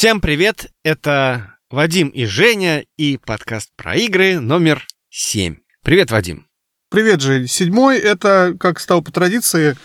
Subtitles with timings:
[0.00, 0.70] Всем привет!
[0.82, 5.56] Это Вадим и Женя и подкаст про игры номер 7.
[5.84, 6.46] Привет, Вадим.
[6.90, 7.46] Привет, Жень.
[7.46, 9.76] Седьмой— это, как стало по традиции,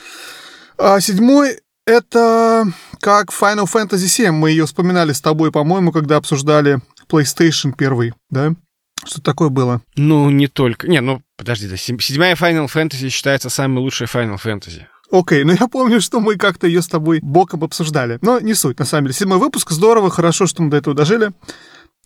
[0.77, 2.63] а седьмой— это
[3.01, 4.31] как Final Fantasy VII.
[4.31, 6.79] Мы ее вспоминали с тобой, по-моему, когда обсуждали
[7.09, 8.55] PlayStation первый, да?
[9.03, 9.81] Что такое было?
[9.97, 10.87] Ну, не только.
[10.87, 14.83] Не, ну, подожди, да, седьмая Final Fantasy считается самой лучшей Final Fantasy.
[15.11, 18.17] Окей, okay, ну я помню, что мы как-то ее с тобой боком обсуждали.
[18.21, 19.13] Но не суть, на самом деле.
[19.13, 21.31] Седьмой выпуск, здорово, хорошо, что мы до этого дожили.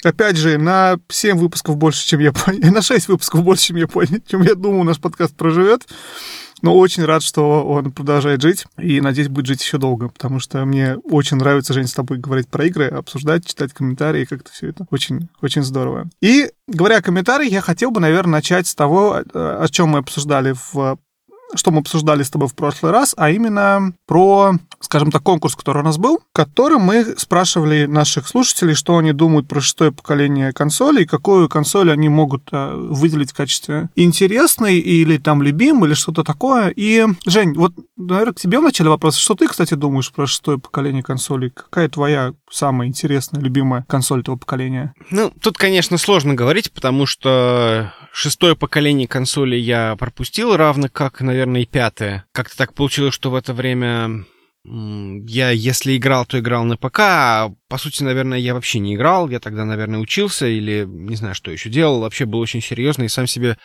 [0.03, 3.87] Опять же, на 7 выпусков больше, чем я понял, на 6 выпусков больше, чем я
[3.87, 5.87] понял, чем я думал, наш подкаст проживет.
[6.61, 10.65] Но очень рад, что он продолжает жить, и надеюсь, будет жить еще долго, потому что
[10.65, 14.85] мне очень нравится, Жень, с тобой говорить про игры, обсуждать, читать комментарии, как-то все это
[14.91, 16.09] очень, очень здорово.
[16.21, 20.53] И, говоря о комментариях, я хотел бы, наверное, начать с того, о чем мы обсуждали
[20.73, 20.99] в
[21.55, 25.81] что мы обсуждали с тобой в прошлый раз, а именно про, скажем так, конкурс, который
[25.81, 30.53] у нас был, в котором мы спрашивали наших слушателей, что они думают про шестое поколение
[30.53, 36.23] консолей, какую консоль они могут э, выделить в качестве интересной или там любимой, или что-то
[36.23, 36.71] такое.
[36.75, 39.15] И, Жень, вот, наверное, к тебе вначале вопрос.
[39.15, 41.49] Что ты, кстати, думаешь про шестое поколение консолей?
[41.49, 44.93] Какая твоя самая интересная, любимая консоль этого поколения?
[45.11, 51.61] Ну, тут, конечно, сложно говорить, потому что шестое поколение консолей я пропустил, равно как, наверное,
[51.61, 52.25] и пятое.
[52.31, 54.25] Как-то так получилось, что в это время
[54.65, 59.29] я, если играл, то играл на ПК, а по сути, наверное, я вообще не играл.
[59.29, 62.01] Я тогда, наверное, учился или не знаю, что еще делал.
[62.01, 63.57] Вообще был очень серьезный и сам себе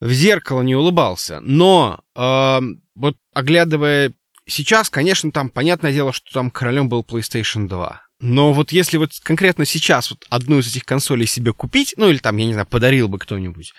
[0.00, 1.40] в зеркало не улыбался.
[1.40, 2.60] Но э,
[2.94, 4.12] вот оглядывая
[4.48, 8.02] сейчас, конечно, там понятное дело, что там королем был PlayStation 2.
[8.20, 12.18] Но вот если вот конкретно сейчас вот одну из этих консолей себе купить, ну или
[12.18, 13.72] там, я не знаю, подарил бы кто-нибудь,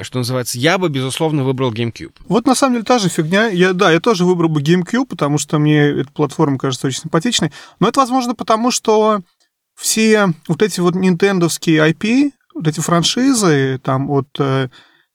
[0.00, 2.14] что называется, я бы, безусловно, выбрал GameCube.
[2.26, 3.48] Вот на самом деле та же фигня.
[3.48, 7.52] Я, да, я тоже выбрал бы GameCube, потому что мне эта платформа кажется очень симпатичной.
[7.78, 9.20] Но это, возможно, потому что
[9.74, 14.68] все вот эти вот нинтендовские IP, вот эти франшизы, там от э,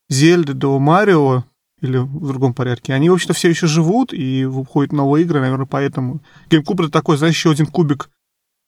[0.10, 1.44] Зельды до Марио,
[1.82, 2.94] или в другом порядке.
[2.94, 6.22] Они, в общем-то, все еще живут, и выходят новые игры, наверное, поэтому.
[6.50, 8.10] GameCube это такой, знаешь, еще один кубик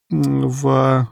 [0.09, 1.07] в,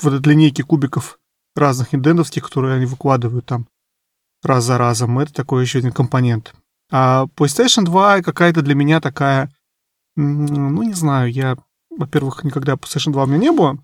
[0.00, 1.18] в этой линейке кубиков
[1.54, 3.66] разных нинтендовских, которые они выкладывают там
[4.42, 5.18] раз за разом.
[5.18, 6.54] Это такой еще один компонент.
[6.90, 9.50] А PlayStation 2 какая-то для меня такая,
[10.14, 11.56] ну, не знаю, я,
[11.90, 13.78] во-первых, никогда PlayStation 2 у меня не было,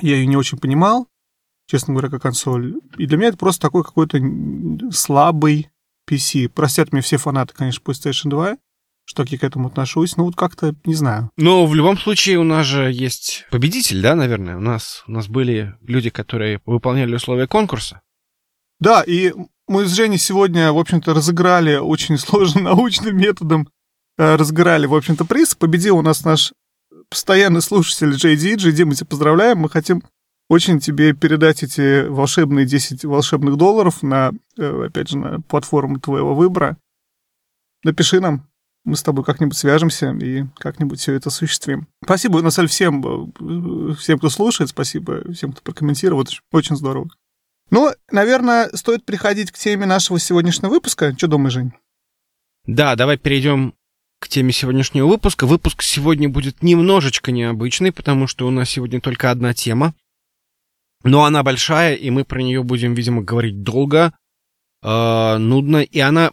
[0.00, 1.08] я ее не очень понимал,
[1.66, 2.76] честно говоря, как консоль.
[2.96, 4.20] И для меня это просто такой какой-то
[4.92, 5.70] слабый
[6.08, 6.48] PC.
[6.48, 8.56] Простят мне все фанаты, конечно, PlayStation 2,
[9.04, 10.16] что я к этому отношусь.
[10.16, 11.30] Ну, вот как-то, не знаю.
[11.36, 14.56] Но в любом случае у нас же есть победитель, да, наверное?
[14.56, 18.00] У нас, у нас были люди, которые выполняли условия конкурса.
[18.80, 19.32] Да, и
[19.66, 23.68] мы с Женей сегодня, в общем-то, разыграли очень сложным научным методом,
[24.16, 25.54] э, разыграли, в общем-то, приз.
[25.54, 26.52] Победил у нас наш
[27.10, 28.56] постоянный слушатель JD.
[28.56, 29.58] JD, мы тебя поздравляем.
[29.58, 30.02] Мы хотим
[30.48, 36.34] очень тебе передать эти волшебные 10 волшебных долларов на, э, опять же, на платформу твоего
[36.34, 36.78] выбора.
[37.84, 38.48] Напиши нам,
[38.84, 41.86] мы с тобой как-нибудь свяжемся и как-нибудь все это осуществим.
[42.02, 43.32] Спасибо, на самом всем,
[43.90, 47.10] э, всем, кто слушает, спасибо всем, кто прокомментировал, это очень здорово.
[47.70, 51.14] Ну, наверное, стоит переходить к теме нашего сегодняшнего выпуска.
[51.16, 51.72] Что думаешь, Жень?
[52.66, 53.74] Да, давай перейдем
[54.20, 55.46] к теме сегодняшнего выпуска.
[55.46, 59.94] Выпуск сегодня будет немножечко необычный, потому что у нас сегодня только одна тема.
[61.04, 64.12] Но она большая, и мы про нее будем, видимо, говорить долго,
[64.82, 66.32] э, нудно, и она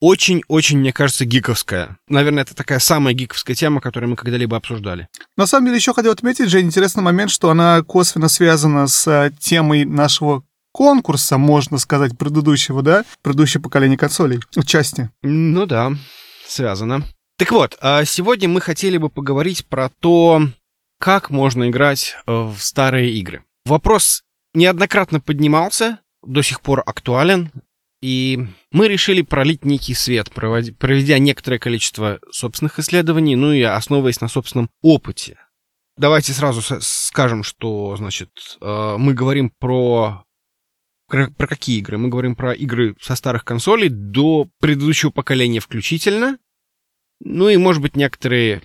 [0.00, 1.96] очень-очень, мне кажется, гиковская.
[2.08, 5.08] Наверное, это такая самая гиковская тема, которую мы когда-либо обсуждали.
[5.36, 9.30] На самом деле, еще хотел отметить, же интересный момент, что она косвенно связана с э,
[9.38, 10.42] темой нашего
[10.72, 13.04] конкурса, можно сказать, предыдущего, да?
[13.22, 15.10] Предыдущее поколение консолей, части.
[15.22, 15.92] Ну да,
[16.46, 17.04] связано.
[17.38, 20.42] Так вот, а сегодня мы хотели бы поговорить про то,
[20.98, 23.44] как можно играть э, в старые игры.
[23.64, 24.22] Вопрос
[24.54, 27.50] неоднократно поднимался, до сих пор актуален,
[28.00, 34.28] и мы решили пролить некий свет, проведя некоторое количество собственных исследований, ну и основываясь на
[34.28, 35.38] собственном опыте.
[35.96, 38.30] Давайте сразу скажем, что, значит,
[38.60, 40.24] э, мы говорим про...
[41.08, 41.98] Про какие игры?
[41.98, 46.38] Мы говорим про игры со старых консолей до предыдущего поколения включительно.
[47.20, 48.62] Ну и, может быть, некоторые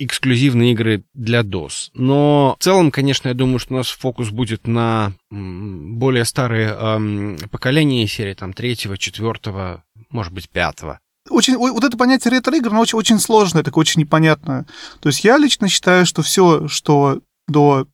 [0.00, 1.90] эксклюзивные игры для DOS.
[1.94, 7.36] Но в целом, конечно, я думаю, что у нас фокус будет на более старые эм,
[7.50, 10.98] поколения серии, там, третьего, четвертого, может быть, пятого.
[11.28, 14.66] Очень, вот это понятие ретро-игр, оно очень, очень сложное, такое очень непонятное.
[15.00, 17.86] То есть я лично считаю, что все, что до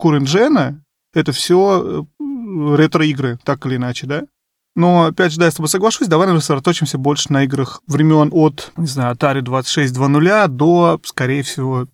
[0.00, 0.80] Gen,
[1.14, 4.24] это все э, ретро-игры, так или иначе, да?
[4.76, 8.28] Но, опять же, да, я с тобой соглашусь, давай, наверное, сосредоточимся больше на играх времен
[8.30, 11.86] от, не знаю, Atari 26.2.0 до, скорее всего,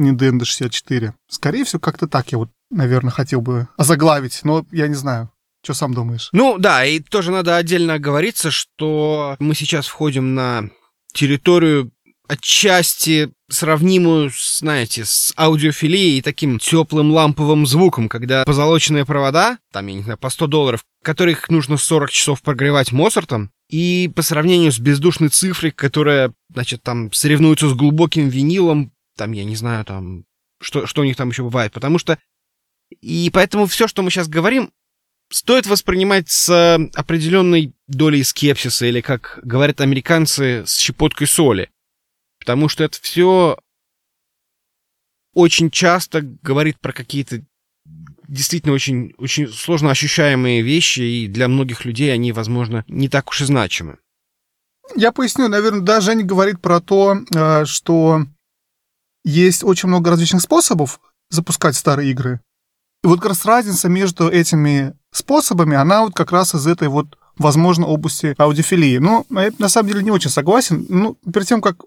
[0.00, 1.14] Nintendo 64.
[1.28, 5.30] Скорее всего, как-то так я вот, наверное, хотел бы озаглавить, но я не знаю.
[5.62, 6.30] Что сам думаешь?
[6.32, 10.70] Ну да, и тоже надо отдельно оговориться, что мы сейчас входим на
[11.12, 11.90] территорию
[12.30, 19.94] отчасти сравнимую, знаете, с аудиофилией и таким теплым ламповым звуком, когда позолоченные провода, там, я
[19.94, 24.78] не знаю, по 100 долларов, которых нужно 40 часов прогревать Моцартом, и по сравнению с
[24.78, 30.24] бездушной цифрой, которая, значит, там соревнуется с глубоким винилом, там, я не знаю, там,
[30.62, 32.16] что, что у них там еще бывает, потому что...
[33.00, 34.70] И поэтому все, что мы сейчас говорим,
[35.32, 41.70] стоит воспринимать с определенной долей скепсиса, или, как говорят американцы, с щепоткой соли.
[42.40, 43.58] Потому что это все
[45.34, 47.42] очень часто говорит про какие-то
[48.26, 53.42] действительно очень, очень сложно ощущаемые вещи, и для многих людей они, возможно, не так уж
[53.42, 53.98] и значимы.
[54.96, 58.24] Я поясню, наверное, да, Женя говорит про то, э, что
[59.24, 62.40] есть очень много различных способов запускать старые игры.
[63.02, 67.18] И вот как раз разница между этими способами, она вот как раз из этой вот,
[67.36, 68.98] возможно, области аудиофилии.
[68.98, 70.86] Но я на самом деле не очень согласен.
[70.88, 71.84] Ну, перед тем, как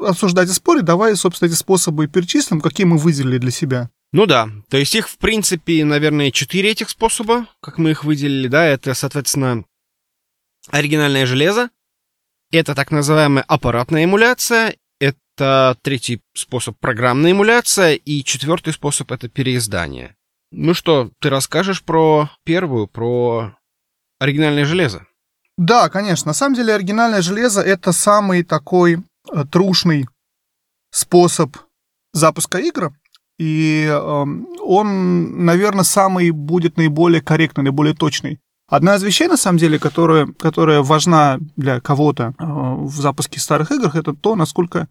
[0.00, 3.90] обсуждать и спорить, давай, собственно, эти способы перечислим, какие мы выделили для себя.
[4.12, 8.46] Ну да, то есть их, в принципе, наверное, четыре этих способа, как мы их выделили,
[8.48, 9.64] да, это, соответственно,
[10.70, 11.70] оригинальное железо,
[12.52, 20.16] это так называемая аппаратная эмуляция, это третий способ программная эмуляция, и четвертый способ это переиздание.
[20.52, 23.56] Ну что, ты расскажешь про первую, про
[24.20, 25.06] оригинальное железо?
[25.56, 26.28] Да, конечно.
[26.28, 28.98] На самом деле оригинальное железо это самый такой
[29.50, 30.06] трушный
[30.90, 31.56] способ
[32.12, 32.92] запуска игр,
[33.38, 34.24] и э,
[34.62, 38.38] он, наверное, самый будет наиболее корректный, наиболее точный.
[38.68, 43.72] Одна из вещей, на самом деле, которая, которая важна для кого-то э, в запуске старых
[43.72, 44.88] игр, это то, насколько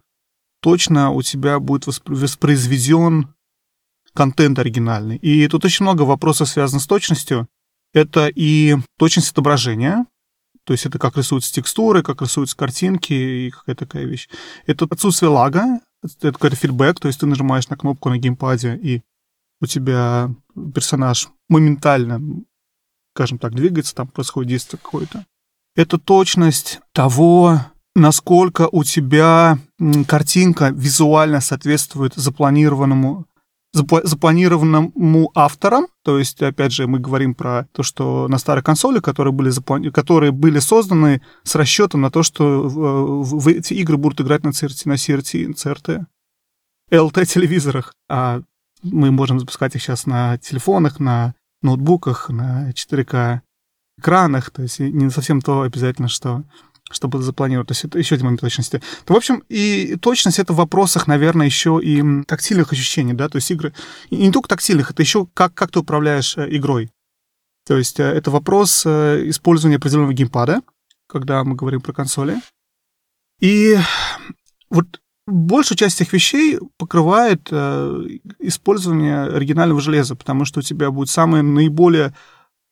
[0.60, 3.34] точно у тебя будет воспроизведен
[4.14, 5.16] контент оригинальный.
[5.16, 7.48] И тут очень много вопросов связано с точностью.
[7.92, 10.06] Это и точность отображения,
[10.64, 14.28] то есть это как рисуются текстуры, как рисуются картинки и какая-то такая вещь.
[14.66, 19.02] Это отсутствие лага, это какой-то фидбэк, то есть ты нажимаешь на кнопку на геймпаде, и
[19.60, 20.30] у тебя
[20.74, 22.20] персонаж моментально,
[23.14, 25.24] скажем так, двигается, там происходит действие какое-то.
[25.76, 27.60] Это точность того,
[27.94, 29.58] насколько у тебя
[30.06, 33.26] картинка визуально соответствует запланированному
[33.74, 39.32] запланированному автором, то есть, опять же, мы говорим про то, что на старой консоли, которые
[39.32, 39.90] были, заплани...
[39.90, 44.50] которые были созданы с расчетом на то, что в, в эти игры будут играть на
[44.50, 46.04] CRT, на CRT, CRT,
[46.92, 48.42] LT-телевизорах, а
[48.82, 53.40] мы можем запускать их сейчас на телефонах, на ноутбуках, на 4К
[53.98, 56.44] экранах, то есть не совсем то обязательно, что
[56.90, 57.68] чтобы запланировать.
[57.68, 58.82] То есть это еще один момент точности.
[59.04, 63.36] То, в общем, и точность это в вопросах, наверное, еще и тактильных ощущений, да, то
[63.36, 63.72] есть игры,
[64.10, 66.90] и не только тактильных, это еще как, как ты управляешь э, игрой.
[67.66, 70.60] То есть э, это вопрос э, использования определенного геймпада,
[71.08, 72.36] когда мы говорим про консоли.
[73.40, 73.76] И
[74.68, 77.50] вот большую часть этих вещей покрывает
[78.38, 82.14] использование оригинального железа, потому что у тебя будет самое наиболее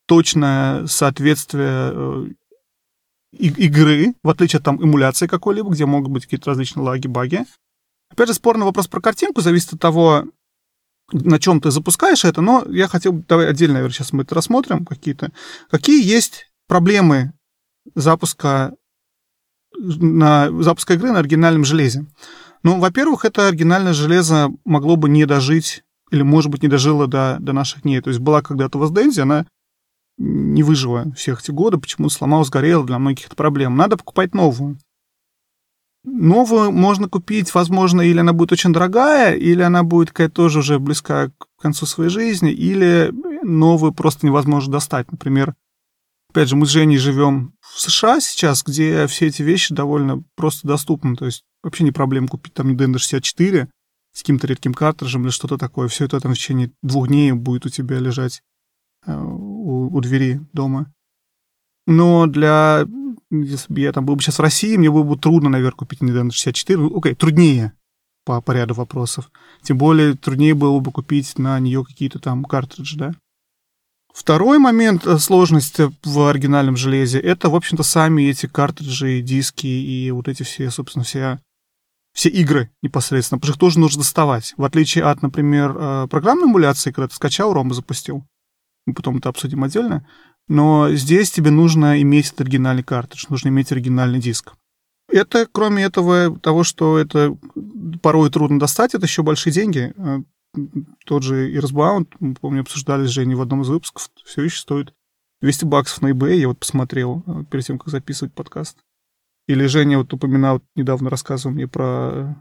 [0.07, 2.35] точное соответствие
[3.33, 7.45] игры, в отличие от там эмуляции какой-либо, где могут быть какие-то различные лаги, баги.
[8.11, 10.25] Опять же, спорный вопрос про картинку зависит от того,
[11.13, 14.85] на чем ты запускаешь это, но я хотел, давай отдельно, наверное, сейчас мы это рассмотрим
[14.85, 15.33] какие-то.
[15.71, 17.33] Какие есть проблемы
[17.95, 18.75] запуска
[19.77, 22.07] на запуска игры на оригинальном железе?
[22.63, 27.39] Ну, во-первых, это оригинальное железо могло бы не дожить или, может быть, не дожило до,
[27.41, 28.01] до наших дней.
[28.01, 29.47] То есть была когда-то в Дензи, она
[30.19, 33.77] не выжила всех эти годы, почему сломалась, сгорела, для многих это проблема.
[33.77, 34.79] Надо покупать новую.
[36.05, 40.79] Новую можно купить, возможно, или она будет очень дорогая, или она будет какая-то тоже уже
[40.81, 45.13] близка к концу своей жизни, или новую просто невозможно достать.
[45.13, 45.55] Например,
[46.31, 50.67] опять же, мы с Женей живем в США сейчас, где все эти вещи довольно просто
[50.67, 51.15] доступны.
[51.15, 53.69] То есть вообще не проблема купить там Nintendo 64
[54.13, 55.87] с каким-то редким картриджем или что-то такое.
[55.87, 58.43] Все это там в течение двух дней будет у тебя лежать
[59.05, 59.21] Э,
[59.63, 60.93] у, у двери дома.
[61.87, 62.87] Но для...
[63.31, 66.01] Если бы я там был бы сейчас в России, мне было бы трудно, наверное, купить
[66.01, 66.79] Nintendo 64.
[66.79, 67.73] Ну, окей, труднее
[68.25, 69.31] по, по ряду вопросов.
[69.63, 73.15] Тем более труднее было бы купить на нее какие-то там картриджи, да.
[74.13, 80.11] Второй момент э, сложности в оригинальном железе— это, в общем-то, сами эти картриджи, диски и
[80.11, 81.41] вот эти все, собственно, все,
[82.13, 84.53] все игры непосредственно, потому что их тоже нужно доставать.
[84.59, 88.27] В отличие от, например, э, программной эмуляции, когда ты скачал и запустил,
[88.87, 90.07] мы потом это обсудим отдельно.
[90.49, 94.55] Но здесь тебе нужно иметь этот оригинальный картридж, нужно иметь оригинальный диск.
[95.09, 97.37] Это, кроме этого, того, что это
[98.03, 99.93] порой трудно достать, это еще большие деньги.
[99.97, 100.23] А,
[101.05, 104.95] тот же Earthbound, мы, помню, обсуждали с Женей в одном из выпусков, все еще стоит
[105.41, 108.79] 200 баксов на eBay, я вот посмотрел а, перед тем, как записывать подкаст.
[109.49, 112.37] Или Женя вот упоминал, недавно рассказывал мне про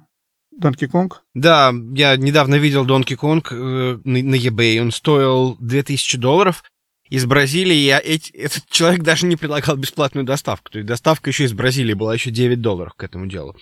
[0.60, 1.12] Donkey Kong.
[1.34, 6.64] Да, я недавно видел Donkey Kong э, на, на eBay, он стоил 2000 долларов,
[7.12, 10.72] из Бразилии, я, эти, этот человек даже не предлагал бесплатную доставку.
[10.72, 13.56] То есть доставка еще из Бразилии была еще 9 долларов к этому делу.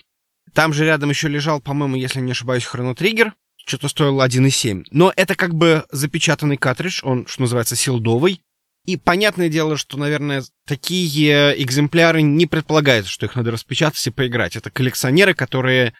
[0.54, 3.34] Там же рядом еще лежал, по-моему, если не ошибаюсь, хронотриггер.
[3.66, 4.84] Что-то стоило 1,7.
[4.90, 8.40] Но это как бы запечатанный картридж, он, что называется, силдовый.
[8.86, 14.56] И понятное дело, что, наверное, такие экземпляры не предполагают, что их надо распечатать и поиграть.
[14.56, 15.94] Это коллекционеры, которые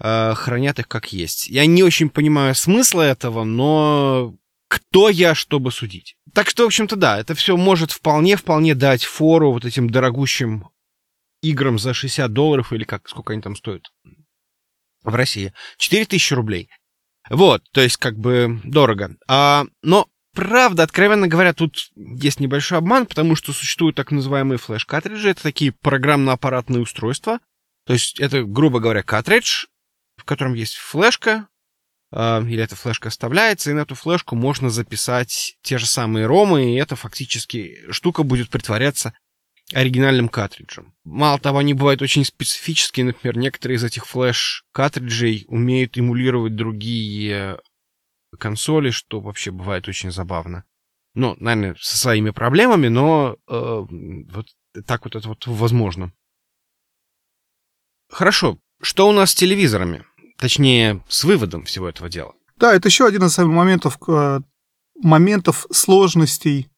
[0.00, 1.48] э, хранят их как есть.
[1.48, 4.34] Я не очень понимаю смысла этого, но
[4.68, 6.16] кто я, чтобы судить?
[6.32, 10.68] Так что, в общем-то, да, это все может вполне-вполне дать фору вот этим дорогущим
[11.42, 13.92] играм за 60 долларов или как, сколько они там стоят
[15.02, 15.52] в России.
[15.78, 16.68] 4000 рублей.
[17.28, 19.16] Вот, то есть как бы дорого.
[19.28, 25.30] А, но правда, откровенно говоря, тут есть небольшой обман, потому что существуют так называемые флеш-картриджи.
[25.30, 27.40] Это такие программно-аппаратные устройства.
[27.86, 29.66] То есть это, грубо говоря, картридж,
[30.20, 31.48] в котором есть флешка,
[32.12, 36.74] а, или эта флешка оставляется, и на эту флешку можно записать те же самые ромы,
[36.74, 39.14] и это фактически штука будет притворяться
[39.72, 40.94] оригинальным картриджем.
[41.04, 47.60] Мало того, они бывают очень специфические, например, некоторые из этих флеш-картриджей умеют эмулировать другие
[48.38, 50.64] консоли, что вообще бывает очень забавно.
[51.14, 54.46] Ну, наверное, со своими проблемами, но э, вот
[54.86, 56.12] так вот это вот возможно.
[58.08, 60.04] Хорошо, что у нас с телевизорами?
[60.40, 62.32] Точнее, с выводом всего этого дела.
[62.56, 64.40] Да, это еще один из моментов, э,
[65.02, 66.70] моментов сложностей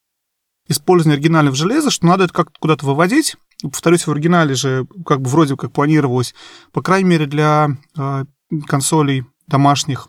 [0.66, 3.36] использования оригинального железа, что надо это как-то куда-то выводить.
[3.62, 6.34] Повторюсь, в оригинале же как бы вроде как планировалось,
[6.72, 8.24] по крайней мере, для э,
[8.66, 10.08] консолей домашних,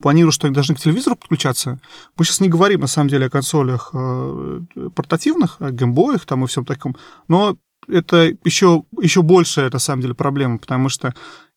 [0.00, 1.80] планирую, что они должны к телевизору подключаться.
[2.16, 4.60] Мы сейчас не говорим, на самом деле, о консолях э,
[4.94, 6.96] портативных, о геймбоях там и всем таком,
[7.26, 7.56] но
[7.88, 11.14] это еще, еще большая, на самом деле, проблема, потому что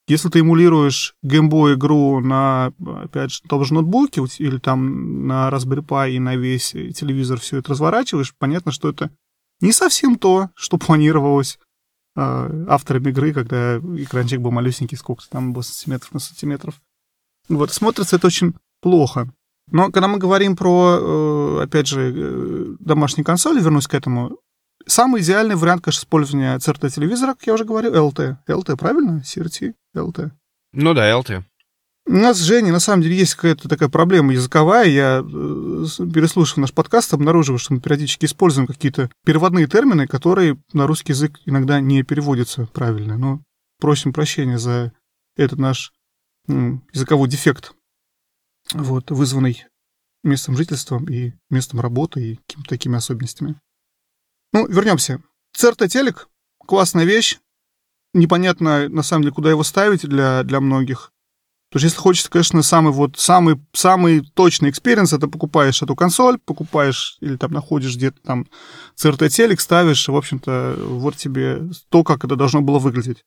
[0.07, 2.71] если ты эмулируешь геймбой игру на,
[3.03, 7.57] опять же, том же ноутбуке или там на Raspberry Pi и на весь телевизор все
[7.57, 9.11] это разворачиваешь, понятно, что это
[9.59, 11.59] не совсем то, что планировалось
[12.15, 16.81] э, авторами игры, когда экранчик был малюсенький, сколько там было сантиметров на сантиметров.
[17.49, 19.29] Вот, смотрится это очень плохо.
[19.69, 24.39] Но когда мы говорим про, э, опять же, э, домашние консоли, вернусь к этому,
[24.87, 28.37] Самый идеальный вариант, конечно, использования CRT-телевизора, как я уже говорил, LT.
[28.47, 29.21] LT, правильно?
[29.25, 30.31] CRT, LT.
[30.73, 31.43] Ну да, LT.
[32.07, 34.87] У нас с Женей, на самом деле, есть какая-то такая проблема языковая.
[34.87, 40.87] Я, э, переслушав наш подкаст, обнаружил, что мы периодически используем какие-то переводные термины, которые на
[40.87, 43.17] русский язык иногда не переводятся правильно.
[43.17, 43.41] Но
[43.79, 44.93] просим прощения за
[45.35, 45.91] этот наш
[46.47, 47.73] языковой дефект,
[48.71, 49.65] вот, вызванный
[50.23, 53.59] местом жительства и местом работы и какими-то такими особенностями.
[54.53, 55.21] Ну, вернемся.
[55.53, 56.29] CRT телек—
[56.65, 57.39] классная вещь.
[58.17, 61.11] Непонятно, на самом деле, куда его ставить для, для многих.
[61.69, 66.39] Потому что если хочется, конечно, самый вот самый, самый точный experience, это покупаешь эту консоль,
[66.39, 68.47] покупаешь или там находишь где-то там
[68.95, 73.23] CRT телек, ставишь, в общем-то, вот тебе то, как это должно было выглядеть.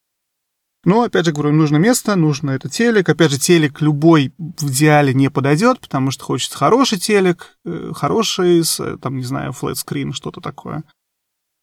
[0.84, 3.08] Но, опять же говорю, нужно место, нужно это телек.
[3.08, 8.64] Опять же, телек любой в идеале не подойдет, потому что хочется хороший телек, э, хороший,
[8.64, 10.82] с, там, не знаю, flat screen, что-то такое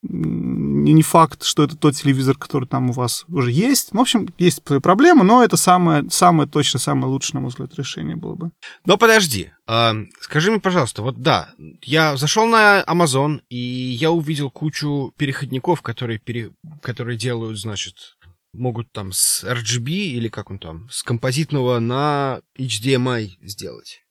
[0.04, 3.92] не факт, что это тот телевизор, который там у вас уже есть.
[3.92, 7.74] В общем, есть свои проблемы, но это самое, самое точно, самое лучшее, на мой взгляд,
[7.76, 8.52] решение было бы.
[8.86, 11.50] Но подожди, э, скажи мне, пожалуйста, вот да,
[11.82, 16.52] я зашел на Amazon, и я увидел кучу переходников, которые, пере,
[16.82, 18.18] которые делают, значит,
[18.54, 24.02] могут там с RGB или как он там, с композитного на HDMI сделать.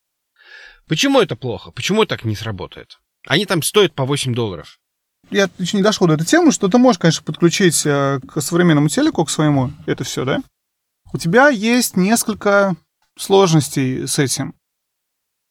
[0.88, 1.70] Почему это плохо?
[1.70, 2.98] Почему так не сработает?
[3.26, 4.78] Они там стоят по 8 долларов
[5.30, 8.88] я еще не дошел до этой темы, что ты можешь, конечно, подключить э, к современному
[8.88, 10.42] телеку, к своему, это все, да?
[11.12, 12.76] У тебя есть несколько
[13.18, 14.54] сложностей с этим.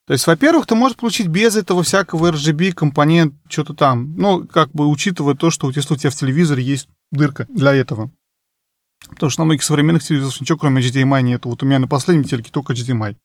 [0.07, 4.15] То есть, во-первых, ты можешь получить без этого всякого RGB компонент, что-то там.
[4.17, 8.11] Ну, как бы учитывая то, что у тебя в телевизоре есть дырка для этого.
[9.09, 11.45] Потому что на многих современных телевизорах ничего кроме HDMI нет.
[11.45, 13.15] Вот у меня на последнем телеке только HDMI.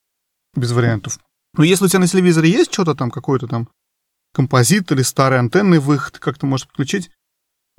[0.56, 1.18] Без вариантов.
[1.56, 3.68] Но если у тебя на телевизоре есть что-то там, какое-то там
[4.32, 7.10] композит или старый антенный выход, как ты можешь подключить.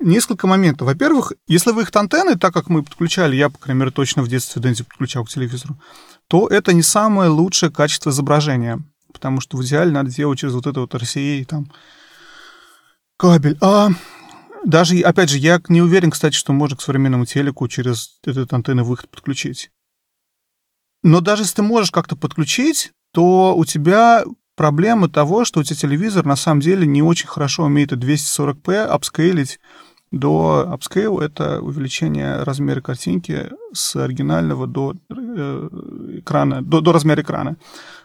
[0.00, 0.86] Несколько моментов.
[0.88, 4.60] Во-первых, если выход антенны, так как мы подключали, я, по крайней мере, точно в детстве
[4.60, 5.78] Дэнзи подключал к телевизору,
[6.26, 8.80] то это не самое лучшее качество изображения,
[9.12, 11.70] потому что в идеале надо делать через вот это вот RCA там
[13.16, 13.56] кабель.
[13.60, 13.90] А
[14.64, 18.82] Даже, опять же, я не уверен, кстати, что можно к современному телеку через этот антенны
[18.82, 19.70] выход подключить.
[21.04, 24.24] Но даже если ты можешь как-то подключить, то у тебя
[24.62, 29.58] проблема того, что у тебя телевизор на самом деле не очень хорошо умеет 240p апскейлить
[30.12, 35.68] до upscale— это увеличение размера картинки с оригинального до э,
[36.20, 37.56] экрана, до, до размера экрана.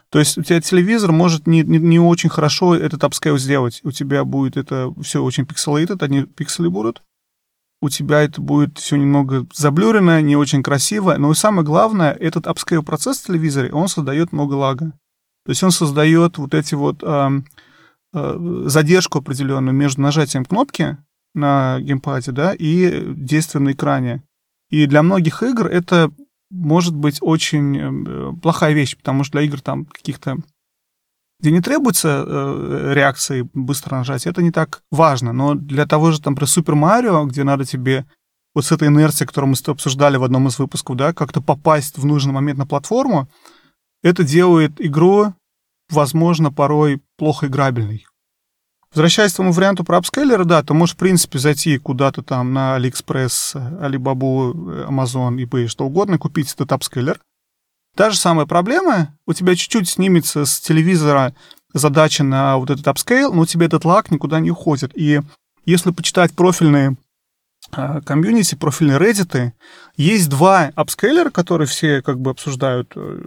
[0.09, 3.81] То есть у тебя телевизор может не, не, не очень хорошо этот upscale сделать.
[3.83, 7.03] У тебя будет это все очень pixelated, одни пиксели будут.
[7.83, 11.17] У тебя это будет все немного заблюрено, не очень красиво.
[11.19, 14.93] Но и самое главное, этот upscale процесс в телевизоре, он создает много лага.
[15.47, 17.29] То есть он создает вот эти вот э,
[18.13, 20.97] э, задержку определенную между нажатием кнопки
[21.33, 24.23] на геймпаде, да, и действие на экране.
[24.69, 26.11] И для многих игр это
[26.51, 30.35] может быть очень э, плохая вещь, потому что для игр там каких-то
[31.39, 35.31] где не требуется э, реакции быстро нажать, это не так важно.
[35.31, 38.05] Но для того же, там, про Супер Марио, где надо тебе
[38.53, 41.39] вот с этой инерцией, которую мы с тобой обсуждали в одном из выпусков, да, как-то
[41.39, 43.29] попасть в нужный момент на платформу,
[44.03, 45.33] это делает игру,
[45.89, 48.05] возможно, порой плохо играбельной.
[48.93, 52.75] Возвращаясь к тому варианту про апскейлеры, да, ты можешь, в принципе, зайти куда-то там на
[52.75, 57.19] Алиэкспресс, Alibaba, Amazon, eBay, что угодно, купить этот апскейлер.
[57.95, 61.35] Та же самая проблема, у тебя чуть-чуть снимется с телевизора
[61.73, 64.91] задача на вот этот апскейл, но у тебя этот лаг никуда не уходит.
[64.95, 65.21] И
[65.65, 66.95] если почитать профильные
[67.71, 69.53] а, комьюнити, профильные реддиты,
[69.97, 73.25] есть два апскейлера, которые все как бы обсуждают э,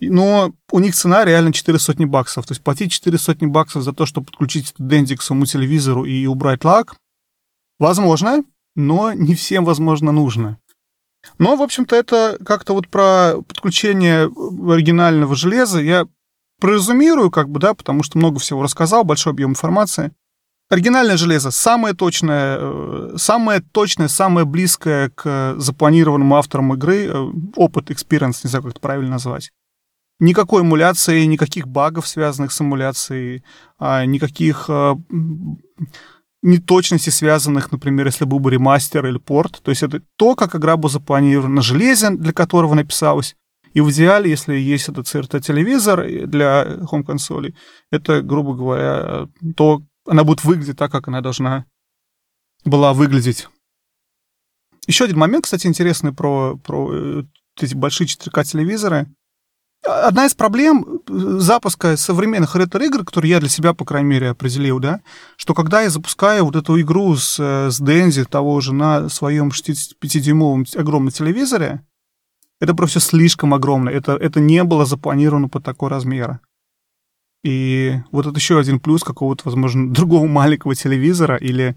[0.00, 2.46] но у них цена реально 4 сотни баксов.
[2.46, 6.04] То есть платить 4 сотни баксов за то, чтобы подключить этот дендик к своему телевизору
[6.04, 6.96] и убрать лак,
[7.78, 8.44] возможно,
[8.76, 10.58] но не всем, возможно, нужно.
[11.38, 16.06] Но, в общем-то, это как-то вот про подключение оригинального железа я
[16.60, 20.12] прорезумирую, как бы, да, потому что много всего рассказал, большой объем информации.
[20.70, 27.90] Оригинальное железо самое точное, э, самое точное, самое близкое к запланированному авторам игры, э, опыт,
[27.90, 29.50] experience, не знаю, как это правильно назвать.
[30.24, 33.44] Никакой эмуляции, никаких багов, связанных с эмуляцией,
[33.78, 34.96] а, никаких а,
[36.40, 39.60] неточностей, связанных, например, если был бы ремастер или порт.
[39.62, 43.36] То есть это то, как игра была запланирована на железе, для которого написалась.
[43.74, 47.54] И в идеале, если есть этот CRT-телевизор для хом-консолей,
[47.90, 51.66] это, грубо говоря, то она будет выглядеть так, как она должна
[52.64, 53.48] была выглядеть.
[54.86, 57.22] Еще один момент, кстати, интересный про, про э,
[57.60, 59.06] эти большие 4К-телевизоры.
[59.86, 64.78] Одна из проблем э, запуска современных ретро-игр, которые я для себя, по крайней мере, определил,
[64.78, 65.00] да,
[65.36, 69.48] что когда я запускаю вот эту игру с, э, с Дензи того же на своем
[69.48, 71.82] 65-дюймовом огромном телевизоре,
[72.60, 73.90] это просто слишком огромно.
[73.90, 76.40] Это, это не было запланировано по такой размера.
[77.42, 81.76] И вот это еще один плюс какого-то, возможно, другого маленького телевизора или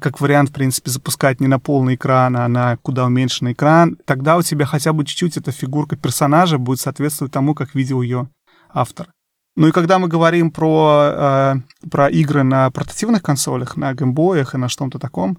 [0.00, 4.36] как вариант, в принципе, запускать не на полный экран, а на куда уменьшенный экран, тогда
[4.36, 8.28] у тебя хотя бы чуть-чуть эта фигурка персонажа будет соответствовать тому, как видел ее
[8.68, 9.08] автор.
[9.56, 14.58] Ну и когда мы говорим про, э, про игры на портативных консолях, на геймбоях и
[14.58, 15.38] на что-то таком,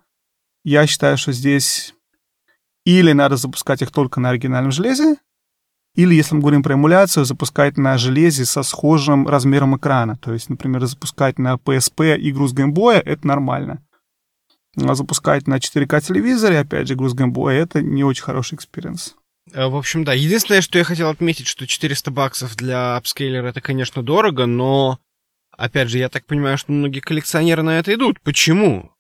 [0.64, 1.94] я считаю, что здесь
[2.86, 5.18] или надо запускать их только на оригинальном железе,
[5.96, 10.18] или, если мы говорим про эмуляцию, запускать на железе со схожим размером экрана.
[10.18, 13.85] То есть, например, запускать на PSP игру с геймбоя— это нормально
[14.76, 19.16] запускать на 4К телевизоре, опять же, игру с геймбоя, это не очень хороший experience.
[19.54, 20.14] Э, в общем, да.
[20.14, 25.00] Единственное, что я хотел отметить, что 400 баксов для апскейлера это, конечно, дорого, но,
[25.52, 28.20] опять же, я так понимаю, что многие коллекционеры на это идут.
[28.22, 28.92] Почему?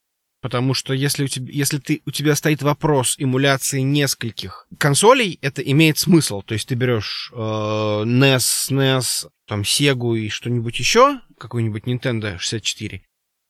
[0.42, 5.64] Потому что если у тебя, если ты, у тебя стоит вопрос эмуляции нескольких консолей, это
[5.64, 6.44] имеет смысл.
[6.44, 13.02] То есть ты берешь э, NES, SNES, там Sega и что-нибудь еще, какой-нибудь Nintendo 64,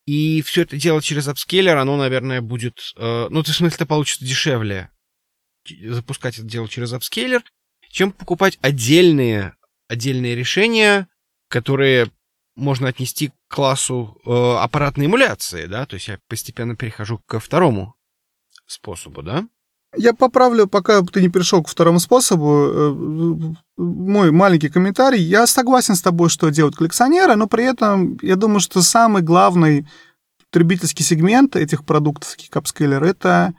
[0.06, 2.94] и все это делать через апскейлер, оно, наверное, будет...
[2.96, 4.92] Э, ну, в смысле, это получится дешевле
[5.82, 7.44] запускать это дело через апскейлер,
[7.90, 9.56] чем покупать отдельные,
[9.88, 11.08] отдельные решения,
[11.50, 12.12] которые
[12.56, 17.96] можно отнести к классу э, аппаратной эмуляции, да, то есть я постепенно перехожу ко второму
[18.66, 19.48] способу, да?
[19.98, 25.22] Я поправлю, пока ты не перешел к второму способу, э, мой маленький комментарий.
[25.22, 29.88] Я согласен с тобой, что делают коллекционеры, но при этом я думаю, что самый главный
[30.52, 33.54] потребительский сегмент этих продуктов, таких капскейлер, это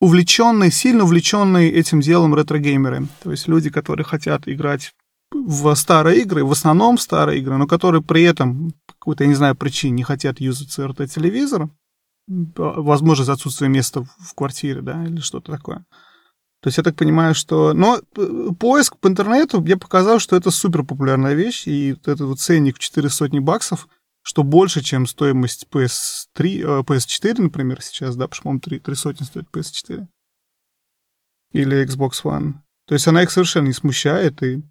[0.00, 3.06] увлеченные, сильно увлеченные этим делом ретро-геймеры.
[3.22, 4.92] То есть люди, которые хотят играть
[5.32, 9.34] в старые игры, в основном в старые игры, но которые при этом какой-то, я не
[9.34, 11.68] знаю, причине не хотят юзать CRT-телевизор,
[12.26, 15.84] возможно, за отсутствие места в квартире, да, или что-то такое.
[16.60, 17.74] То есть я так понимаю, что...
[17.74, 22.26] Но э, поиск по интернету мне показал, что это супер популярная вещь, и вот этот
[22.26, 23.88] вот ценник в 4 сотни баксов,
[24.22, 30.06] что больше, чем стоимость PS3, PS4, например, сейчас, да, по-моему, 3, 3 сотни стоит PS4.
[31.52, 32.54] Или Xbox One.
[32.88, 34.62] То есть она их совершенно не смущает, и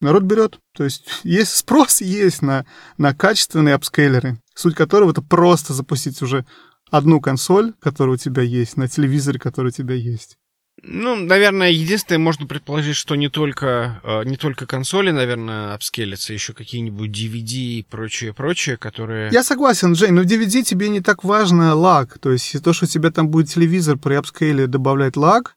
[0.00, 0.58] народ берет.
[0.74, 2.66] То есть есть спрос есть на,
[2.98, 6.44] на качественные апскейлеры, суть которого это просто запустить уже
[6.90, 10.38] одну консоль, которая у тебя есть, на телевизоре, который у тебя есть.
[10.82, 16.52] Ну, наверное, единственное, можно предположить, что не только, э, не только консоли, наверное, апскейлятся, еще
[16.52, 19.30] какие-нибудь DVD и прочее, прочее, которые...
[19.32, 22.18] Я согласен, Жень, но в DVD тебе не так важно лаг.
[22.18, 25.56] То есть то, что у тебя там будет телевизор при апскейле добавлять лаг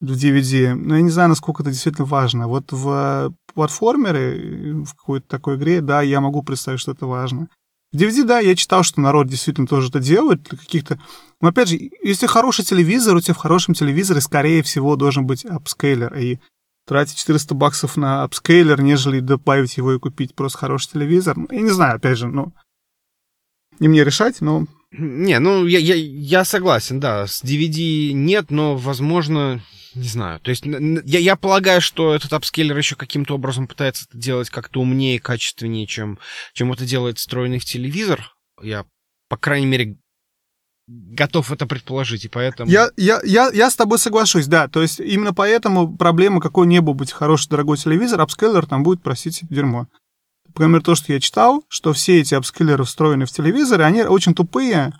[0.00, 2.48] в DVD, ну, я не знаю, насколько это действительно важно.
[2.48, 7.48] Вот в платформере, в какой-то такой игре, да, я могу представить, что это важно.
[7.92, 11.00] В DVD, да, я читал, что народ действительно тоже это делает, для каких-то...
[11.40, 15.44] Но опять же, если хороший телевизор, у тебя в хорошем телевизоре, скорее всего, должен быть
[15.44, 16.14] апскейлер.
[16.16, 16.38] И
[16.86, 21.36] тратить 400 баксов на апскейлер, нежели добавить его и купить просто хороший телевизор.
[21.36, 22.52] Ну, я не знаю, опять же, ну...
[23.80, 24.66] Не мне решать, но...
[24.92, 27.26] Не, ну, я, я, я согласен, да.
[27.26, 29.62] С DVD нет, но, возможно,
[29.94, 30.40] не знаю.
[30.40, 34.80] То есть я, я полагаю, что этот апскейлер еще каким-то образом пытается это делать как-то
[34.80, 36.18] умнее, качественнее, чем,
[36.52, 38.34] чем это делает встроенный в телевизор.
[38.62, 38.84] Я,
[39.28, 39.96] по крайней мере,
[40.88, 42.68] готов это предположить, и поэтому...
[42.68, 44.66] Я, я, я, я с тобой соглашусь, да.
[44.66, 49.02] То есть именно поэтому проблема, какой не был быть хороший дорогой телевизор, апскейлер там будет
[49.02, 49.86] просить дерьмо.
[50.54, 54.92] Например, то, что я читал, что все эти апскейлеры, встроенные в телевизоры, они очень тупые,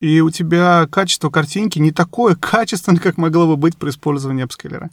[0.00, 4.90] и у тебя качество картинки не такое качественное, как могло бы быть при использовании апскейлера.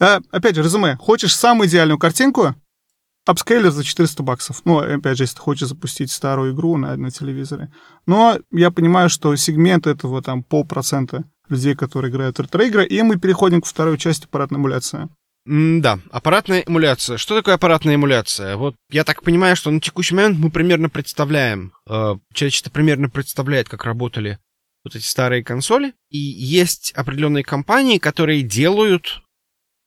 [0.00, 0.96] А, опять же, резюме.
[0.96, 2.54] Хочешь самую идеальную картинку?
[3.26, 4.62] Апскейлер за 400 баксов.
[4.64, 7.70] Ну, опять же, если ты хочешь запустить старую игру на, на телевизоре.
[8.06, 13.18] Но я понимаю, что сегмент этого там полпроцента людей, которые играют в ретро-игры, и мы
[13.18, 15.08] переходим к второй части аппаратной эмуляции.
[15.46, 17.16] Да, аппаратная эмуляция.
[17.16, 18.56] Что такое аппаратная эмуляция?
[18.56, 23.68] Вот я так понимаю, что на текущий момент мы примерно представляем, э, человечество примерно представляет,
[23.68, 24.38] как работали
[24.84, 25.94] вот эти старые консоли.
[26.10, 29.22] И есть определенные компании, которые делают,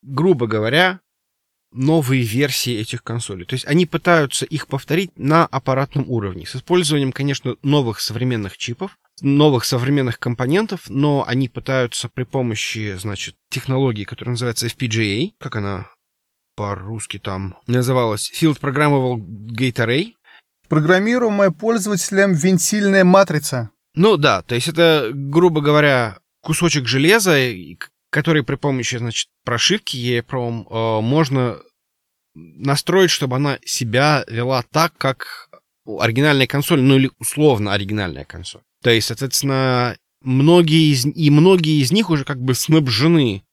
[0.01, 1.01] грубо говоря,
[1.71, 3.45] новые версии этих консолей.
[3.45, 8.97] То есть они пытаются их повторить на аппаратном уровне, с использованием, конечно, новых современных чипов,
[9.21, 15.87] новых современных компонентов, но они пытаются при помощи, значит, технологии, которая называется FPGA, как она
[16.55, 20.13] по-русски там называлась, Field Programmable Gate Array.
[20.67, 23.71] Программируемая пользователем вентильная матрица.
[23.95, 27.37] Ну да, то есть это, грубо говоря, кусочек железа,
[28.09, 31.59] который при помощи, значит, прошивки EEPROM э, можно
[32.33, 35.49] настроить, чтобы она себя вела так, как
[35.85, 38.61] оригинальная консоль, ну или условно оригинальная консоль.
[38.83, 43.43] То есть, соответственно, многие из, и многие из них уже как бы снабжены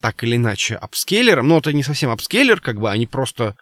[0.00, 3.56] так или иначе апскейлером, но это не совсем апскейлер, как бы они просто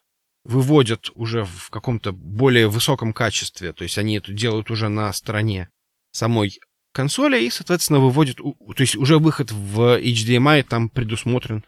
[0.44, 5.68] выводят уже в каком-то более высоком качестве, то есть они это делают уже на стороне
[6.12, 6.60] самой
[6.92, 11.64] консоли и, соответственно, выводит, то есть уже выход в HDMI там предусмотрен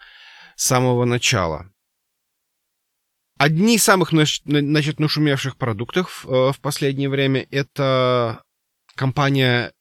[0.54, 1.70] с самого начала.
[3.36, 8.44] Одни из самых, значит, нашумевших продуктов э, в последнее время это
[9.00, 9.72] компания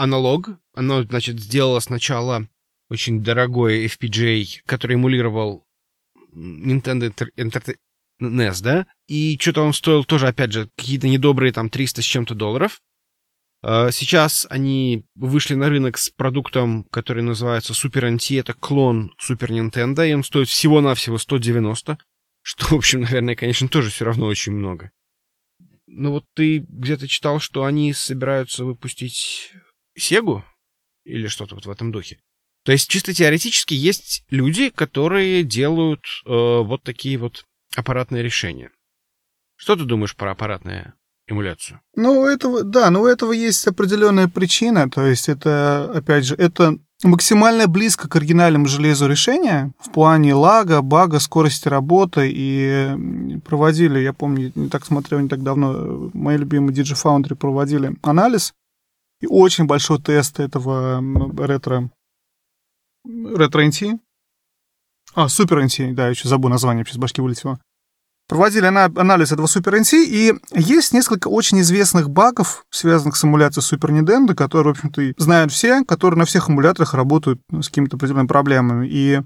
[0.00, 0.56] Analog.
[0.74, 2.48] Она, значит, сделала сначала
[2.90, 5.64] очень дорогой FPGA, который эмулировал
[6.34, 7.76] Nintendo Enter
[8.20, 8.86] NES, да?
[9.06, 12.80] И что-то он стоил тоже, опять же, какие-то недобрые там 300 с чем-то долларов.
[13.62, 18.40] А, сейчас они вышли на рынок с продуктом, который называется Super NT.
[18.40, 21.96] Это клон Super Nintendo, и он стоит всего-навсего 190.
[22.42, 24.90] Что, в общем, наверное, конечно, тоже все равно очень много.
[25.94, 29.52] Но вот ты где-то читал, что они собираются выпустить
[29.96, 30.42] Сегу?
[31.04, 32.18] Или что-то вот в этом духе.
[32.64, 37.44] То есть, чисто теоретически, есть люди, которые делают э, вот такие вот
[37.76, 38.70] аппаратные решения.
[39.56, 40.94] Что ты думаешь про аппаратное
[41.26, 41.80] эмуляцию.
[41.94, 44.88] Ну, у этого, да, но у этого есть определенная причина.
[44.88, 50.82] То есть это, опять же, это максимально близко к оригинальному железу решения в плане лага,
[50.82, 52.30] бага, скорости работы.
[52.32, 58.54] И проводили, я помню, не так смотрел не так давно, мои любимые DigiFoundry проводили анализ.
[59.20, 61.02] И очень большой тест этого
[61.38, 61.90] ретро
[63.04, 63.98] ретро NT.
[65.14, 67.58] А, Супер NT, да, еще забыл название, сейчас башки вылетело
[68.32, 73.90] проводили анализ этого Super NC, и есть несколько очень известных багов, связанных с эмуляцией Super
[73.90, 78.88] Nintendo, которые, в общем-то, знают все, которые на всех эмуляторах работают с какими-то определенными проблемами.
[78.88, 79.22] И, э,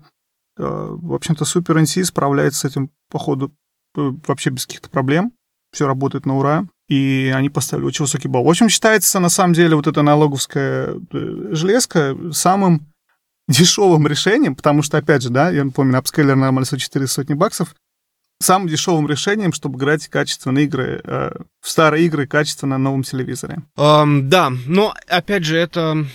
[0.56, 3.52] в общем-то, Super NC справляется с этим, по ходу,
[3.96, 5.32] э, вообще без каких-то проблем.
[5.72, 6.66] Все работает на ура.
[6.88, 8.42] И они поставили очень высокий балл.
[8.42, 12.92] В общем, считается, на самом деле, вот эта аналоговская э, железка самым
[13.46, 17.72] дешевым решением, потому что, опять же, да, я помню, апскейлер нормально 4 сотни баксов,
[18.40, 23.58] самым дешевым решением, чтобы играть качественные игры, э, в старые игры качественно на новом телевизоре.
[23.76, 26.06] Um, да, но опять же, это...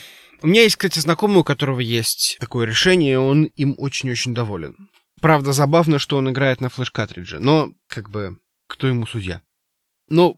[0.44, 4.90] У меня есть, кстати, знакомый, у которого есть такое решение, и он им очень-очень доволен.
[5.22, 9.42] Правда, забавно, что он играет на флеш-картридже, но, как бы, кто ему судья?
[10.10, 10.38] Но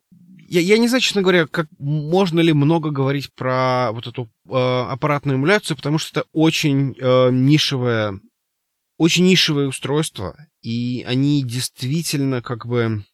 [0.53, 4.53] я, я не знаю, честно говоря, как можно ли много говорить про вот эту э,
[4.53, 8.19] аппаратную эмуляцию, потому что это очень э, нишевое,
[8.97, 13.05] очень нишевое устройство, и они действительно как бы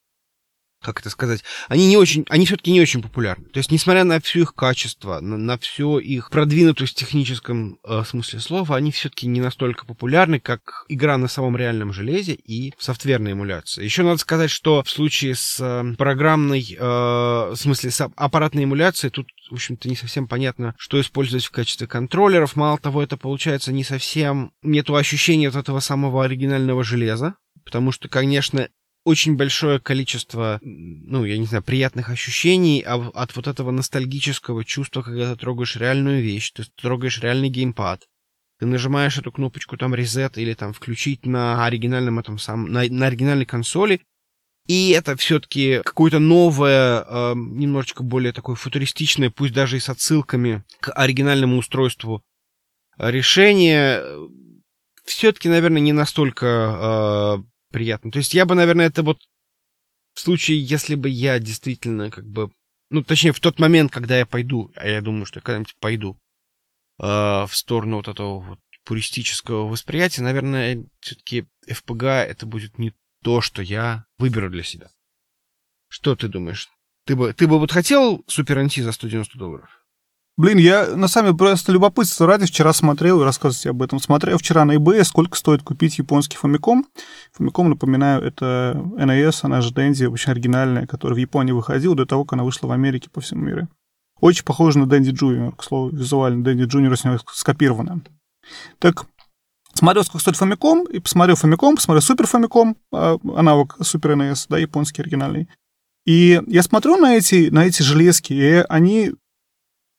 [0.82, 3.44] как это сказать, они не очень, они все-таки не очень популярны.
[3.46, 8.02] То есть, несмотря на все их качество, на, на все их продвинутость в техническом э,
[8.06, 13.32] смысле слова, они все-таки не настолько популярны, как игра на самом реальном железе и софтверная
[13.32, 13.84] эмуляция.
[13.84, 19.10] Еще надо сказать, что в случае с э, программной, э, в смысле с аппаратной эмуляцией,
[19.10, 22.54] тут в общем-то, не совсем понятно, что использовать в качестве контроллеров.
[22.56, 24.52] Мало того, это получается не совсем...
[24.62, 28.68] Нету ощущения вот этого самого оригинального железа, потому что, конечно,
[29.04, 35.32] очень большое количество, ну, я не знаю, приятных ощущений от вот этого ностальгического чувства, когда
[35.32, 38.06] ты трогаешь реальную вещь, ты трогаешь реальный геймпад,
[38.58, 43.06] ты нажимаешь эту кнопочку там reset или там включить на оригинальном этом самом, на, на
[43.06, 44.02] оригинальной консоли,
[44.66, 50.62] и это все-таки какое-то новое, э, немножечко более такое футуристичное, пусть даже и с отсылками
[50.80, 52.22] к оригинальному устройству
[52.96, 54.04] решение.
[55.04, 58.10] Все-таки, наверное, не настолько э, приятно.
[58.10, 59.20] То есть я бы, наверное, это вот
[60.14, 62.50] в случае, если бы я действительно как бы...
[62.90, 66.18] Ну, точнее, в тот момент, когда я пойду, а я думаю, что я когда-нибудь пойду
[66.98, 73.40] э, в сторону вот этого вот пуристического восприятия, наверное, все-таки FPGA это будет не то,
[73.40, 74.90] что я выберу для себя.
[75.88, 76.68] Что ты думаешь?
[77.04, 79.79] Ты бы, ты бы вот хотел Super NT за 190 долларов?
[80.40, 84.00] Блин, я на самом деле просто любопытство ради вчера смотрел и рассказывать об этом.
[84.00, 86.82] Смотрел вчера на eBay, сколько стоит купить японский Famicom.
[87.38, 92.24] Famicom, напоминаю, это NES, она же Dendy, очень оригинальная, которая в Японии выходила до того,
[92.24, 93.68] как она вышла в Америке по всему миру.
[94.18, 96.42] Очень похожа на Dendy Junior, к слову, визуально.
[96.42, 98.00] Dendy Junior с него скопирована.
[98.78, 99.04] Так,
[99.74, 104.56] смотрел, сколько стоит Famicom, и посмотрел Famicom, посмотрел Super Famicom, а, аналог Super NES, да,
[104.56, 105.50] японский оригинальный.
[106.06, 109.12] И я смотрю на эти, на эти железки, и они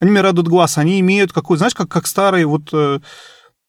[0.01, 2.99] они мне радуют глаз, они имеют какой, знаешь, как, как старые вот э,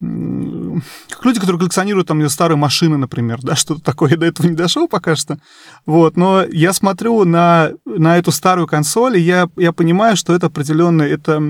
[0.01, 4.55] как люди, которые коллекционируют там старые машины, например, да, что-то такое, я до этого не
[4.55, 5.37] дошел пока что,
[5.85, 10.47] вот, но я смотрю на, на эту старую консоль, и я, я понимаю, что это
[10.47, 11.41] определенный, это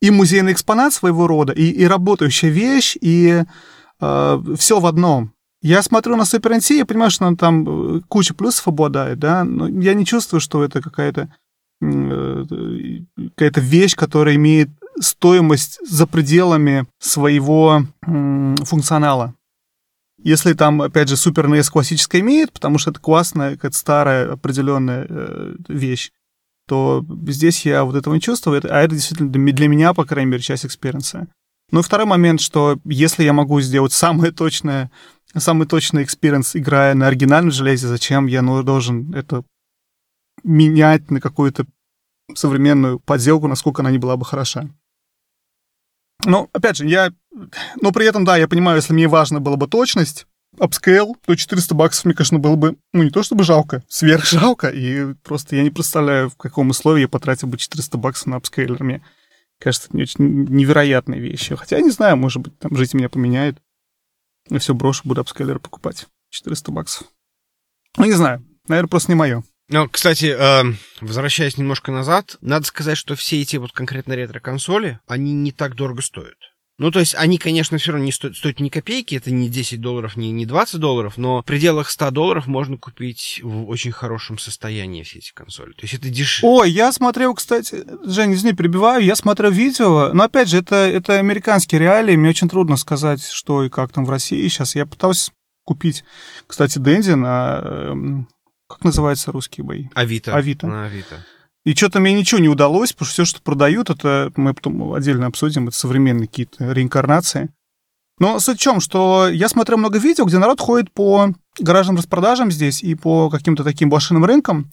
[0.00, 3.42] и музейный экспонат своего рода, и, и работающая вещь, и
[4.00, 5.32] э, все в одном.
[5.60, 9.44] Я смотрю на Super NT, я понимаю, что она там э, куча плюсов обладает, да,
[9.44, 11.34] но я не чувствую, что это какая-то
[11.80, 19.34] какая-то вещь, которая имеет стоимость за пределами своего функционала.
[20.22, 25.06] Если там, опять же, Super NES классическая имеет, потому что это классная, какая-то старая определенная
[25.06, 26.12] э, вещь,
[26.66, 30.42] то здесь я вот этого не чувствую, а это действительно для меня, по крайней мере,
[30.42, 31.28] часть experience а.
[31.70, 34.90] Ну и второй момент, что если я могу сделать самое точное,
[35.36, 39.44] самый точный experience, играя на оригинальном железе, зачем я должен это
[40.42, 41.66] менять на какую-то
[42.34, 44.68] современную подделку, насколько она не была бы хороша.
[46.24, 47.12] Но, опять же, я...
[47.80, 50.26] Но при этом, да, я понимаю, если мне важно было бы точность,
[50.58, 54.68] апскейл, то 400 баксов, мне, конечно, было бы, ну, не то чтобы жалко, сверх жалко,
[54.68, 58.82] и просто я не представляю, в каком условии я потратил бы 400 баксов на апскейлер.
[58.82, 59.04] Мне
[59.58, 61.56] кажется, это не очень невероятные вещи.
[61.56, 63.58] Хотя, я не знаю, может быть, там жизнь меня поменяет.
[64.48, 66.06] Я все брошу, буду апскейлер покупать.
[66.30, 67.06] 400 баксов.
[67.96, 69.42] Ну, не знаю, наверное, просто не мое.
[69.68, 75.32] Ну, кстати, э, возвращаясь немножко назад, надо сказать, что все эти вот конкретно ретро-консоли, они
[75.32, 76.36] не так дорого стоят.
[76.76, 79.80] Ну, то есть они, конечно, все равно не стоят, стоят ни копейки, это не 10
[79.80, 84.38] долларов, не, не 20 долларов, но в пределах 100 долларов можно купить в очень хорошем
[84.38, 85.70] состоянии все эти консоли.
[85.72, 86.56] То есть это дешевле.
[86.56, 91.20] Ой, я смотрел, кстати, Жень, извини, перебиваю, я смотрел видео, но опять же, это, это
[91.20, 94.74] американские реалии, мне очень трудно сказать, что и как там в России сейчас.
[94.74, 95.30] Я пытался
[95.64, 96.02] купить,
[96.48, 98.28] кстати, Дэнди на эм,
[98.74, 99.88] как называется русские бои?
[99.94, 100.34] Авито.
[100.34, 100.66] Авито.
[100.66, 101.24] На Авито.
[101.64, 105.26] И что-то мне ничего не удалось, потому что все, что продают, это мы потом отдельно
[105.26, 107.48] обсудим, это современные какие-то реинкарнации.
[108.18, 112.50] Но суть в чем, что я смотрел много видео, где народ ходит по гаражным распродажам
[112.50, 114.70] здесь и по каким-то таким блошиным рынкам,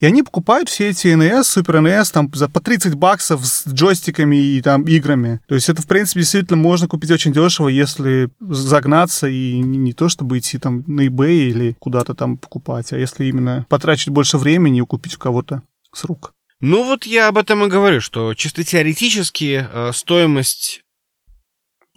[0.00, 4.36] и они покупают все эти NES, Super NES там за по 30 баксов с джойстиками
[4.36, 5.40] и там играми.
[5.46, 9.92] То есть это, в принципе, действительно можно купить очень дешево, если загнаться и не, не
[9.92, 14.36] то, чтобы идти там на eBay или куда-то там покупать, а если именно потратить больше
[14.36, 16.34] времени и купить у кого-то с рук.
[16.60, 20.82] Ну вот я об этом и говорю, что чисто теоретически э, стоимость,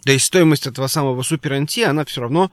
[0.04, 2.50] да и стоимость этого самого Super NT, она все равно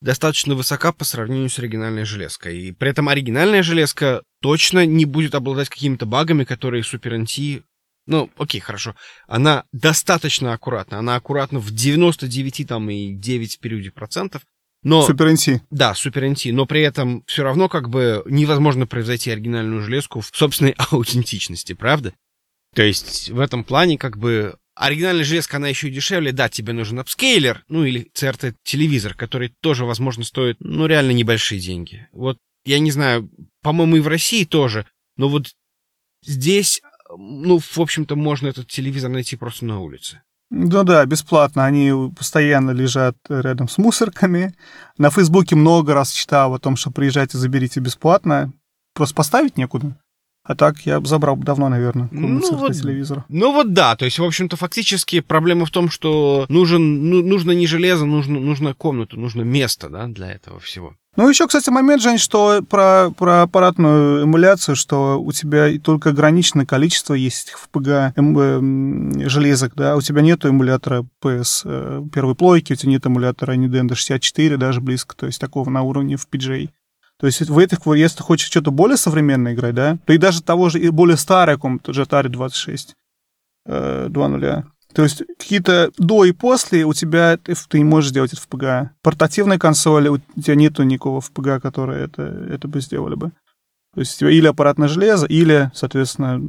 [0.00, 2.58] достаточно высока по сравнению с оригинальной железкой.
[2.58, 7.62] И при этом оригинальная железка точно не будет обладать какими-то багами, которые Super NT...
[8.06, 8.96] Ну, окей, хорошо.
[9.28, 10.98] Она достаточно аккуратна.
[10.98, 14.42] Она аккуратна в 99 там и 9 в периоде процентов.
[14.82, 15.60] Но, Super NT.
[15.70, 20.30] Да, Super NT, но при этом все равно как бы невозможно превзойти оригинальную железку в
[20.32, 22.14] собственной аутентичности, правда?
[22.74, 26.98] То есть в этом плане как бы оригинальная железка, она еще дешевле, да, тебе нужен
[26.98, 32.08] апскейлер, ну или CRT-телевизор, который тоже, возможно, стоит, ну, реально небольшие деньги.
[32.12, 33.30] Вот, я не знаю,
[33.62, 35.50] по-моему, и в России тоже, но вот
[36.24, 40.22] здесь, ну, в общем-то, можно этот телевизор найти просто на улице.
[40.52, 41.64] Ну да, бесплатно.
[41.64, 44.52] Они постоянно лежат рядом с мусорками.
[44.98, 48.52] На Фейсбуке много раз читал о том, что приезжайте, заберите бесплатно.
[48.92, 49.96] Просто поставить некуда.
[50.50, 53.24] А так я бы забрал давно, наверное, Ну вот- телевизора.
[53.28, 57.52] Ну вот да, то есть, в общем-то, фактически проблема в том, что нужен, ну, нужно
[57.52, 60.96] не железо, нужно, нужно комнату, нужно место, да, для этого всего.
[61.14, 66.66] Ну, еще, кстати, момент, Жень, что про, про аппаратную эмуляцию, что у тебя только ограниченное
[66.66, 72.34] количество есть этих FPGA эм, эм, железок, да, у тебя нету эмулятора PS э, первой
[72.34, 76.70] плойки, у тебя нет эмулятора Nintendo 64 даже близко, то есть такого на уровне FPGA.
[77.20, 80.42] То есть в этих, если ты хочешь что-то более современное играть, да, то и даже
[80.42, 82.96] того же, и более старое каком-то, же Atari 26
[83.66, 88.42] э, 2.0, то есть какие-то до и после у тебя ты, не можешь сделать это
[88.42, 88.88] в FPGA.
[89.02, 93.32] Портативной консоли у тебя нету никакого FPGA, которое это, это бы сделали бы.
[93.94, 96.40] То есть у тебя или аппаратное железо, или, соответственно,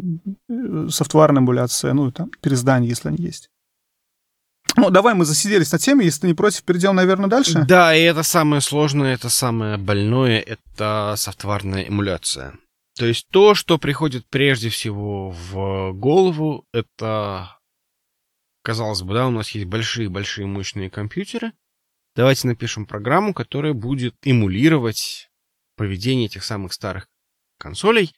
[0.50, 3.50] э, софтварная эмуляция, ну, там, переиздание, если они есть.
[4.82, 7.64] Ну, давай мы засиделись на теме, если ты не против, перейдем, наверное, дальше.
[7.68, 12.56] Да, и это самое сложное, это самое больное, это софтварная эмуляция.
[12.98, 17.60] То есть то, что приходит прежде всего в голову, это,
[18.64, 21.54] казалось бы, да, у нас есть большие-большие мощные компьютеры.
[22.16, 25.30] Давайте напишем программу, которая будет эмулировать
[25.78, 27.08] поведение этих самых старых
[27.60, 28.16] консолей.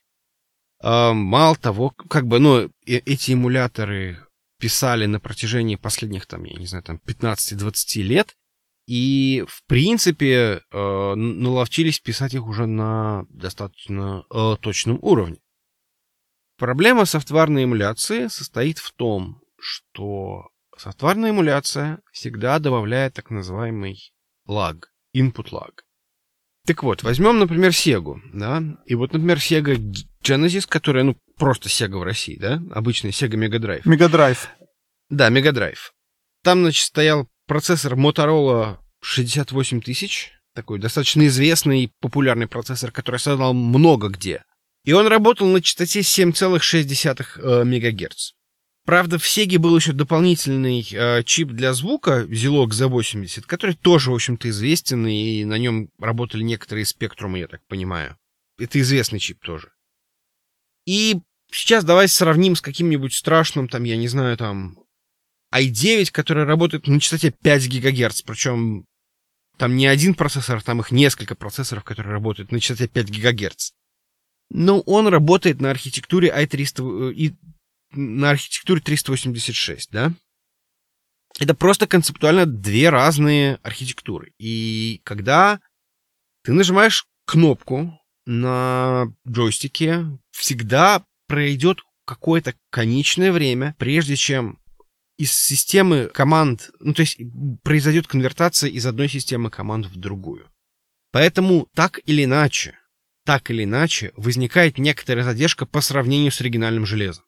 [0.82, 4.23] А, Мало того, как бы, ну, э- эти эмуляторы
[4.64, 8.38] писали на протяжении последних, там, я не знаю, там, 15-20 лет,
[8.88, 15.40] и, в принципе, э, наловчились писать их уже на достаточно э, точном уровне.
[16.58, 20.48] Проблема софтварной эмуляции состоит в том, что
[20.78, 24.14] софтварная эмуляция всегда добавляет так называемый
[24.48, 24.80] lag,
[25.14, 25.74] input lag.
[26.66, 29.76] Так вот, возьмем, например, Sega, да, и вот, например, Sega
[30.24, 33.82] Genesis, которая, ну, просто Sega в России, да, обычный Sega Mega Drive.
[33.86, 34.50] Мегадрайв.
[35.10, 35.92] Да, Mega Drive.
[36.44, 44.10] Там, значит, стоял процессор Motorola 68000, такой достаточно известный и популярный процессор, который создал много
[44.10, 44.44] где.
[44.86, 48.32] И он работал на частоте 7,6 МГц.
[48.86, 54.16] Правда, в Sega был еще дополнительный э, чип для звука, Zilog Z80, который тоже, в
[54.16, 58.18] общем-то, известен, и на нем работали некоторые спектрумы, я так понимаю.
[58.60, 59.73] Это известный чип тоже.
[60.86, 61.20] И
[61.52, 64.78] сейчас давай сравним с каким-нибудь страшным, там, я не знаю, там,
[65.54, 68.86] i9, который работает на частоте 5 ГГц, причем
[69.58, 73.72] там не один процессор, там их несколько процессоров, которые работают на частоте 5 ГГц.
[74.50, 77.36] Но он работает на архитектуре i300 э, и
[77.92, 80.14] на архитектуре 386, да?
[81.40, 84.34] Это просто концептуально две разные архитектуры.
[84.38, 85.60] И когда
[86.44, 94.60] ты нажимаешь кнопку на джойстике, всегда пройдет какое-то конечное время, прежде чем
[95.18, 97.18] из системы команд, ну то есть
[97.64, 100.50] произойдет конвертация из одной системы команд в другую.
[101.12, 102.78] Поэтому так или иначе,
[103.26, 107.24] так или иначе, возникает некоторая задержка по сравнению с оригинальным железом.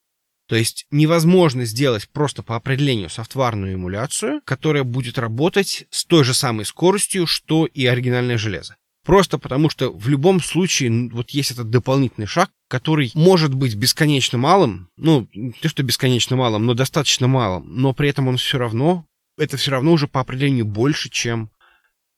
[0.47, 6.33] То есть невозможно сделать просто по определению софтварную эмуляцию, которая будет работать с той же
[6.33, 8.77] самой скоростью, что и оригинальное железо.
[9.05, 14.39] Просто потому, что в любом случае вот есть этот дополнительный шаг, который может быть бесконечно
[14.39, 18.57] малым, ну, не то что бесконечно малым, но достаточно малым, но при этом он все
[18.57, 19.05] равно,
[19.37, 21.51] это все равно уже по определению больше, чем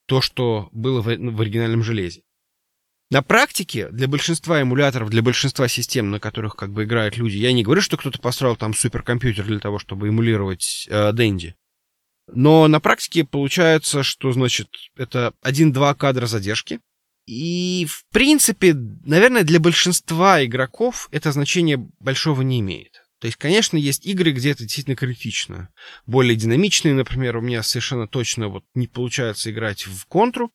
[0.08, 2.22] то, что было в, в оригинальном железе.
[3.12, 7.52] На практике для большинства эмуляторов, для большинства систем, на которых как бы играют люди, я
[7.52, 11.54] не говорю, что кто-то построил там суперкомпьютер для того, чтобы эмулировать э, Dendy.
[12.28, 16.80] Но на практике получается, что, значит, это 1-2 кадра задержки.
[17.26, 23.04] И, в принципе, наверное, для большинства игроков это значение большого не имеет.
[23.20, 25.70] То есть, конечно, есть игры, где это действительно критично.
[26.06, 30.52] Более динамичные, например, у меня совершенно точно вот не получается играть в контру.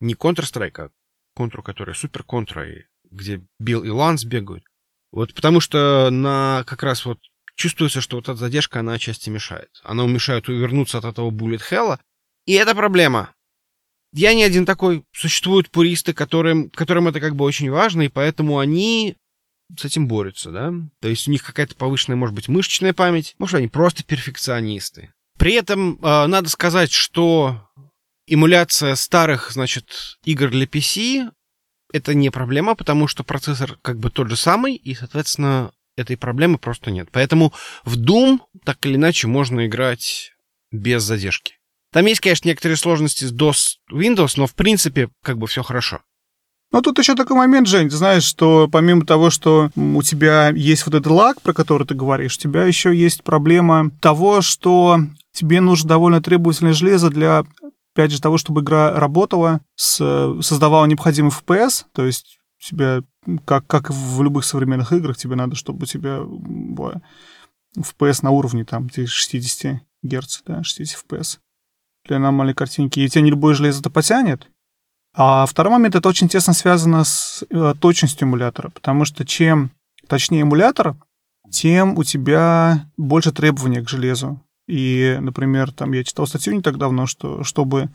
[0.00, 0.90] Не Counter-Strike, а
[1.34, 2.66] контру, которая супер контра,
[3.10, 4.64] где Билл и Ланс бегают.
[5.10, 7.18] Вот потому что на как раз вот
[7.58, 9.68] чувствуется, что вот эта задержка, она отчасти мешает.
[9.82, 11.98] Она мешает увернуться от этого bullet hell,
[12.46, 13.34] и это проблема.
[14.14, 15.04] Я не один такой.
[15.12, 19.16] Существуют пуристы, которым, которым это как бы очень важно, и поэтому они
[19.76, 20.72] с этим борются, да?
[21.02, 25.12] То есть у них какая-то повышенная, может быть, мышечная память, может, они просто перфекционисты.
[25.36, 27.68] При этом э, надо сказать, что
[28.26, 31.30] эмуляция старых, значит, игр для PC
[31.92, 36.58] это не проблема, потому что процессор как бы тот же самый, и, соответственно, этой проблемы
[36.58, 37.08] просто нет.
[37.12, 37.52] Поэтому
[37.84, 40.32] в Doom так или иначе можно играть
[40.70, 41.54] без задержки.
[41.92, 46.00] Там есть, конечно, некоторые сложности с DOS Windows, но в принципе как бы все хорошо.
[46.70, 50.84] Но тут еще такой момент, Жень, ты знаешь, что помимо того, что у тебя есть
[50.84, 55.00] вот этот лаг, про который ты говоришь, у тебя еще есть проблема того, что
[55.32, 57.44] тебе нужно довольно требовательное железо для,
[57.94, 63.02] опять же, того, чтобы игра работала, создавала необходимый FPS, то есть тебе,
[63.44, 67.02] как, как в любых современных играх, тебе надо, чтобы у тебя было
[67.76, 71.38] FPS на уровне там 60 Гц, да, 60 FPS
[72.06, 74.48] для нормальной картинки, и тебе не любое железо это потянет.
[75.14, 79.72] А второй момент, это очень тесно связано с э, точностью эмулятора, потому что чем
[80.06, 80.96] точнее эмулятор,
[81.50, 84.40] тем у тебя больше требований к железу.
[84.66, 87.90] И, например, там я читал статью не так давно, что чтобы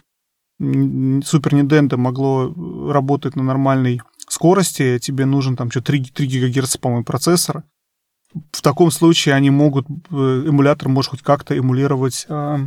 [0.60, 2.54] Супер Nintendo могло
[2.92, 4.02] работать на нормальной
[4.34, 7.64] скорости, тебе нужен там что 3, 3 ГГц, по-моему, процессор.
[8.52, 12.60] В таком случае они могут, э, эмулятор может хоть как-то эмулировать а,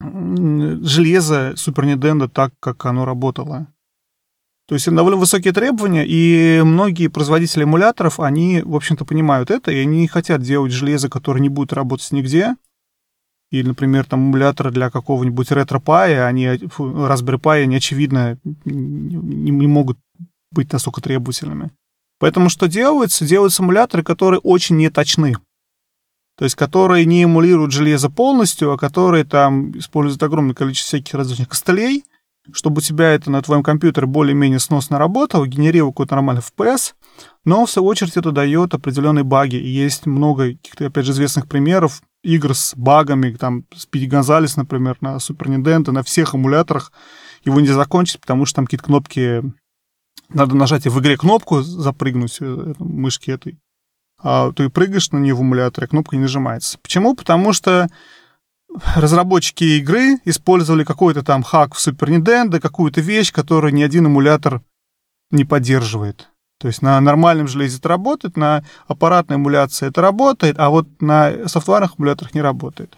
[0.00, 3.68] железо Super Nintendo так, как оно работало.
[4.66, 9.78] То есть довольно высокие требования, и многие производители эмуляторов, они, в общем-то, понимают это, и
[9.78, 12.56] они не хотят делать железо, которое не будет работать нигде.
[13.50, 19.98] Или, например, там эмуляторы для какого-нибудь ретро-пая, они, Raspberry Pi, они, очевидно, не, не могут
[20.54, 21.70] быть настолько требовательными.
[22.18, 23.26] Поэтому что делается?
[23.26, 25.36] Делаются эмуляторы, которые очень неточны.
[26.36, 31.48] То есть, которые не эмулируют железо полностью, а которые там используют огромное количество всяких различных
[31.48, 32.04] костылей,
[32.52, 36.94] чтобы у тебя это на твоем компьютере более-менее сносно работало, генерировало какой-то нормальный FPS,
[37.44, 39.56] но в свою очередь это дает определенные баги.
[39.56, 44.96] И есть много каких-то, опять же, известных примеров игр с багами, там, Speedy Gonzales, например,
[45.00, 46.92] на Super Nintendo, на всех эмуляторах.
[47.44, 49.42] Его нельзя закончить, потому что там какие-то кнопки...
[50.28, 53.58] Надо нажать в игре кнопку, запрыгнуть э, мышки этой,
[54.20, 56.78] а ты прыгаешь на нее в эмуляторе, а кнопка не нажимается.
[56.78, 57.14] Почему?
[57.14, 57.88] Потому что
[58.96, 64.62] разработчики игры использовали какой-то там хак в Super Nintendo, какую-то вещь, которую ни один эмулятор
[65.30, 66.30] не поддерживает.
[66.58, 71.46] То есть на нормальном железе это работает, на аппаратной эмуляции это работает, а вот на
[71.48, 72.96] софтварных эмуляторах не работает.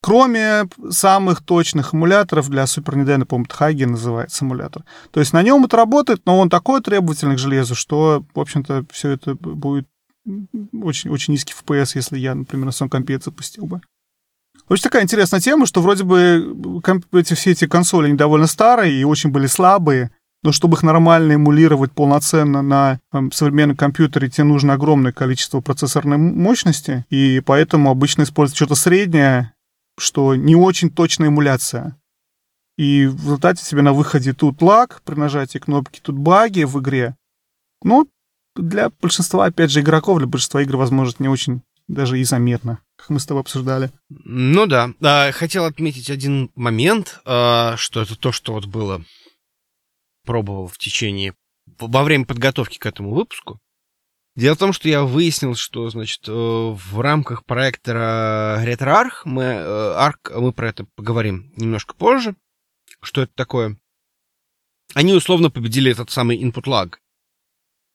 [0.00, 4.84] Кроме самых точных эмуляторов для Super Nintendo, по-моему, Хаги называется эмулятор.
[5.10, 8.84] То есть на нем это работает, но он такой требовательный к железу, что, в общем-то,
[8.92, 9.88] все это будет
[10.72, 13.80] очень, очень низкий FPS, если я, например, на своем компе запустил бы.
[14.68, 16.54] Очень такая интересная тема, что вроде бы
[17.12, 20.10] эти, все эти консоли, они довольно старые и очень были слабые,
[20.42, 26.18] но чтобы их нормально эмулировать полноценно на там, современном компьютере, тебе нужно огромное количество процессорной
[26.18, 29.54] мощности, и поэтому обычно используют что-то среднее,
[29.98, 31.96] что не очень точная эмуляция.
[32.76, 37.16] И в результате тебе на выходе тут лаг, при нажатии кнопки тут баги в игре.
[37.82, 38.08] Ну,
[38.54, 43.10] для большинства, опять же, игроков, для большинства игр, возможно, не очень даже и заметно, как
[43.10, 43.90] мы с тобой обсуждали.
[44.08, 44.90] Ну да.
[45.00, 49.04] А, хотел отметить один момент, а, что это то, что вот было
[50.24, 51.34] пробовал в течение
[51.78, 53.58] во время подготовки к этому выпуску.
[54.38, 59.94] Дело в том, что я выяснил, что, значит, э, в рамках проекта RetroArch мы, э,
[59.98, 62.36] Arc, мы про это поговорим немножко позже,
[63.02, 63.76] что это такое.
[64.94, 66.92] Они условно победили этот самый input lag.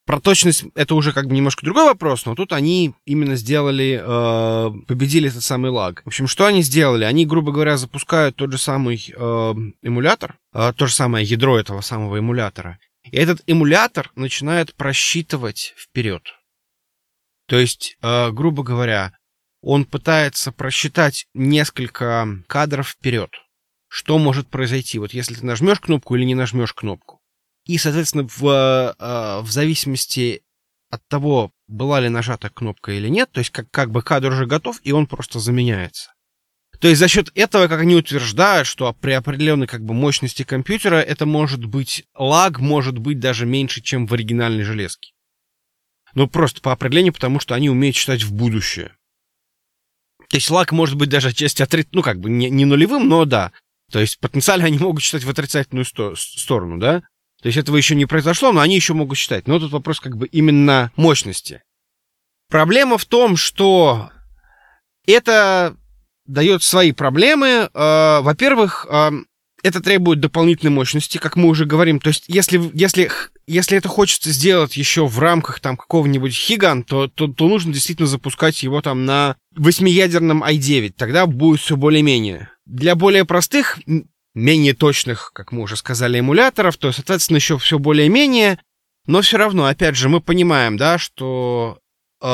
[0.06, 4.86] Про точность это уже как бы немножко другой вопрос, но тут они именно сделали, э,
[4.86, 6.02] победили этот самый лаг.
[6.04, 7.06] В общем, что они сделали?
[7.06, 11.80] Они, грубо говоря, запускают тот же самый э, эмулятор, э, то же самое ядро этого
[11.80, 12.80] самого эмулятора.
[13.12, 16.24] И этот эмулятор начинает просчитывать вперед.
[17.48, 19.18] То есть, э, грубо говоря,
[19.62, 23.32] он пытается просчитать несколько кадров вперед.
[23.88, 25.00] Что может произойти?
[25.00, 27.22] Вот если ты нажмешь кнопку или не нажмешь кнопку.
[27.66, 30.42] И, соответственно, в, э, в зависимости
[30.90, 34.46] от того, была ли нажата кнопка или нет, то есть как, как бы кадр уже
[34.46, 36.13] готов, и он просто заменяется.
[36.84, 40.98] То есть за счет этого, как они утверждают, что при определенной как бы мощности компьютера
[40.98, 45.14] это может быть, лаг может быть даже меньше, чем в оригинальной железке.
[46.14, 48.98] Ну, просто по определению, потому что они умеют читать в будущее.
[50.28, 53.24] То есть лаг может быть даже отчасти отрицательным, ну, как бы не, не нулевым, но
[53.24, 53.54] да.
[53.90, 57.00] То есть потенциально они могут читать в отрицательную сто- сторону, да?
[57.42, 59.48] То есть этого еще не произошло, но они еще могут считать.
[59.48, 61.64] Но тут вопрос как бы именно мощности.
[62.50, 64.12] Проблема в том, что
[65.08, 65.78] это
[66.26, 67.70] дает свои проблемы.
[67.74, 69.12] Э, во-первых, э,
[69.64, 72.00] это требует дополнительной мощности, как мы уже говорим.
[72.00, 73.10] То есть, если, если,
[73.48, 78.08] если это хочется сделать еще в рамках там какого-нибудь Хиган, то, то, то нужно действительно
[78.08, 80.94] запускать его там на восьмиядерном i9.
[80.98, 82.50] Тогда будет все более-менее.
[82.66, 83.80] Для более простых,
[84.36, 88.60] менее точных, как мы уже сказали, эмуляторов, то, соответственно, еще все более-менее.
[89.06, 91.80] Но все равно, опять же, мы понимаем, да, что
[92.22, 92.28] э,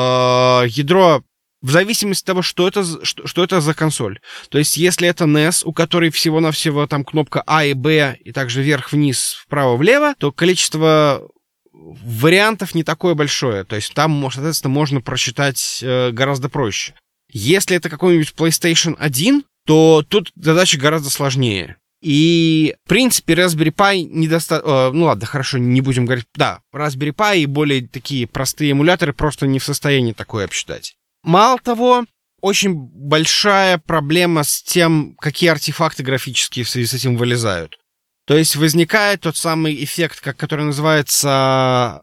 [0.68, 1.22] ядро
[1.62, 4.20] в зависимости от того, что это, что, что это за консоль.
[4.48, 8.62] То есть, если это NES, у которой всего-навсего там кнопка А и Б, и также
[8.62, 11.28] вверх-вниз, вправо-влево, то количество
[11.72, 13.64] вариантов не такое большое.
[13.64, 16.94] То есть, там, соответственно, можно прочитать э, гораздо проще.
[17.32, 21.76] Если это какой-нибудь PlayStation 1, то тут задача гораздо сложнее.
[22.02, 24.70] И, в принципе, Raspberry Pi недостаточно...
[24.70, 26.26] Э, ну ладно, хорошо, не будем говорить...
[26.34, 30.96] Да, Raspberry Pi и более такие простые эмуляторы просто не в состоянии такое обсчитать.
[31.22, 32.04] Мало того,
[32.40, 37.78] очень большая проблема с тем, какие артефакты графические в связи с этим вылезают.
[38.26, 42.02] То есть возникает тот самый эффект, как, который называется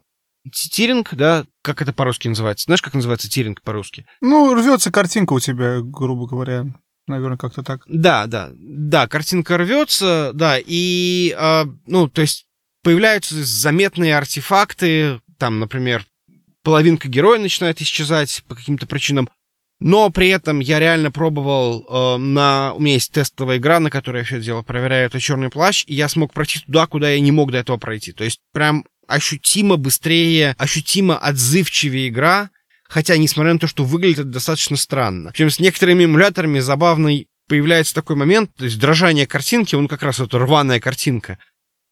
[0.52, 1.44] тиринг, да?
[1.62, 2.64] Как это по-русски называется?
[2.64, 4.06] Знаешь, как называется тиринг по-русски?
[4.20, 6.66] Ну, рвется картинка у тебя, грубо говоря.
[7.06, 7.82] Наверное, как-то так.
[7.86, 12.46] Да, да, да, картинка рвется, да, и, э, ну, то есть
[12.82, 16.04] появляются заметные артефакты, там, например,
[16.62, 19.28] половинка героя начинает исчезать по каким-то причинам.
[19.80, 22.72] Но при этом я реально пробовал э, на...
[22.74, 25.06] У меня есть тестовая игра, на которой я все дело проверяю.
[25.06, 28.12] Это «Черный плащ», и я смог пройти туда, куда я не мог до этого пройти.
[28.12, 32.50] То есть прям ощутимо быстрее, ощутимо отзывчивее игра,
[32.88, 35.30] хотя, несмотря на то, что выглядит это достаточно странно.
[35.30, 40.18] Причем с некоторыми эмуляторами забавный появляется такой момент, то есть дрожание картинки, он как раз
[40.18, 41.38] вот рваная картинка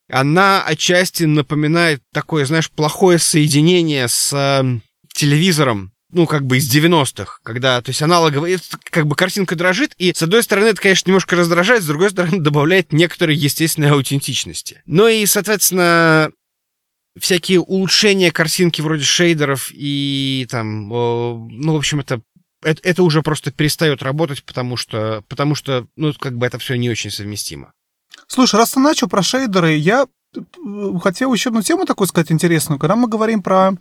[0.08, 4.80] она отчасти напоминает такое, знаешь, плохое соединение с э,
[5.12, 10.12] телевизором, ну, как бы из 90-х, когда, то есть аналоговая, как бы картинка дрожит, и
[10.12, 14.82] с одной стороны это, конечно, немножко раздражает, с другой стороны добавляет некоторой естественной аутентичности.
[14.86, 16.30] Ну и, соответственно,
[17.18, 22.20] всякие улучшения картинки вроде шейдеров и там, ну, в общем, это
[22.62, 26.74] это, это уже просто перестает работать, потому что, потому что, ну, как бы это все
[26.74, 27.72] не очень совместимо.
[28.26, 30.40] Слушай, раз ты начал про шейдеры, я э,
[31.02, 32.78] хотел еще одну тему такую сказать интересную.
[32.78, 33.72] Когда мы говорим про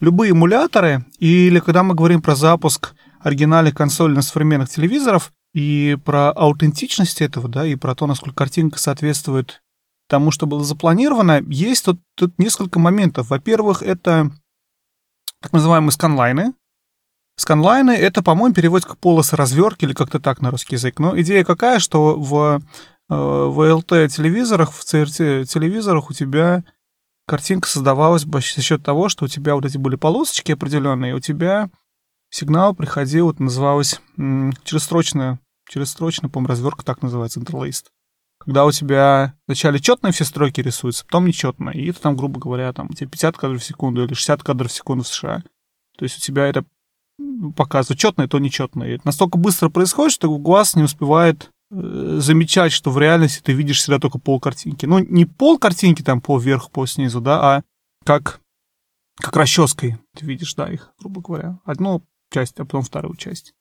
[0.00, 6.30] любые эмуляторы, или когда мы говорим про запуск оригинальных консолей на современных телевизоров, и про
[6.30, 9.62] аутентичность этого, да, и про то, насколько картинка соответствует
[10.08, 13.30] тому, что было запланировано, есть тут, тут несколько моментов.
[13.30, 14.30] Во-первых, это
[15.40, 16.54] так называемые сканлайны.
[17.36, 20.98] Сканлайны— это, по-моему, переводится как полосы развертки или как-то так на русский язык.
[20.98, 22.60] Но идея какая, что в
[23.12, 26.64] Э, в LT-телевизорах, в CRT-телевизорах у тебя
[27.26, 31.70] картинка создавалась за счет того, что у тебя вот эти были полосочки определенные, у тебя
[32.30, 37.90] сигнал приходил, вот называлось через строчная, через строчная, по-моему, развертка так называется, интерлейст.
[38.38, 41.76] Когда у тебя вначале четные все строки рисуются, потом нечетные.
[41.76, 44.70] И это там, грубо говоря, там у тебя 50 кадров в секунду или 60 кадров
[44.70, 45.44] в секунду в США.
[45.96, 46.64] То есть у тебя это
[47.56, 48.88] показывает четное, то нечетное.
[48.88, 53.78] И это настолько быстро происходит, что глаз не успевает замечать, что в реальности ты видишь
[53.78, 54.84] всегда только пол картинки.
[54.84, 57.62] Ну, не пол картинки там по вверху, по снизу, да, а
[58.04, 58.40] как,
[59.16, 61.58] как расческой ты видишь, да, их, грубо говоря.
[61.64, 63.54] Одну часть, а потом вторую часть.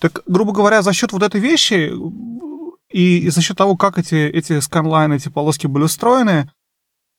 [0.00, 1.92] Так, грубо говоря, за счет вот этой вещи
[2.90, 6.50] и, и за счет того, как эти, эти сканлайны, эти полоски были устроены,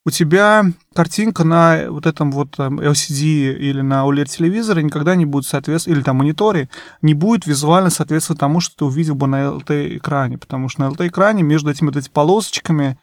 [0.07, 5.97] у тебя картинка на вот этом вот LCD или на OLED-телевизоре никогда не будет соответствовать,
[5.97, 6.69] или там мониторе,
[7.01, 11.43] не будет визуально соответствовать тому, что ты увидел бы на LT-экране, потому что на LT-экране
[11.43, 12.97] между этими вот этими полосочками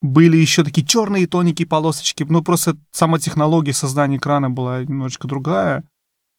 [0.00, 5.84] были еще такие черные тоненькие полосочки, ну просто сама технология создания экрана была немножечко другая,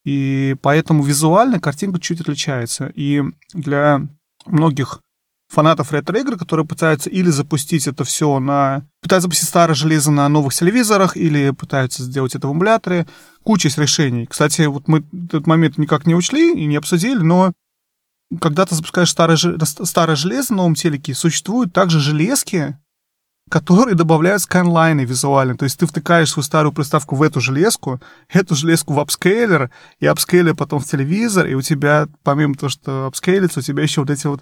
[0.03, 2.91] и поэтому визуально картинка чуть отличается.
[2.95, 3.21] И
[3.53, 4.01] для
[4.47, 5.01] многих
[5.51, 8.85] фанатов ретро-игр, которые пытаются или запустить это все на...
[9.01, 13.05] Пытаются запустить старое железо на новых телевизорах, или пытаются сделать это в эмуляторе.
[13.43, 14.25] Куча есть решений.
[14.25, 17.51] Кстати, вот мы этот момент никак не учли и не обсудили, но
[18.39, 19.37] когда ты запускаешь старое,
[19.83, 22.77] старое железо на новом телеке, существуют также железки,
[23.49, 25.57] которые добавляют сканлайны визуально.
[25.57, 27.99] То есть ты втыкаешь свою старую приставку в эту железку,
[28.29, 33.07] эту железку в апскейлер, и апскейлер потом в телевизор, и у тебя, помимо того, что
[33.07, 34.41] апскейлится, у тебя еще вот эти вот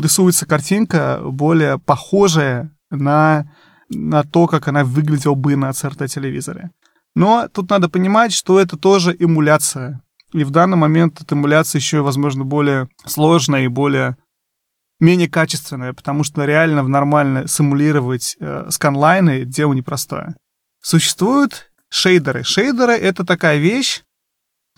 [0.00, 3.50] рисуется картинка более похожая на,
[3.88, 6.70] на то, как она выглядела бы на CRT-телевизоре.
[7.14, 10.02] Но тут надо понимать, что это тоже эмуляция.
[10.32, 14.16] И в данный момент эта эмуляция еще, возможно, более сложная и более
[14.98, 20.34] менее качественная, потому что реально в нормально симулировать э, сканлайны дело непростое.
[20.80, 22.42] Существуют шейдеры.
[22.42, 24.02] Шейдеры— это такая вещь,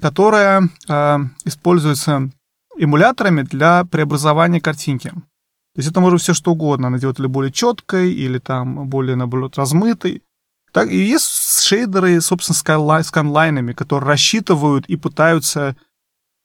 [0.00, 2.30] которая э, используется
[2.78, 5.10] эмуляторами для преобразования картинки.
[5.10, 6.88] То есть это может все что угодно.
[6.88, 10.22] Она делает или более четкой, или там более, наоборот, размытой.
[10.72, 12.54] Так, и есть шейдеры, собственно,
[13.02, 15.76] с сканлайнами, которые рассчитывают и пытаются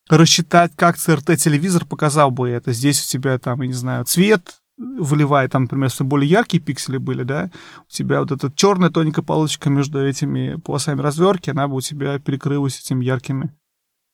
[0.09, 2.73] рассчитать, как CRT-телевизор показал бы это.
[2.73, 6.97] Здесь у тебя там, я не знаю, цвет выливает, там, например, если более яркие пиксели
[6.97, 7.51] были, да,
[7.87, 12.17] у тебя вот эта черная тоненькая полосочка между этими полосами развертки, она бы у тебя
[12.19, 13.53] перекрылась этими яркими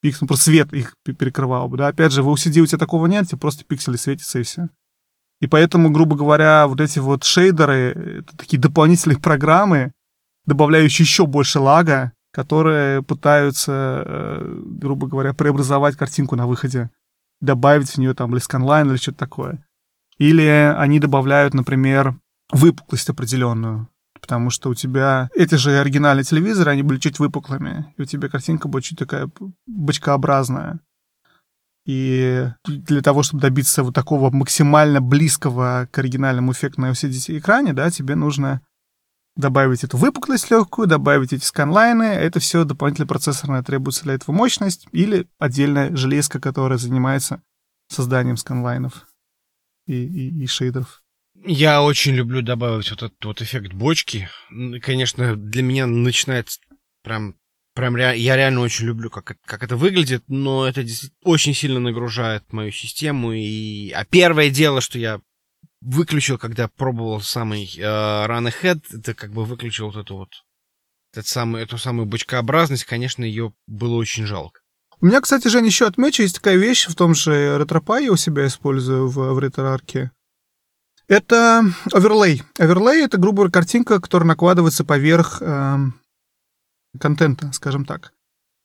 [0.02, 1.88] пикселями, просто свет их перекрывал бы, да.
[1.88, 4.70] Опять же, в LCD у тебя такого нет, тебе просто пиксели светятся и все.
[5.40, 9.92] И поэтому, грубо говоря, вот эти вот шейдеры, это такие дополнительные программы,
[10.46, 16.90] добавляющие еще больше лага, которые пытаются, э, грубо говоря, преобразовать картинку на выходе,
[17.42, 19.66] добавить в нее там или сканлайн или что-то такое.
[20.18, 20.44] Или
[20.78, 22.16] они добавляют, например,
[22.52, 23.88] выпуклость определенную,
[24.28, 28.28] потому что у тебя эти же оригинальные телевизоры, они были чуть выпуклыми, и у тебя
[28.28, 29.30] картинка будет чуть такая
[29.66, 30.82] бочкообразная.
[31.86, 37.90] И для того, чтобы добиться вот такого максимально близкого к оригинальному эффекту на LCD-экране, да,
[37.90, 38.62] тебе нужно
[39.38, 42.04] добавить эту выпуклость легкую, добавить эти сканлайны.
[42.04, 47.42] Это все дополнительная процессорная требуется для этого мощность или отдельная железка, которая занимается
[47.88, 49.08] созданием сканлайнов
[49.86, 51.02] и, и, и шейдеров.
[51.46, 54.30] Я очень люблю добавить вот этот вот эффект бочки.
[54.82, 56.60] Конечно, для меня начинается
[57.04, 57.36] прям
[57.78, 58.18] прям ре...
[58.18, 60.84] я реально очень люблю, как это, как это выглядит, но это
[61.24, 63.34] очень сильно нагружает мою систему.
[63.34, 63.92] И...
[63.92, 65.22] А первое дело, что я
[65.82, 70.30] выключил, когда пробовал самый э, Run Ahead, это как бы выключил вот эту вот
[71.14, 74.60] этот самый, эту самую бочкообразность, конечно, ее было очень жалко.
[75.00, 78.48] У меня, кстати, Жень, еще отмечу, есть такая вещь в том же я у себя
[78.48, 80.10] использую в, в RetroArch.
[81.08, 82.44] Это оверлей.
[82.58, 85.78] Оверлей— это, говоря, картинка, которая накладывается поверх э,
[87.00, 88.14] контента, скажем так.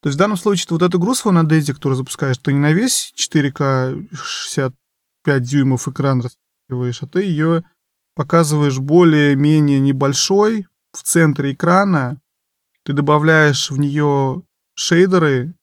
[0.02, 2.58] То есть в данном случае ты вот эту грузову на Дейзи, которую запускаешь, ты не
[2.58, 7.64] на весь 4К 65 дюймов экран рассматриваешь, а ты ее
[8.16, 12.20] показываешь более-менее небольшой в центре экрана,
[12.84, 14.42] ты добавляешь в нее
[14.74, 15.54] шейдеры,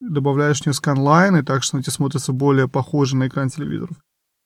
[0.00, 3.96] добавляешь в нее сканлайны, так что она тебе смотрится более похоже на экран телевизоров.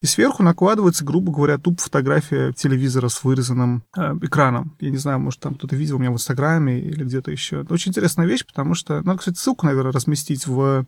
[0.03, 4.77] И сверху накладывается, грубо говоря, туп фотография телевизора с вырезанным э, экраном.
[4.81, 7.61] Я не знаю, может, там кто-то видел у меня в Инстаграме или где-то еще.
[7.61, 9.01] Это очень интересная вещь, потому что...
[9.03, 10.87] Надо, кстати, ссылку, наверное, разместить в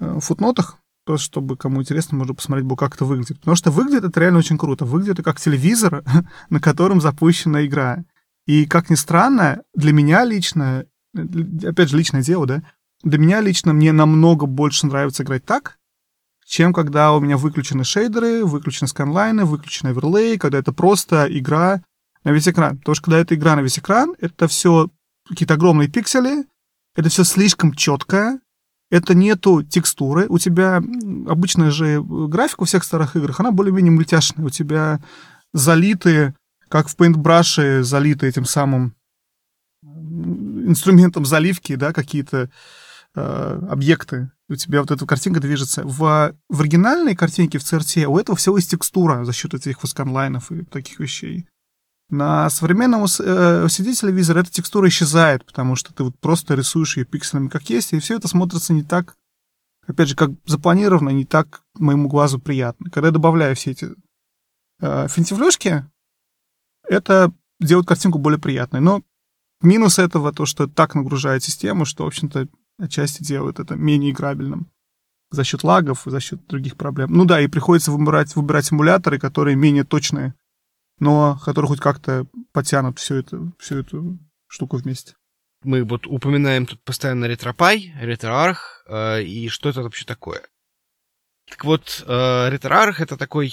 [0.00, 3.40] э, футнотах, просто чтобы кому интересно, можно посмотреть, как это выглядит.
[3.40, 4.86] Потому что выглядит это реально очень круто.
[4.86, 6.02] Выглядит это как телевизор,
[6.48, 8.04] на котором запущена игра.
[8.46, 12.62] И, как ни странно, для меня лично, опять же, личное дело, да,
[13.02, 15.78] для меня лично мне намного больше нравится играть так,
[16.46, 21.82] чем когда у меня выключены шейдеры, выключены сканлайны, выключены оверлей, когда это просто игра
[22.22, 22.78] на весь экран.
[22.78, 24.88] Потому что когда это игра на весь экран, это все
[25.28, 26.44] какие-то огромные пиксели,
[26.94, 28.40] это все слишком четкое,
[28.90, 30.26] это нету текстуры.
[30.28, 34.46] У тебя обычная же графика у всех старых играх, она более-менее мультяшная.
[34.46, 35.00] У тебя
[35.52, 36.34] залиты,
[36.68, 38.94] как в Paintbrush, залиты этим самым
[39.82, 42.48] инструментом заливки, да, какие-то э,
[43.14, 44.30] объекты.
[44.48, 45.84] У тебя вот эта картинка движется.
[45.84, 50.50] В, в оригинальной картинке в CRT у этого всего есть текстура за счет этих сканлайнов
[50.52, 51.46] и таких вещей.
[52.10, 57.48] На современном LCD-телевизоре э, эта текстура исчезает, потому что ты вот просто рисуешь ее пикселями
[57.48, 59.16] как есть, и все это смотрится не так,
[59.86, 62.90] опять же, как запланировано, не так моему глазу приятно.
[62.90, 63.88] Когда я добавляю все эти
[64.80, 65.86] э, фентивлюшки,
[66.86, 68.80] это делает картинку более приятной.
[68.80, 69.02] Но
[69.62, 72.48] минус этого то, что так нагружает систему, что, в общем-то,
[72.78, 74.70] отчасти делают это менее играбельным
[75.30, 77.12] за счет лагов за счет других проблем.
[77.12, 80.34] Ну да, и приходится выбирать, выбирать симуляторы, которые менее точные,
[80.98, 85.14] но которые хоть как-то потянут всю эту, всю эту штуку вместе.
[85.62, 90.42] Мы вот упоминаем тут постоянно ретропай, ретроарх, э, и что это вообще такое?
[91.48, 93.52] Так вот, э, ретроарх— это такой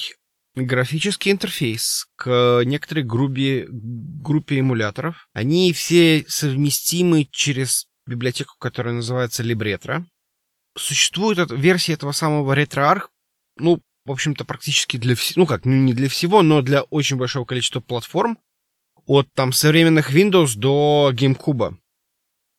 [0.55, 5.30] графический интерфейс к некоторой группе, группе эмуляторов.
[5.34, 10.04] Они все совместимы через библиотеку, которая называется Libretro.
[10.78, 13.04] Существует версия этого самого RetroArch,
[13.58, 17.18] ну, в общем-то, практически для всего, ну как, ну, не для всего, но для очень
[17.18, 18.39] большого количества платформ,
[19.06, 21.76] от там современных Windows до GameCube.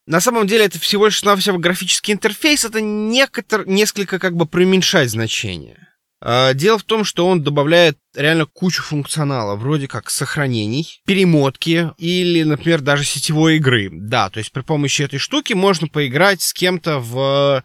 [0.07, 5.11] На самом деле это всего лишь навсего графический интерфейс, это некотор, несколько как бы преуменьшать
[5.11, 5.92] значение.
[6.25, 12.45] А, дело в том, что он добавляет реально кучу функционала, вроде как сохранений, перемотки или,
[12.45, 13.91] например, даже сетевой игры.
[13.93, 17.65] Да, то есть при помощи этой штуки можно поиграть с кем-то в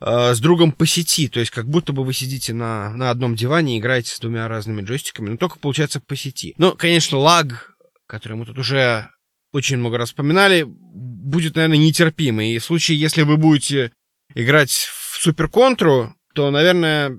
[0.00, 3.34] э, с другом по сети, то есть как будто бы вы сидите на, на одном
[3.34, 6.54] диване и играете с двумя разными джойстиками, но только получается по сети.
[6.58, 7.74] Ну, конечно, лаг,
[8.06, 9.08] который мы тут уже
[9.54, 12.52] очень много раз вспоминали, будет, наверное, нетерпимый.
[12.52, 13.92] И в случае, если вы будете
[14.34, 17.18] играть в суперконтру, то, наверное,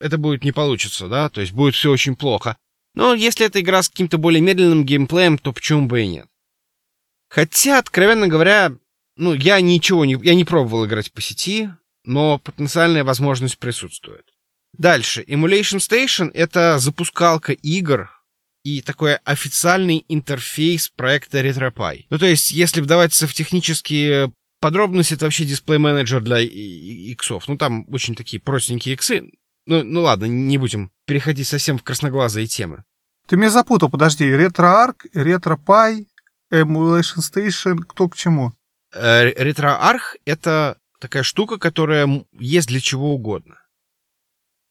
[0.00, 2.56] это будет не получится, да, то есть будет все очень плохо.
[2.94, 6.26] Но если эта игра с каким-то более медленным геймплеем, то почему бы и нет?
[7.28, 8.76] Хотя, откровенно говоря,
[9.16, 10.16] ну, я ничего не...
[10.22, 11.70] Я не пробовал играть по сети,
[12.04, 14.24] но потенциальная возможность присутствует.
[14.72, 15.24] Дальше.
[15.26, 18.10] Emulation Station— это запускалка игр
[18.64, 22.06] и такой официальный интерфейс проекта RetroPie.
[22.10, 27.46] Ну, то есть, если вдаваться в технические подробности, это вообще дисплей-менеджер для иксов.
[27.46, 29.30] Ну, там очень такие простенькие иксы.
[29.66, 32.84] Ну, ну ладно, не будем переходить совсем в красноглазые темы.
[33.26, 34.24] Ты меня запутал, подожди.
[34.24, 36.06] RetroArch, RetroPie,
[36.52, 38.52] Emulation Station, кто к чему?
[38.92, 39.28] Э,—
[40.24, 43.56] это такая штука, которая есть для чего угодно.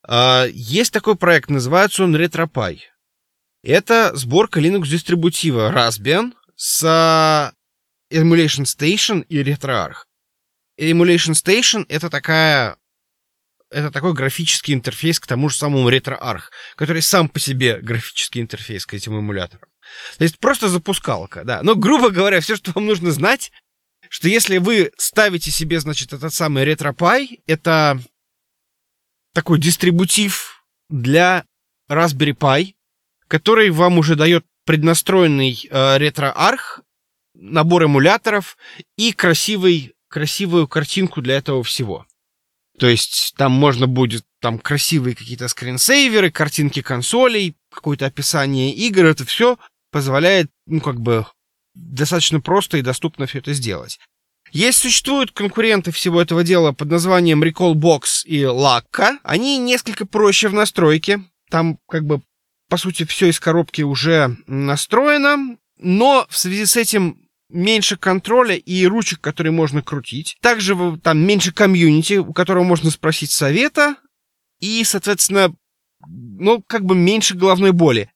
[0.06, 2.80] А, есть такой проект, называется он RetroPie.
[3.64, 7.54] Это сборка Linux-дистрибутива Raspbian с
[8.12, 9.96] Emulation Station и RetroArch.
[10.80, 12.78] Emulation Station— это такая
[13.74, 16.44] это такой графический интерфейс к тому же самому RetroArch,
[16.76, 19.70] который сам по себе графический интерфейс к этим эмуляторам.
[20.18, 21.62] То есть просто запускалка, да.
[21.64, 23.52] Но, грубо говоря, все, что вам нужно знать,
[24.10, 28.00] что если вы ставите себе, значит, этот самый RetroPie, это
[29.34, 31.46] такой дистрибутив для
[31.90, 32.76] Raspberry Pi,
[33.28, 36.84] который вам уже дает преднастроенный э, RetroArch,
[37.34, 38.58] набор эмуляторов
[38.98, 42.06] и красивый, красивую картинку для этого всего.
[42.80, 49.26] То есть там можно будет там красивые какие-то скринсейверы, картинки консолей, какое-то описание игр, это
[49.26, 49.58] все
[49.92, 51.26] позволяет, ну, как бы,
[51.76, 54.00] достаточно просто и доступно все это сделать.
[54.52, 59.18] Есть, существуют конкуренты всего этого дела под названием Recallbox и Lacka.
[59.24, 61.24] Они несколько проще в настройке.
[61.50, 62.22] Там, как бы,
[62.70, 65.58] по сути, все из коробки уже настроено.
[65.80, 67.23] Но в связи с этим
[67.54, 70.38] меньше контроля и ручек, которые можно крутить.
[70.42, 73.96] Также там меньше комьюнити, у которого можно спросить совета.
[74.60, 75.54] И, соответственно,
[76.06, 78.12] ну, как бы меньше головной боли.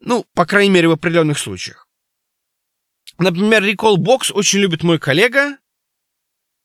[0.00, 1.86] Ну, по крайней мере, в определенных случаях.
[3.18, 5.58] Например, Recall Box очень любит мой коллега,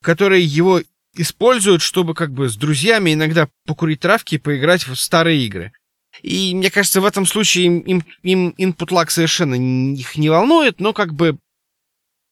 [0.04, 0.82] который его
[1.16, 5.74] использует, чтобы как бы с друзьями иногда покурить травки и поиграть в старые игры.
[6.22, 10.80] И мне кажется, в этом случае им, им, им input lag совершенно их не волнует,
[10.80, 11.40] но как бы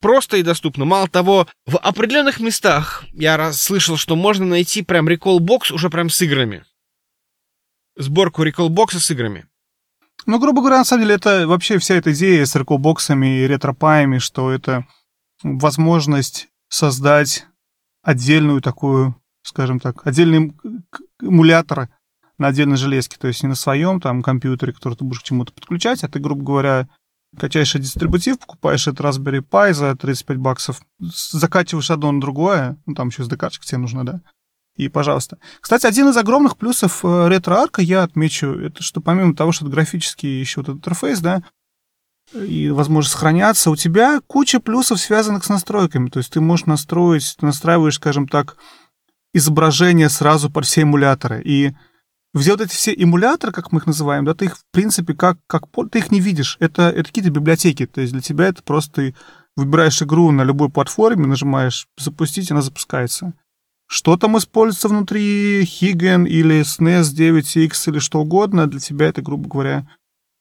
[0.02, 0.84] просто и доступно.
[0.84, 6.22] Мало того, в определенных местах я слышал, что можно найти прям Box уже прям с
[6.22, 6.66] играми.
[7.96, 9.46] Сборку Box с играми.
[10.26, 13.48] Ну, грубо говоря, на самом деле, это вообще вся эта идея с Recall боксами и
[13.48, 14.86] ретропаями, что это
[15.42, 17.48] возможность создать
[18.04, 20.54] отдельную такую, скажем так, отдельный
[21.22, 21.90] эмулятор
[22.38, 25.54] на отдельной железке, то есть не на своем там компьютере, который ты будешь к чему-то
[25.54, 26.88] подключать, а ты, грубо говоря,
[27.40, 33.10] качаешь дистрибутив, покупаешь этот Raspberry Pi за 35 баксов, закачиваешь одно на другое, ну, там
[33.10, 34.22] еще SDK тебе нужно, да,
[34.76, 35.38] и пожалуйста.
[35.60, 39.74] Кстати, один из огромных плюсов э, ретро-арка я отмечу, это что помимо того, что это
[39.74, 41.44] графический еще вот этот интерфейс, да,
[42.34, 46.10] и возможность сохраняться, у тебя куча плюсов, связанных с настройками.
[46.10, 48.56] То есть ты можешь настроить, ты настраиваешь, скажем так,
[49.34, 51.42] изображение сразу под все эмуляторы.
[51.44, 51.74] И
[52.40, 55.38] все вот эти все эмуляторы, как мы их называем, да, ты их, в принципе, как,
[55.48, 56.58] как ты их не видишь.
[56.60, 57.86] Это, это какие-то библиотеки.
[57.86, 59.16] То есть для тебя это просто ты
[59.58, 63.34] выбираешь игру на любой платформе, нажимаешь «Запустить», она запускается.
[63.88, 69.50] Что там используется внутри Higen или SNES 9X или что угодно, для тебя это, грубо
[69.50, 69.88] говоря,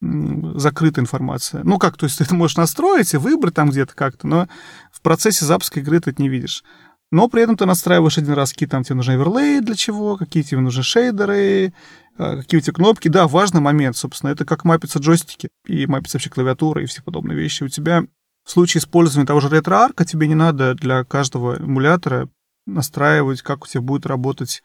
[0.01, 1.63] закрытая информация.
[1.65, 4.49] Ну как, то есть ты это можешь настроить и выбрать там где-то как-то, но
[4.93, 6.65] в процессе запуска игры ты это не видишь.
[7.11, 10.43] Но при этом ты настраиваешь один раз, какие там тебе нужны оверлей, для чего, какие
[10.43, 11.73] тебе нужны шейдеры,
[12.17, 13.09] а, какие у тебя кнопки.
[13.09, 17.37] Да, важный момент, собственно, это как мапятся джойстики и мапятся вообще клавиатура и все подобные
[17.37, 17.65] вещи.
[17.65, 18.05] У тебя
[18.45, 22.29] в случае использования того же ретро-арка тебе не надо для каждого эмулятора
[22.67, 24.63] настраивать, как у тебя будет работать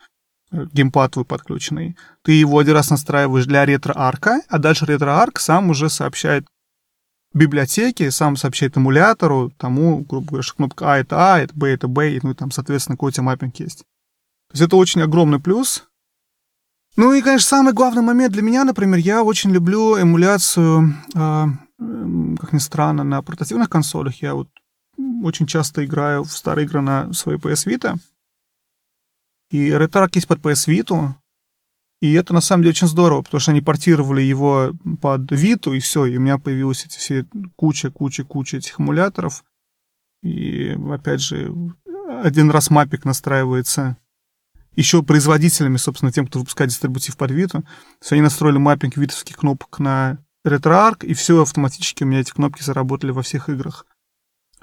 [0.52, 1.98] геймпад твой подключенный.
[2.24, 6.46] Ты его один раз настраиваешь для ретро-арка, а дальше ретро-арк сам уже сообщает
[7.38, 11.88] библиотеке, сам сообщает эмулятору, тому, грубо говоря, что кнопка А это А, это Б это
[11.88, 13.80] Б, ну и там, соответственно, какой у тебя маппинг есть.
[13.80, 15.86] То есть это очень огромный плюс.
[16.96, 21.46] Ну и, конечно, самый главный момент для меня, например, я очень люблю эмуляцию, э,
[22.40, 24.22] как ни странно, на портативных консолях.
[24.22, 24.48] Я вот
[25.22, 27.96] очень часто играю в старые игры на своей PS Vita.
[29.52, 31.16] И ReTark есть под PS Vita,
[32.02, 35.80] и это на самом деле очень здорово, потому что они портировали его под Vita, и
[35.80, 37.26] все, и у меня появилась эти все
[37.56, 39.44] куча-куча-куча этих эмуляторов.
[40.22, 41.54] И опять же,
[42.24, 43.98] один раз мапик настраивается
[44.76, 47.62] еще производителями, собственно, тем, кто выпускает дистрибутив под Vita.
[47.62, 47.66] То
[48.02, 52.62] есть они настроили маппинг витовских кнопок на RetroArch, и все автоматически у меня эти кнопки
[52.62, 53.86] заработали во всех играх.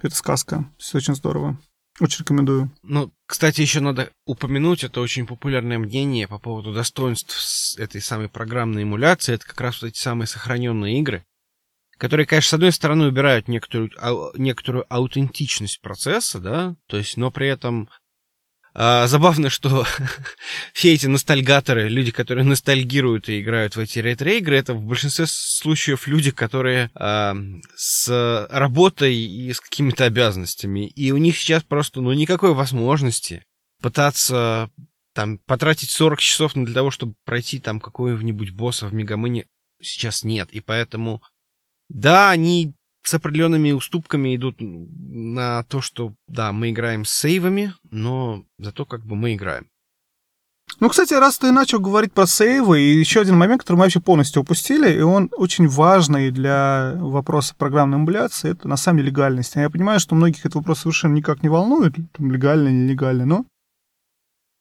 [0.03, 0.71] Это сказка.
[0.79, 1.59] Все очень здорово.
[2.03, 2.73] Очень рекомендую.
[2.83, 8.83] Ну, кстати, еще надо упомянуть, это очень популярное мнение по поводу достоинств этой самой программной
[8.83, 9.35] эмуляции.
[9.35, 11.25] Это как раз вот эти самые сохраненные игры,
[11.99, 17.31] которые, конечно, с одной стороны убирают некоторую, а, некоторую аутентичность процесса, да, то есть, но
[17.31, 17.89] при этом
[18.75, 19.87] а, забавно, что
[20.73, 26.07] все эти ностальгаторы, люди, которые ностальгируют и играют в эти ретро-игры, это в большинстве случаев
[26.07, 27.37] люди, которые а,
[27.77, 30.87] с работой и с какими-то обязанностями.
[30.89, 33.45] И у них сейчас просто ну, никакой возможности
[33.81, 34.71] пытаться
[35.15, 39.47] там потратить 40 часов для того, чтобы пройти там какого-нибудь босса в Мегамыне
[39.81, 40.51] сейчас нет.
[40.53, 41.23] И поэтому,
[41.89, 48.45] да, они с определенными уступками идут на то, что, да, мы играем с сейвами, но
[48.59, 49.67] зато как бы мы играем.
[50.81, 54.01] Ну, кстати, раз ты начал говорить про сейвы, и еще один момент, который мы вообще
[54.01, 59.55] полностью упустили, и он очень важный для вопроса программной эмуляции, это на самом деле легальность.
[59.55, 63.47] Я понимаю, что многих этот вопрос совершенно никак не волнует, там, легально нелегально, но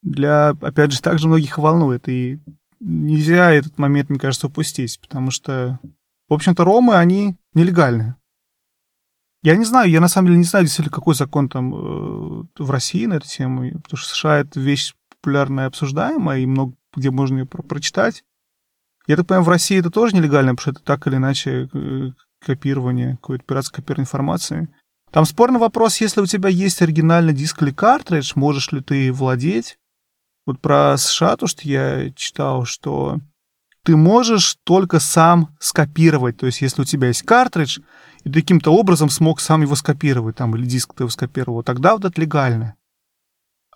[0.02, 2.40] для, опять же, также многих волнует, и
[2.80, 5.80] нельзя этот момент, мне кажется, упустить, потому что,
[6.28, 8.16] в общем-то, ромы, они нелегальные.
[9.44, 12.72] Я не знаю, я на самом деле не знаю, действительно, какой закон там э, в
[12.72, 17.40] России на эту тему, потому что США это вещь популярная, обсуждаемая, и много где можно
[17.40, 18.24] ее про прочитать.
[19.08, 22.12] Я так понимаю, в России это тоже нелегально, потому что это так или иначе э,
[22.46, 24.70] копирование, какой-то пиратское копирование информации.
[25.12, 29.78] Там спорный вопрос, если у тебя есть оригинальный диск или картридж, можешь ли ты владеть.
[30.46, 33.20] Вот про США, то, что я читал, что
[33.84, 36.38] ты можешь только сам скопировать.
[36.38, 37.80] То есть, если у тебя есть картридж,
[38.24, 41.94] и ты каким-то образом смог сам его скопировать, там, или диск ты его скопировал, тогда
[41.94, 42.76] вот это легально.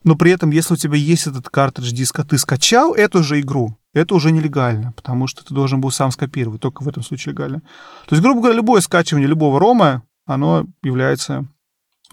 [0.04, 3.78] Но при этом, если у тебя есть этот картридж диска, ты скачал эту же игру,
[3.94, 7.62] это уже нелегально, потому что ты должен был сам скопировать, только в этом случае легально.
[8.08, 11.48] То есть, грубо говоря, любое скачивание любого рома, оно является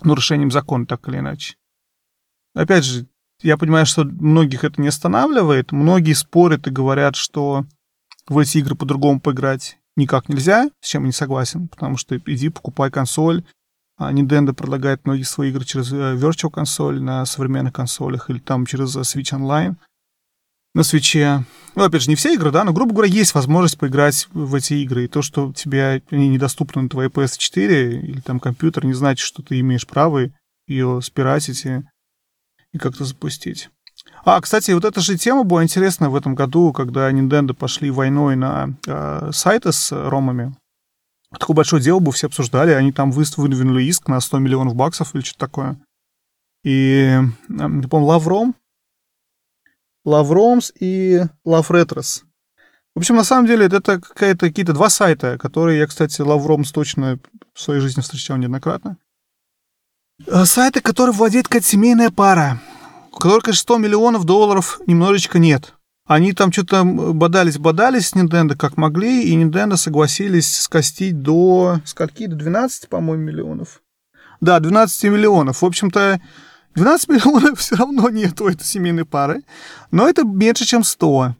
[0.03, 1.57] нарушением закона, так или иначе.
[2.55, 3.07] Опять же,
[3.43, 5.73] я понимаю, что многих это не останавливает.
[5.73, 7.67] Многие спорят и говорят, что
[8.29, 12.49] в эти игры по-другому поиграть никак нельзя, с чем я не согласен, потому что иди
[12.49, 13.45] покупай консоль.
[13.99, 18.67] А Nintendo предлагает многие свои игры через э, Virtual консоль на современных консолях или там
[18.67, 19.77] через э, Switch Online
[20.75, 21.45] на свече.
[21.75, 24.75] Ну, опять же, не все игры, да, но, грубо говоря, есть возможность поиграть в эти
[24.75, 25.05] игры.
[25.05, 29.43] И то, что тебе они недоступны на твоей PS4 или там компьютер, не значит, что
[29.43, 30.31] ты имеешь право
[30.67, 31.83] ее спиратить и,
[32.73, 33.71] и как-то запустить.
[34.25, 38.37] А, кстати, вот эта же тема была интересна в этом году, когда Nintendo пошли войной
[38.37, 40.55] на э, сайты с ромами.
[41.31, 45.23] Такое большое дело бы все обсуждали, они там выдвинули иск на 100 миллионов баксов или
[45.23, 45.77] что-то такое.
[46.63, 48.55] И, э, по-моему, Лавром,
[50.05, 52.25] Лавромс и Лавретрос.
[52.95, 57.19] В общем, на самом деле, это какая-то, какие-то два сайта, которые я, кстати, Лавромс точно
[57.55, 58.99] в своей жизни встречал неоднократно.
[60.29, 62.61] Э, сайты, которые владеет какая-то семейная пара
[63.19, 65.75] конечно, 100 миллионов долларов немножечко нет.
[66.07, 71.81] Они там что-то бодались-бодались с Nintendo как могли, и Nintendo согласились скостить до...
[71.85, 72.27] Скольки?
[72.27, 73.83] До 12, по-моему, миллионов.
[74.41, 75.63] Да, 12 миллионов.
[75.63, 76.21] В общем-то,
[76.75, 79.43] 12 миллионов все равно нет у этой семейной пары,
[79.91, 81.37] но это меньше, чем 100.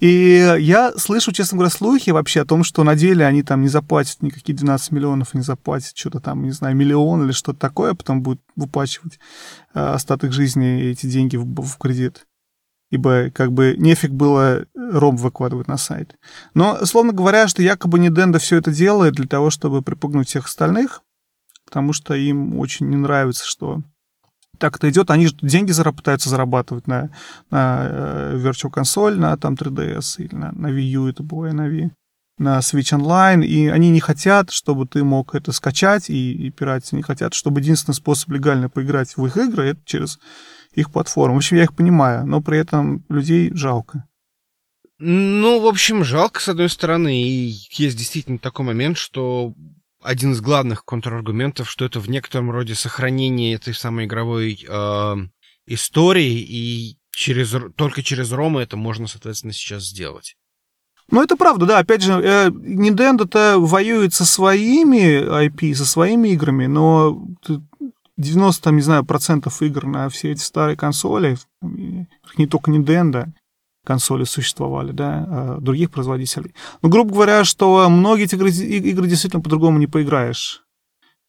[0.00, 3.68] И я слышу, честно говоря, слухи вообще о том, что на деле они там не
[3.68, 7.94] заплатят никакие 12 миллионов, не заплатят что-то там, не знаю, миллион или что-то такое, а
[7.94, 9.18] потом будут выплачивать
[9.74, 12.26] э, остаток жизни эти деньги в, в кредит.
[12.90, 16.16] Ибо как бы нефиг было ром выкладывать на сайт.
[16.54, 21.02] Но, словно говоря, что якобы Nintendo все это делает для того, чтобы припугнуть всех остальных,
[21.66, 23.82] потому что им очень не нравится, что
[24.60, 27.10] так это идет, они же деньги зараб, пытаются зарабатывать на,
[27.50, 31.68] на э, Virtual консоль, на там 3DS или на, на Wii U это было, на
[31.68, 31.90] Wii,
[32.38, 36.92] на Switch Online, и они не хотят, чтобы ты мог это скачать и, и пиратить,
[36.92, 40.18] не хотят, чтобы единственный способ легально поиграть в их игры это через
[40.74, 41.34] их платформу.
[41.34, 44.04] В общем, я их понимаю, но при этом людей жалко.
[44.98, 49.54] Ну, в общем, жалко, с одной стороны, и есть действительно такой момент, что
[50.02, 55.16] один из главных контраргументов, что это в некотором роде сохранение этой самой игровой э,
[55.66, 60.36] истории, и через, только через Рома это можно, соответственно, сейчас сделать.
[61.10, 61.78] Ну, это правда, да.
[61.78, 67.26] Опять же, э, Nintendo-то воюет со своими IP, со своими играми, но
[68.16, 73.26] 90, там, не знаю, процентов игр на все эти старые консоли, не только Nintendo,
[73.84, 76.54] консоли существовали, да, а, других производителей.
[76.82, 80.62] Но, ну, грубо говоря, что многие эти игры, игры действительно по-другому не поиграешь.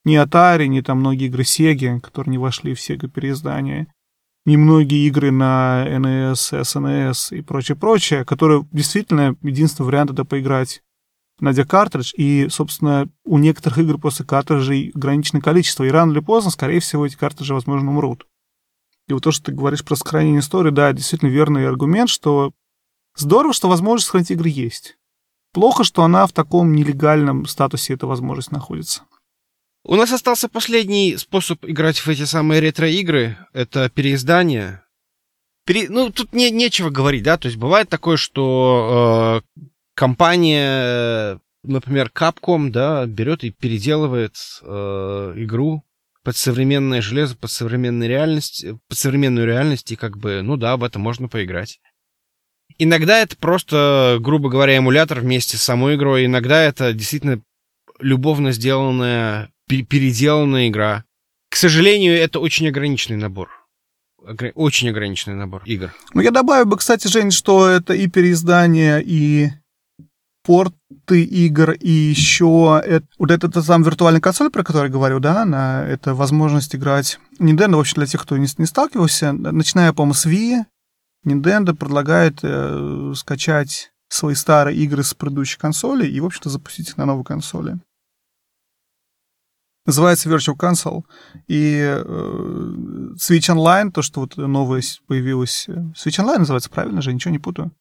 [0.04, 3.86] Ни Atari, ни там многие игры Sega, которые не вошли в Sega переиздания,
[4.44, 10.82] ни многие игры на NES, SNES и прочее-прочее, которые действительно единственный вариант это поиграть
[11.42, 16.50] найдя картридж, и, собственно, у некоторых игр после картриджей ограниченное количество, и рано или поздно,
[16.50, 18.26] скорее всего, эти картриджи, возможно, умрут.
[19.08, 22.52] И вот то, что ты говоришь про сохранение истории, да, действительно верный аргумент, что
[23.16, 24.96] здорово, что возможность сохранить игры есть.
[25.52, 29.02] Плохо, что она в таком нелегальном статусе, эта возможность находится.
[29.84, 33.36] У нас остался последний способ играть в эти самые ретро-игры.
[33.52, 34.82] Это переиздание.
[35.66, 35.88] Пере...
[35.88, 39.60] Ну, тут не, нечего говорить, да, то есть бывает такое, что э,
[39.94, 45.84] компания, например, Capcom, да, берет и переделывает э, игру
[46.22, 50.84] под современное железо, под современную реальность, под современную реальность, и как бы, ну да, в
[50.84, 51.80] это можно поиграть.
[52.78, 57.42] Иногда это просто, грубо говоря, эмулятор вместе с самой игрой, иногда это действительно
[57.98, 61.04] любовно сделанная, переделанная игра.
[61.50, 63.50] К сожалению, это очень ограниченный набор
[64.54, 65.92] очень ограниченный набор игр.
[66.14, 69.50] Ну, я добавил бы, кстати, Жень, что это и переиздание, и
[70.42, 75.44] порты игр, и еще это, вот это сам виртуальная консоль, про которую я говорю, да,
[75.44, 80.26] на, это возможность играть Nintendo, вообще для тех, кто не, не сталкивался, начиная, по-моему, с
[80.26, 80.64] Wii,
[81.24, 86.96] Nintendo предлагает э, скачать свои старые игры с предыдущей консоли и, в общем-то, запустить их
[86.96, 87.78] на новой консоли.
[89.84, 91.02] Называется Virtual Console.
[91.48, 92.02] И э,
[93.16, 95.68] Switch Online, то, что вот новое появилось...
[95.68, 97.12] Э, Switch Online называется, правильно же?
[97.12, 97.72] Ничего не путаю.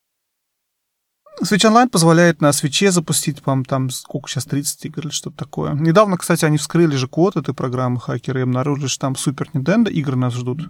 [1.42, 5.74] Switch Online позволяет на свече запустить, по там сколько сейчас, 30 игр или что-то такое.
[5.74, 9.90] Недавно, кстати, они вскрыли же код этой программы хакеры и обнаружили, что там Супер Nintendo
[9.90, 10.70] игры нас ждут.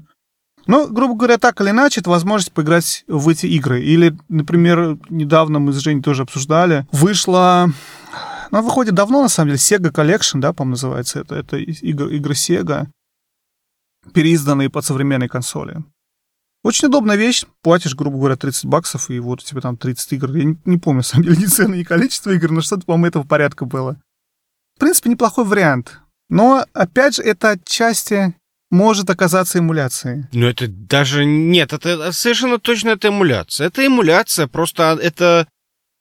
[0.68, 3.82] Ну, грубо говоря, так или иначе, это возможность поиграть в эти игры.
[3.82, 7.72] Или, например, недавно мы с Женей тоже обсуждали, вышла
[8.52, 9.60] она ну, выходит давно, на самом деле.
[9.60, 11.36] Sega Collection, да, по-моему, называется это.
[11.36, 12.88] Это игры, игры Sega,
[14.14, 15.84] переизданные под современные консоли.
[16.64, 17.44] Очень удобная вещь.
[17.64, 20.36] Платишь, грубо говоря, 30 баксов, и вот у тебя там 30 игр.
[20.36, 23.08] Я не, не помню, на самом деле, ни цены, ни количество игр, но что-то, по-моему,
[23.08, 24.00] этого порядка было.
[24.76, 26.00] В принципе, неплохой вариант.
[26.30, 28.36] Но, опять же, это отчасти
[28.70, 30.28] может оказаться эмуляцией.
[30.32, 31.26] Ну, это даже...
[31.26, 33.68] Нет, это совершенно точно это эмуляция.
[33.68, 35.48] Это эмуляция, просто это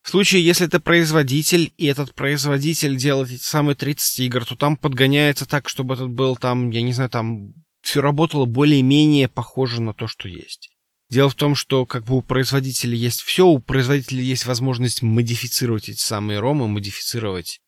[0.02, 4.76] в случае, если это производитель, и этот производитель делает эти самые 30 игр, то там
[4.76, 7.52] подгоняется так, чтобы этот был там, я не знаю, там
[7.90, 10.70] все работало более-менее похоже на то, что есть.
[11.10, 15.88] Дело в том, что как бы у производителя есть все, у производителя есть возможность модифицировать
[15.88, 17.58] эти самые ромы, модифицировать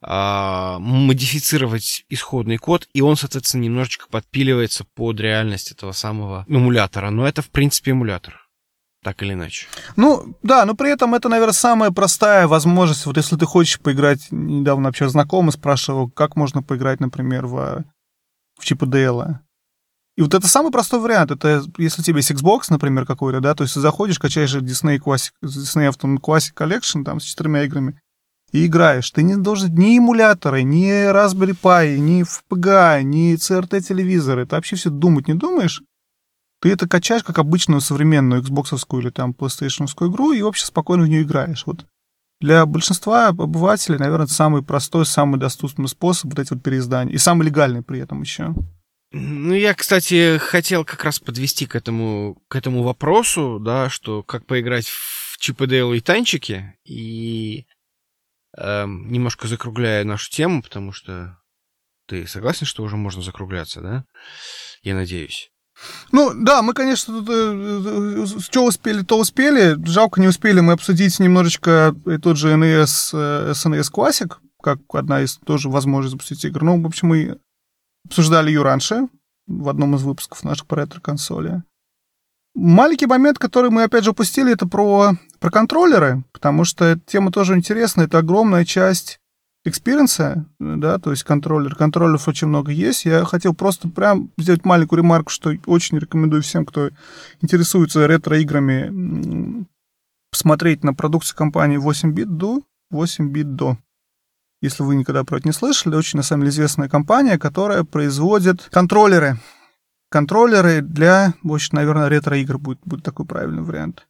[0.00, 7.10] а, модифицировать исходный код, и он, соответственно, немножечко подпиливается под реальность этого самого эмулятора.
[7.10, 8.48] Но это, в принципе, эмулятор
[9.02, 9.66] так или иначе.
[9.96, 13.06] Ну, да, но при этом это, наверное, самая простая возможность.
[13.06, 17.84] Вот если ты хочешь поиграть, недавно вообще знакомый спрашивал, как можно поиграть, например, в,
[18.56, 19.40] в Чип и Дейла.
[20.18, 21.30] И вот это самый простой вариант.
[21.30, 25.30] Это если тебе есть Xbox, например, какой-то, да, то есть ты заходишь, качаешь Disney Classic,
[25.44, 28.00] Disney Afternoon Classic Collection там с четырьмя играми,
[28.50, 29.08] и играешь.
[29.12, 34.44] Ты не должен ни эмуляторы, ни Raspberry Pi, ни FPGA, ни CRT телевизоры.
[34.44, 35.84] Ты вообще все думать не думаешь.
[36.60, 41.08] Ты это качаешь как обычную современную Xbox или там PlayStation игру и вообще спокойно в
[41.08, 41.62] нее играешь.
[41.64, 41.86] Вот
[42.40, 47.14] для большинства обывателей, наверное, это самый простой, самый доступный способ вот эти вот переиздания.
[47.14, 48.52] И самый легальный при этом еще.
[49.10, 54.44] Ну, я, кстати, хотел как раз подвести к этому, к этому вопросу, да, что как
[54.44, 57.66] поиграть в Чип и Дейл и танчики, и
[58.56, 61.38] э, немножко закругляя нашу тему, потому что
[62.06, 64.04] ты согласен, что уже можно закругляться, да?
[64.82, 65.50] Я надеюсь.
[66.12, 69.74] Ну, да, мы, конечно, тут, э, что успели, то успели.
[69.86, 75.70] Жалко, не успели мы обсудить немножечко тот же NES, SNES Classic, как одна из тоже
[75.70, 76.62] возможностей запустить игр.
[76.62, 77.38] Ну, в общем, мы
[78.08, 79.08] обсуждали ее раньше,
[79.46, 81.62] в одном из выпусков наших по ретро-консоли.
[82.54, 87.30] Маленький момент, который мы, опять же, упустили, это про, про контроллеры, потому что эта тема
[87.30, 88.06] тоже интересная.
[88.06, 89.20] Это огромная часть
[89.64, 91.76] experience а, да, то есть контроллер.
[91.76, 93.04] Контроллеров очень много есть.
[93.04, 96.90] Я хотел просто прям сделать маленькую ремарку, что очень рекомендую всем, кто
[97.40, 99.66] интересуется ретро-играми,
[100.32, 102.62] посмотреть на продукцию компании 8BitDo,
[102.92, 103.76] 8BitDo.
[104.60, 108.68] Если вы никогда про это не слышали, очень, на самом деле, известная компания, которая производит
[108.70, 109.38] контроллеры.
[110.10, 114.06] Контроллеры для, больше, наверное, ретро-игр будет, будет такой правильный вариант.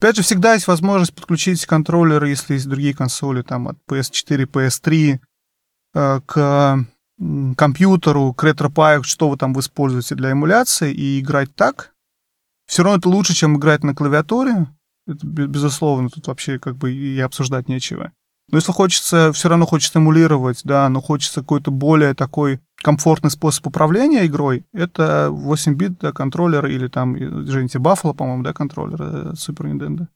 [0.00, 5.18] Опять же, всегда есть возможность подключить контроллеры, если есть другие консоли, там от PS4, PS3
[5.94, 6.86] э, к
[7.56, 11.94] компьютеру, к RetroPie, что вы там вы используете для эмуляции, и играть так.
[12.66, 14.66] Все равно это лучше, чем играть на клавиатуре.
[15.06, 18.12] Это, безусловно, тут вообще как бы и обсуждать нечего.
[18.48, 23.66] Но если хочется, все равно хочется эмулировать, да, но хочется какой-то более такой комфортный способ
[23.66, 29.72] управления игрой, это 8-бит да, контроллер или там, извините, Buffalo, по-моему, да, контроллер э, Super
[29.72, 30.06] Nintendo.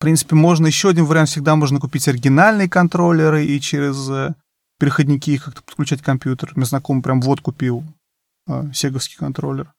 [0.00, 4.34] принципе, можно еще один вариант, всегда можно купить оригинальные контроллеры и через э,
[4.78, 6.52] переходники их как-то подключать к компьютеру.
[6.54, 7.84] Мне знакомый прям вот купил
[8.46, 9.72] э, сеговский контроллер.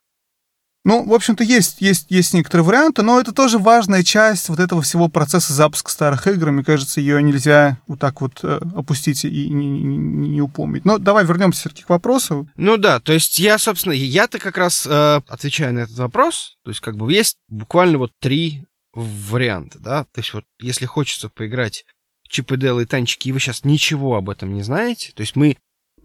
[0.84, 4.82] Ну, в общем-то, есть, есть, есть некоторые варианты, но это тоже важная часть вот этого
[4.82, 6.52] всего процесса запуска старых игр.
[6.52, 9.98] Мне кажется, ее нельзя вот так вот э, опустить и не, не,
[10.30, 10.84] не упомнить.
[10.84, 12.50] Но давай вернемся все-таки к вопросу.
[12.56, 16.58] Ну да, то есть я, собственно, я-то как раз э, отвечаю на этот вопрос.
[16.64, 20.06] То есть как бы есть буквально вот три варианта, да.
[20.06, 21.86] То есть вот если хочется поиграть
[22.28, 25.36] Чип и Дейл и танчики, и вы сейчас ничего об этом не знаете, то есть
[25.36, 25.58] мы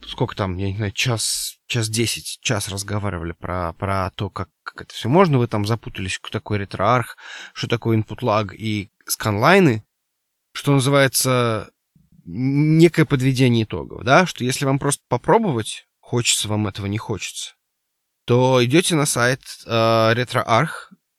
[0.07, 4.83] сколько там, я не знаю, час, час десять, час разговаривали про, про то, как, как
[4.83, 5.39] это все можно.
[5.39, 7.17] Вы там запутались, что такое ретроарх,
[7.55, 9.85] что такое input lag и сканлайны,
[10.53, 11.71] что называется
[12.25, 17.55] некое подведение итогов, да, что если вам просто попробовать, хочется вам этого, не хочется,
[18.25, 20.71] то идете на сайт э, RetroArch,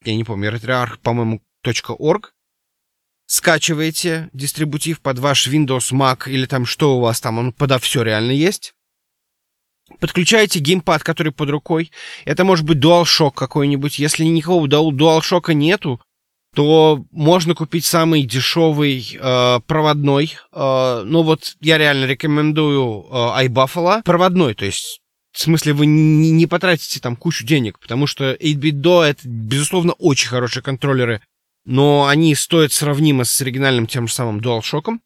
[0.03, 2.33] я не помню, RetroArch, по-моему, .org,
[3.27, 8.01] скачиваете дистрибутив под ваш Windows, Mac или там что у вас там, он подо все
[8.01, 8.73] реально есть.
[9.99, 11.91] Подключаете геймпад, который под рукой.
[12.25, 13.99] Это может быть DualShock какой-нибудь.
[13.99, 16.01] Если никакого DualShock нету,
[16.55, 20.35] то можно купить самый дешевый э, проводной.
[20.51, 24.03] Э, ну вот я реально рекомендую э, iBuffalo.
[24.03, 24.99] Проводной, то есть
[25.37, 29.93] в смысле, вы не, не потратите там кучу денег, потому что 8-bit Do это, безусловно,
[29.93, 31.21] очень хорошие контроллеры
[31.67, 34.99] но они стоят сравнимо с оригинальным тем же самым DualShock.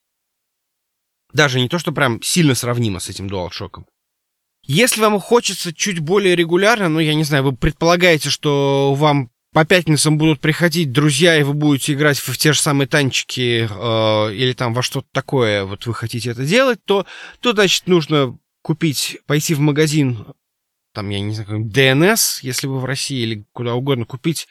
[1.34, 3.84] Даже не то, что прям сильно сравнимо с этим DualShock.
[4.68, 9.66] Если вам хочется чуть более регулярно, ну, я не знаю, вы предполагаете, что вам по
[9.66, 14.53] пятницам будут приходить друзья, и вы будете играть в, те же самые танчики э, или
[14.53, 17.07] там во что-то такое, вот вы хотите это делать, то,
[17.39, 20.28] то значит, нужно купить, пойти в магазин,
[20.93, 24.47] там, я не знаю, DNS, если вы в России, или куда угодно, купить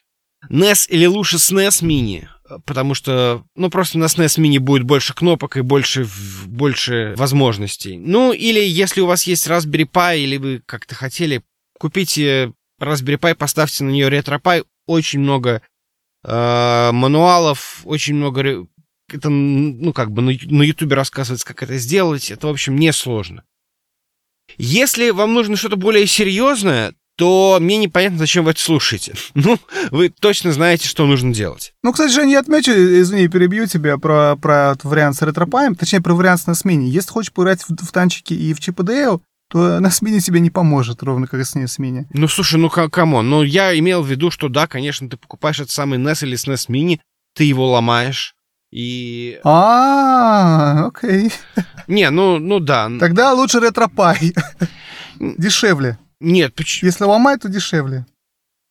[0.49, 2.27] NES или лучше SNES Mini,
[2.65, 6.09] потому что, ну, просто на SNES Mini будет больше кнопок и больше,
[6.47, 7.99] больше возможностей.
[7.99, 11.43] Ну, или если у вас есть Raspberry Pi, или вы как-то хотели,
[11.79, 15.63] купите Raspberry Pi, поставьте на нее RetroPie, очень много
[16.25, 18.67] э, мануалов, очень много...
[19.13, 20.31] Это, ну, как бы на,
[20.63, 22.31] YouTube рассказывается, как это сделать.
[22.31, 23.43] Это, в общем, несложно.
[24.57, 29.13] Если вам нужно что-то более серьезное, то мне непонятно, зачем вы это слушаете.
[29.35, 29.59] Ну,
[29.91, 31.75] вы точно знаете, что нужно делать.
[31.83, 36.01] Ну, кстати, Женя, я отмечу, извини, перебью тебя про, про вариант с RetroPie ем, точнее,
[36.01, 36.89] про вариант с NES Mini.
[36.89, 39.19] Если хочешь поиграть в, в танчики и в ЧПДЛ,
[39.51, 42.09] то NES Mini тебе не поможет, ровно как и SNES Mini.
[42.15, 45.61] Ну, слушай, ну, come on, ну, я имел в виду, что да, конечно, ты покупаешь
[45.61, 47.01] этот самый NES или SNES Mini,
[47.35, 48.35] ты его ломаешь,
[48.73, 49.41] и...
[49.45, 51.31] А, окей.
[51.87, 52.91] Не, ну, ну да.
[52.99, 54.33] Тогда лучше ретропай.
[55.19, 55.99] Дешевле.
[56.21, 56.89] Нет, почему?
[56.89, 58.07] Если ломать, то дешевле.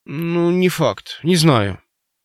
[0.06, 1.20] Ну, не факт.
[1.24, 1.80] Не знаю.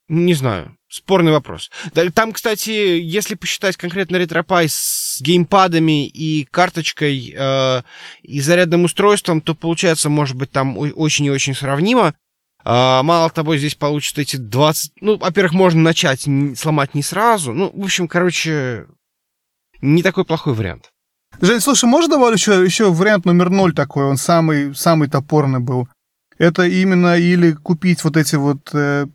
[0.09, 0.77] Не знаю.
[0.89, 1.71] Спорный вопрос.
[2.15, 7.83] Там, кстати, если посчитать конкретно ретропай с геймпадами и карточкой э,
[8.23, 12.15] и зарядным устройством, то получается, может быть, там очень и очень сравнимо.
[12.65, 14.93] А, мало того, здесь получится эти 20...
[15.01, 17.53] Ну, во-первых, можно начать сломать не сразу.
[17.53, 18.87] Ну, в общем, короче,
[19.81, 20.94] не такой плохой вариант.
[21.41, 25.89] Жень, слушай, можно добавить еще, еще вариант номер ноль такой, он самый, самый топорный был.
[26.39, 29.07] Это именно или купить вот эти вот э,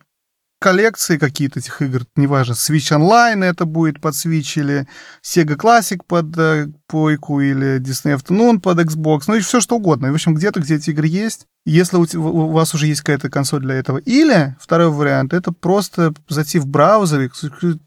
[0.60, 4.86] коллекции какие-то этих игр, неважно, Switch Online это будет под Switch, или
[5.24, 10.10] Sega Classic под э, Пойку, или Disney Afternoon под Xbox, ну и все что угодно.
[10.10, 13.62] В общем, где-то, где эти игры есть, если у, у вас уже есть какая-то консоль
[13.62, 13.98] для этого.
[13.98, 17.30] Или, второй вариант, это просто зайти в браузере,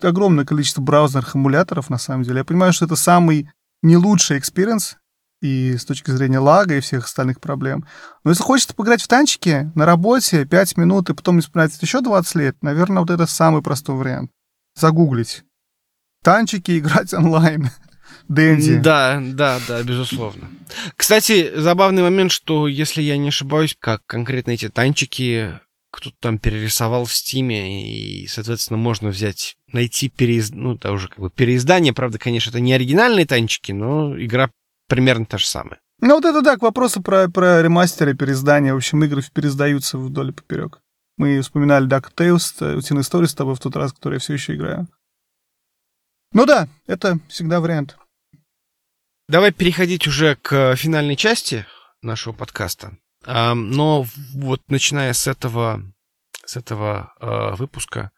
[0.02, 2.40] огромное количество браузерных эмуляторов, на самом деле.
[2.40, 3.50] Я понимаю, что это самый
[3.84, 4.98] не лучший experience
[5.42, 7.86] и с точки зрения лага и всех остальных проблем.
[8.24, 12.02] Но если хочется поиграть в танчики на работе 5 минут и потом не вспоминать еще
[12.02, 14.32] 20 лет, наверное, вот это самый простой вариант.
[14.76, 15.44] Загуглить.
[16.24, 17.70] Танчики играть онлайн.
[18.30, 18.78] Денди.
[18.78, 20.50] Да, да, да, безусловно.
[20.96, 25.60] Кстати, забавный момент, что, если я не ошибаюсь, как конкретно эти танчики
[25.94, 30.50] кто-то там перерисовал в Стиме, и, соответственно, можно взять, найти переиз...
[30.50, 34.50] ну, это уже как бы переиздание, правда, конечно, это не оригинальные танчики, но игра
[34.90, 35.80] примерно та же самая.
[36.02, 38.74] Ну, вот это да, к вопросу про, про ремастеры, переиздания.
[38.74, 40.82] В общем, игры переиздаются вдоль и поперек.
[41.16, 44.56] Мы вспоминали Duck Tales, Утиные истории с тобой в тот раз, который я все еще
[44.56, 44.88] играю.
[46.34, 47.98] Ну да, это всегда вариант.
[49.30, 51.66] Давай переходить уже к финальной части
[52.02, 52.98] нашего подкаста.
[53.26, 55.82] Но вот начиная с этого,
[56.46, 58.12] с этого э, выпуска,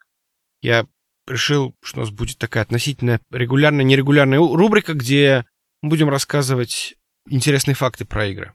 [0.62, 0.86] я
[1.26, 5.44] решил, что у нас будет такая относительно регулярная, нерегулярная рубрика, где
[5.82, 6.94] мы будем рассказывать
[7.28, 8.54] интересные факты про игры.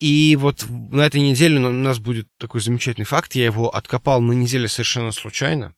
[0.00, 3.34] И вот на этой неделе у нас будет такой замечательный факт.
[3.36, 5.74] Я его откопал на неделе совершенно случайно.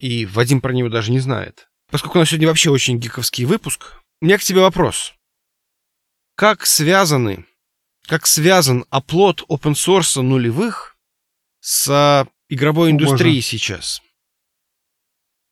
[0.00, 1.68] и Вадим про него даже не знает.
[1.90, 5.14] Поскольку у нас сегодня вообще очень гиковский выпуск, у меня к тебе вопрос.
[6.34, 7.46] Как связаны,
[8.06, 10.96] как связан оплот open source нулевых
[11.60, 13.46] с игровой индустрией Боже.
[13.46, 14.00] сейчас?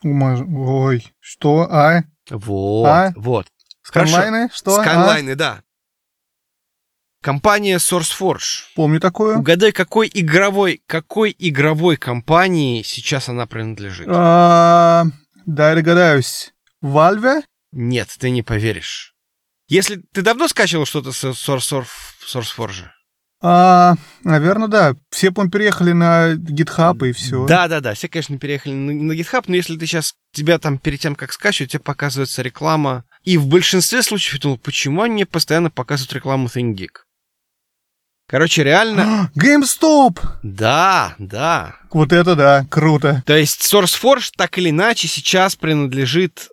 [0.04, 1.68] Ой, что?
[1.70, 2.02] А?
[2.30, 3.12] Вот, А?
[3.16, 3.46] вот.
[3.82, 4.48] Сканлайны?
[4.52, 4.76] Что?
[4.76, 4.82] А?
[4.84, 5.62] Сканлайны, да.
[7.22, 8.64] Компания SourceForge.
[8.74, 9.36] Помню такое.
[9.38, 14.08] Угадай, какой игровой, какой игровой компании сейчас она принадлежит?
[14.10, 15.04] А,
[15.46, 16.52] Дай догадаюсь.
[16.82, 17.44] Valve?
[17.70, 19.11] Нет, ты не поверишь.
[19.72, 21.86] Если ты давно скачивал что-то с Source-
[22.28, 22.84] SourceForge?
[23.40, 24.94] А, наверное, да.
[25.10, 27.46] Все, по переехали на GitHub и все.
[27.46, 27.94] Да, да, да.
[27.94, 31.32] Все, конечно, переехали на, на GitHub, но если ты сейчас тебя там перед тем, как
[31.32, 33.04] скачивать, тебе показывается реклама.
[33.24, 37.06] И в большинстве случаев я думал, почему они постоянно показывают рекламу ThinkGeek?
[38.28, 39.32] Короче, реально.
[39.42, 40.18] GameStop!
[40.42, 41.76] Да, да.
[41.90, 43.22] Вот это да, круто.
[43.24, 46.50] То есть SourceForge так или иначе сейчас принадлежит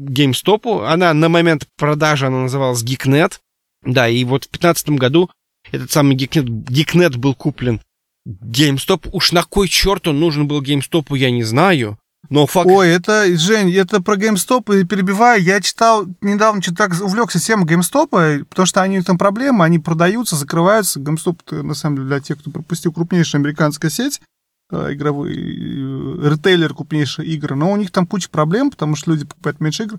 [0.00, 0.86] GameStop.
[0.86, 3.34] Она на момент продажи она называлась Geeknet.
[3.82, 5.30] Да, и вот в 2015 году
[5.70, 7.80] этот самый Geeknet, Geeknet был куплен
[8.26, 9.08] GameStop.
[9.12, 11.98] Уж на кой черт он нужен был GameStop, я не знаю.
[12.28, 12.68] Но факт...
[12.70, 17.66] Ой, это, Жень, это про GameStop, и перебиваю, я читал недавно, что так увлекся темой
[17.66, 21.00] GameStop, потому что они там проблемы, они продаются, закрываются.
[21.00, 24.24] GameStop, на самом деле, для тех, кто пропустил, крупнейшая американская сеть, э,
[24.72, 29.60] игровой э, ритейлер крупнейшие игры, но у них там куча проблем, потому что люди покупают
[29.60, 29.98] меньше игр.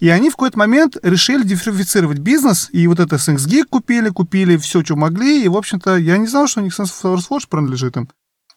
[0.00, 4.82] И они в какой-то момент решили диверсифицировать бизнес, и вот это SNXGeek купили, купили все,
[4.82, 8.08] что могли, и, в общем-то, я не знал, что у них SourceForge принадлежит им.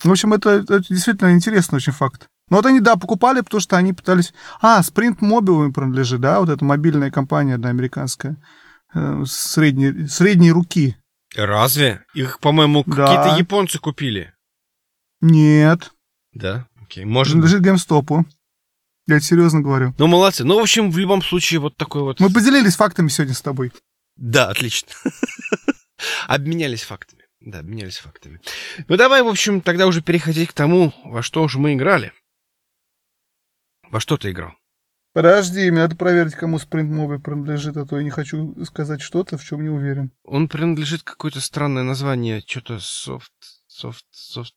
[0.03, 2.27] В общем, это, это действительно интересный очень факт.
[2.49, 4.34] Но вот они, да, покупали, потому что они пытались...
[4.61, 8.38] А, Sprint Mobile им принадлежит, да, вот эта мобильная компания одна американская,
[8.94, 10.98] э, средней, средней руки.
[11.35, 12.06] Разве?
[12.14, 13.07] Их, по-моему, Да.
[13.07, 14.33] какие-то японцы купили.
[15.26, 15.94] Нет,
[16.34, 16.68] Да?
[16.82, 17.32] Окей, быть.
[17.32, 18.26] принадлежит GameStop.
[19.08, 19.95] Я это серьезно говорю.
[19.98, 20.44] Ну, молодцы.
[20.44, 22.20] Ну, в общем, в любом случае, вот такой вот...
[22.20, 23.72] Мы поделились фактами сегодня с тобой.
[24.18, 24.90] Да, отлично.
[26.28, 27.24] Обменялись фактами.
[27.40, 28.41] Да, обменялись фактами.
[28.90, 32.12] Ну, давай, в общем, тогда уже переходить к тому, во что же мы играли.
[33.90, 34.52] Во что ты играл?
[35.14, 39.38] Подожди, мне надо проверить, кому Sprint Mobile принадлежит, а то я не хочу сказать что-то,
[39.38, 40.12] в чем не уверен.
[40.26, 43.32] Он принадлежит какое-то странное название, что-то софт,
[43.68, 44.56] софт, софт,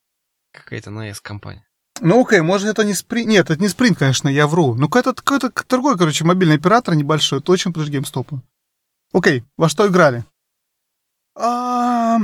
[0.56, 1.66] какая-то на S компания.
[2.00, 3.24] Ну, окей, может, это не Sprint...
[3.24, 4.74] Нет, это не Sprint, конечно, я вру.
[4.74, 8.38] Ну, какой-то, какой-то другой, короче, мобильный оператор небольшой, точно против GameStop.
[9.12, 10.24] Окей, во что играли?
[11.34, 12.18] А,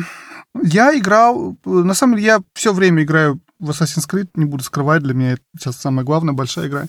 [0.63, 1.57] Я играл...
[1.65, 5.33] На самом деле, я все время играю в Assassin's Creed, не буду скрывать, для меня
[5.33, 6.87] это сейчас самая главная большая игра.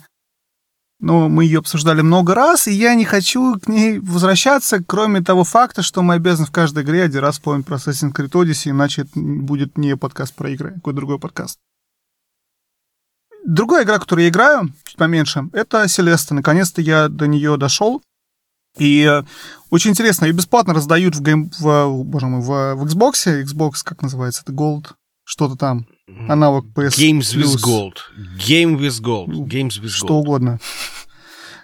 [1.03, 5.43] Но мы ее обсуждали много раз, и я не хочу к ней возвращаться, кроме того
[5.43, 9.01] факта, что мы обязаны в каждой игре один раз вспомнить про Assassin's Creed Odyssey, иначе
[9.01, 11.59] это будет не подкаст про игры, а какой-то другой подкаст.
[13.45, 16.35] Другая игра, которую я играю, чуть поменьше, это Селеста.
[16.35, 18.01] Наконец-то я до нее дошел.
[18.77, 19.23] И э,
[19.71, 23.43] очень интересно, ее бесплатно раздают в, гейм, в, боже мой, в, в Xbox.
[23.43, 24.43] Xbox, как называется?
[24.43, 24.91] Это Gold,
[25.25, 25.85] что-то там.
[26.07, 27.63] Аналог PS Games with Plus.
[27.63, 27.93] Gold.
[28.37, 29.27] Game with Gold.
[29.27, 30.19] Ну, Games with Что Gold.
[30.19, 30.59] угодно.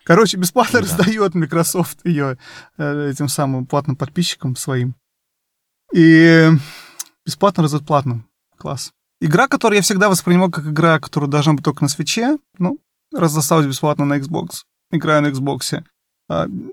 [0.05, 0.85] Короче, бесплатно Да.
[0.85, 2.37] раздает Microsoft ее
[2.77, 4.95] э, этим самым платным подписчикам своим.
[5.93, 6.49] И
[7.25, 8.23] бесплатно раздает платно.
[8.57, 8.91] Класс.
[9.21, 12.79] Игра, которую я всегда воспринимал как игра, которая должна быть только на свече, ну,
[13.13, 14.63] раз досталась бесплатно на Xbox.
[14.91, 15.83] Играю на Xbox.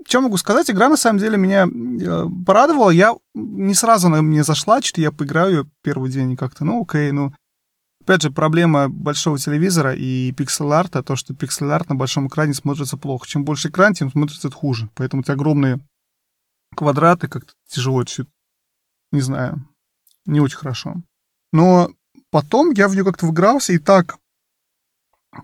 [0.07, 0.71] Что могу сказать?
[0.71, 2.91] Игра, на самом деле, меня э, порадовала.
[2.91, 7.11] Я не сразу она мне зашла, что я поиграю её первый день как-то, ну, окей,
[7.11, 7.33] ну,
[8.07, 13.27] Опять же, проблема большого телевизора и пиксель-арта, то, что пиксель-арт на большом экране смотрится плохо.
[13.27, 14.89] Чем больше экран, тем смотрится это хуже.
[14.95, 15.81] Поэтому эти огромные
[16.77, 18.25] квадраты как-то тяжело всё,
[19.11, 19.69] Не знаю.
[20.25, 21.03] Не очень хорошо.
[21.53, 21.91] Но
[22.31, 24.19] потом я в нее как-то выгрался и так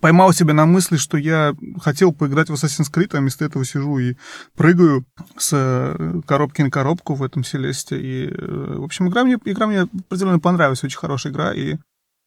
[0.01, 3.99] поймал себя на мысли, что я хотел поиграть в Assassin's Creed, а вместо этого сижу
[3.99, 4.17] и
[4.55, 5.05] прыгаю
[5.37, 8.01] с э, коробки на коробку в этом Селесте.
[8.01, 10.85] И, э, в общем, игра мне, игра мне определенно понравилась.
[10.85, 11.53] Очень хорошая игра.
[11.53, 11.77] И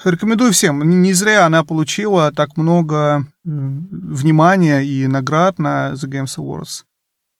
[0.03, 1.01] Рекомендую всем.
[1.01, 6.83] Не зря она получила так много внимания и наград на The Games Awards.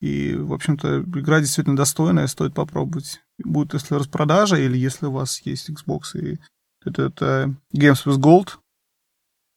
[0.01, 3.21] И, в общем-то, игра действительно достойная, стоит попробовать.
[3.43, 6.39] Будет, если распродажа, или если у вас есть Xbox, и
[6.85, 8.49] это, это Games with Gold,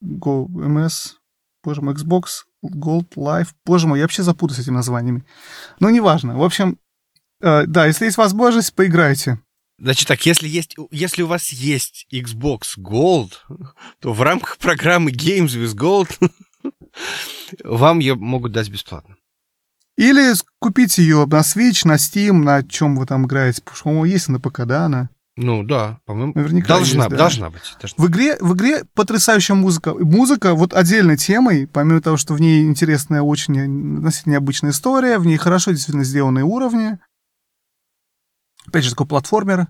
[0.03, 1.17] Go MS,
[1.63, 5.25] боже мой, Xbox, Gold Live, боже мой, я вообще запутаюсь с этими названиями.
[5.81, 6.37] Ну, неважно.
[6.37, 6.79] В общем,
[7.41, 9.39] э, да, если есть возможность, поиграйте.
[9.79, 13.35] Значит так, если, есть, если у вас есть Xbox Gold,
[14.01, 16.31] то в рамках программы Games with Gold
[17.65, 19.17] вам ее могут дать бесплатно.
[19.97, 23.63] Или купить ее на Switch, на Steam, на чем вы там играете.
[23.63, 25.11] Потому что, по-моему, есть на ПК, да, она?
[25.41, 27.17] Ну да, по-моему, Наверняка должна, есть, да.
[27.17, 27.63] должна быть.
[27.81, 28.05] должна.
[28.05, 29.95] В игре, в игре потрясающая музыка.
[29.95, 35.27] Музыка вот отдельной темой, помимо того, что в ней интересная, очень относительно необычная история, в
[35.27, 36.99] ней хорошо действительно сделанные уровни.
[38.69, 39.69] Опять же, такой платформер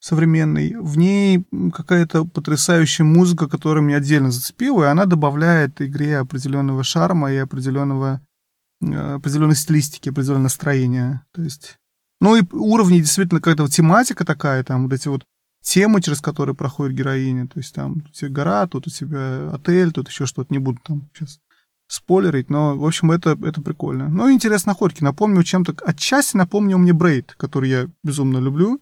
[0.00, 0.76] современный.
[0.78, 1.44] В ней
[1.74, 8.20] какая-то потрясающая музыка, которая меня отдельно зацепила, и она добавляет игре определенного шарма и определенного
[8.80, 11.24] э, определенной стилистики, определенного настроения.
[11.32, 11.78] То есть
[12.20, 15.24] ну и уровни действительно как-то тематика такая, там вот эти вот
[15.62, 17.46] темы, через которые проходит героиня.
[17.46, 20.52] То есть там у тебя гора, тут у тебя отель, тут еще что-то.
[20.52, 21.40] Не буду там сейчас
[21.88, 24.08] спойлерить, но, в общем, это, это прикольно.
[24.08, 25.02] Ну и интересные находки.
[25.02, 25.74] Напомню чем-то...
[25.84, 28.80] Отчасти напомнил мне Брейд, который я безумно люблю.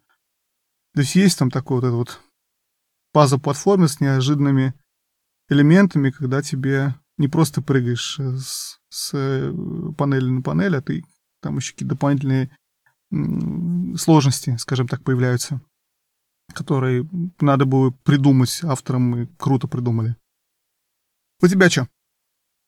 [0.94, 2.20] То есть есть там такой вот этот вот
[3.14, 4.74] база платформы с неожиданными
[5.48, 9.52] элементами, когда тебе не просто прыгаешь с, с э,
[9.96, 11.04] панели на панель, а ты
[11.40, 12.50] там еще какие-то дополнительные
[13.96, 15.60] сложности, скажем так, появляются,
[16.52, 17.08] которые
[17.40, 20.16] надо было придумать авторам и круто придумали.
[21.40, 21.88] У тебя что?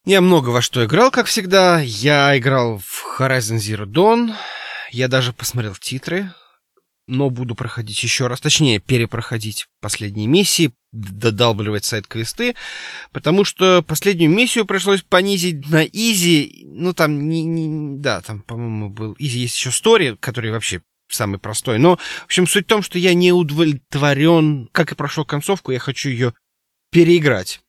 [0.09, 1.81] Я много во что играл, как всегда.
[1.81, 4.33] Я играл в Horizon Zero Dawn.
[4.91, 6.33] Я даже посмотрел титры,
[7.07, 12.55] но буду проходить еще раз, точнее, перепроходить последние миссии, додалбливать сайт-квесты,
[13.13, 18.89] потому что последнюю миссию пришлось понизить на изи, ну там, не, не, да, там, по-моему,
[18.89, 20.81] был изи, есть еще стори, который вообще
[21.11, 25.27] самый простой, но, в общем, суть в том, что я не удовлетворен, как и прошел
[25.27, 26.33] концовку, я хочу ее
[26.91, 27.61] переиграть.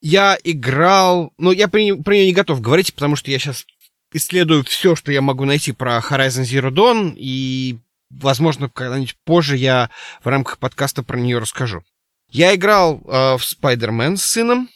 [0.00, 3.66] Я играл, ну, я про, про нее не готов говорить, потому что я сейчас
[4.12, 7.78] исследую все, что я могу найти про Horizon Zero Dawn, и
[8.10, 9.90] возможно, когда-нибудь позже я
[10.22, 11.82] в рамках подкаста про нее расскажу.
[12.30, 14.68] Я играл э, в Spider-Man с сыном.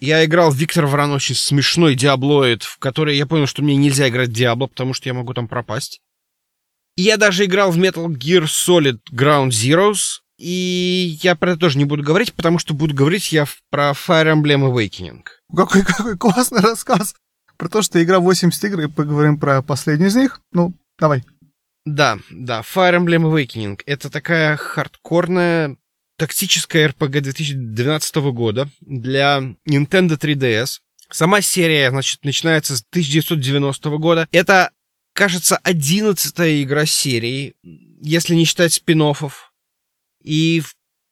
[0.00, 4.08] Я играл в Виктор Вран очень смешной диаблоид, в который я понял, что мне нельзя
[4.08, 6.00] играть в Диабло, потому что я могу там пропасть.
[6.96, 11.76] И я даже играл в Metal Gear Solid Ground Zeroes, и я про это тоже
[11.76, 15.22] не буду говорить, потому что буду говорить я про Fire Emblem Awakening.
[15.54, 17.14] Какой, какой классный рассказ
[17.58, 20.40] про то, что игра 80 игр, и поговорим про последнюю из них.
[20.52, 21.24] Ну, давай.
[21.84, 23.82] Да, да, Fire Emblem Awakening.
[23.84, 25.76] Это такая хардкорная
[26.16, 30.78] тактическая RPG 2012 года для Nintendo 3DS.
[31.10, 34.26] Сама серия, значит, начинается с 1990 года.
[34.32, 34.70] Это,
[35.12, 37.56] кажется, одиннадцатая игра серии,
[38.00, 39.49] если не считать спин -оффов.
[40.22, 40.62] И,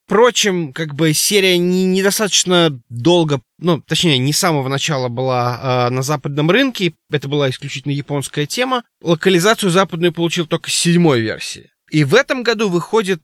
[0.05, 5.93] впрочем, как бы серия не, недостаточно долго, ну, точнее, не с самого начала была э,
[5.93, 6.93] на западном рынке.
[7.11, 8.83] Это была исключительно японская тема.
[9.01, 11.71] Локализацию западную получил только с седьмой версии.
[11.91, 13.21] И в этом году выходит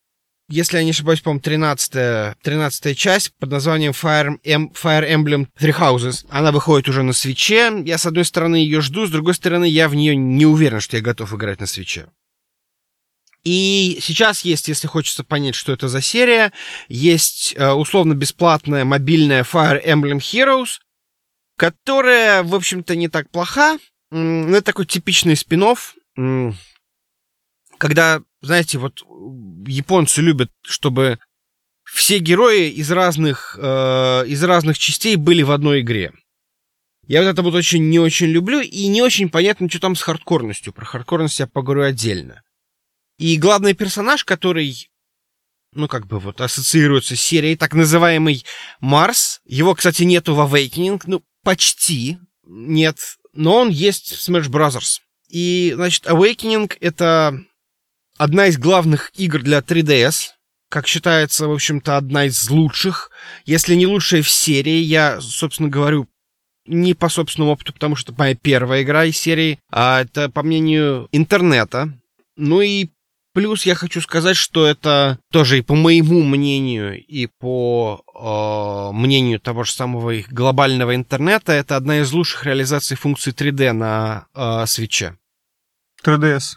[0.48, 5.76] если я не ошибаюсь, по-моему, 13 13 часть под названием Fire, em, Fire Emblem Three
[5.76, 6.26] Houses.
[6.30, 7.82] Она выходит уже на свече.
[7.84, 10.98] Я, с одной стороны, ее жду, с другой стороны, я в нее не уверен, что
[10.98, 12.08] я готов играть на свече.
[13.46, 16.52] И сейчас есть, если хочется понять, что это за серия,
[16.90, 20.80] есть э, условно-бесплатная мобильная Fire Emblem Heroes,
[21.56, 23.78] которая, в общем-то, не так плоха.
[24.12, 25.64] Ну, это такой типичный спин
[27.78, 29.02] когда, знаете, вот
[29.68, 31.20] японцы любят, чтобы
[31.84, 36.14] все герои из разных, э, из разных частей были в одной игре.
[37.06, 40.02] Я вот это вот очень не очень люблю, и не очень понятно, что там с
[40.02, 40.74] хардкорностью.
[40.74, 42.42] Про хардкорность я поговорю отдельно.
[43.18, 44.90] И главный персонаж, который,
[45.74, 48.46] ну, как бы вот ассоциируется с серией, так называемый
[48.80, 49.42] Марс.
[49.46, 52.98] Его, кстати, нету в Awakening, ну, почти нет,
[53.34, 55.00] но он есть в Smash Bros.
[55.30, 57.40] И, значит, Awakening— это
[58.18, 60.30] одна из главных игр для 3DS,
[60.70, 63.12] как считается, в общем-то, одна из лучших,
[63.46, 64.80] если не лучшая в серии.
[64.80, 66.08] Я, собственно, говорю
[66.66, 70.44] не по собственному опыту, потому что это моя первая игра из серии, а это по
[70.44, 71.94] мнению интернета.
[72.36, 72.90] Ну и
[73.36, 79.42] плюс я хочу сказать, что это тоже и по моему мнению, и по э, мнению
[79.42, 84.66] того же самого их глобального интернета, это одна из лучших реализаций функции 3D на э,
[84.66, 85.18] свече.
[86.06, 86.56] 3DS.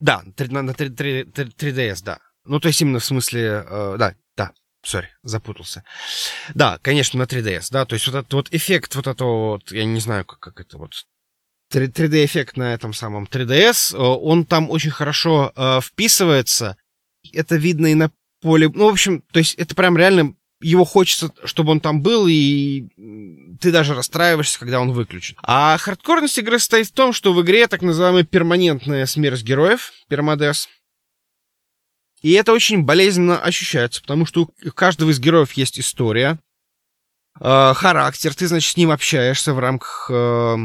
[0.00, 2.18] Да, на, на 3, 3, 3DS, да.
[2.46, 4.52] Ну, то есть именно в смысле, э, да, да,
[4.82, 5.84] сори, запутался.
[6.54, 9.84] Да, конечно, на 3DS, да, то есть вот этот вот эффект вот этого вот, я
[9.84, 10.94] не знаю, как, как это вот,
[11.78, 16.76] 3D-эффект на этом самом 3DS, э, он там очень хорошо э, вписывается,
[17.32, 21.32] это видно и на поле, ну, в общем, то есть это прям реально его хочется,
[21.44, 22.88] чтобы он там был, и
[23.60, 25.36] ты даже расстраиваешься, когда он выключен.
[25.42, 30.68] А хардкорность игры состоит в том, что в игре так называемая перманентная смерть героев, пермадес.
[32.22, 36.38] И это очень болезненно ощущается, потому что у каждого из героев есть история,
[37.40, 40.56] э, характер, ты, значит, с ним общаешься в рамках э,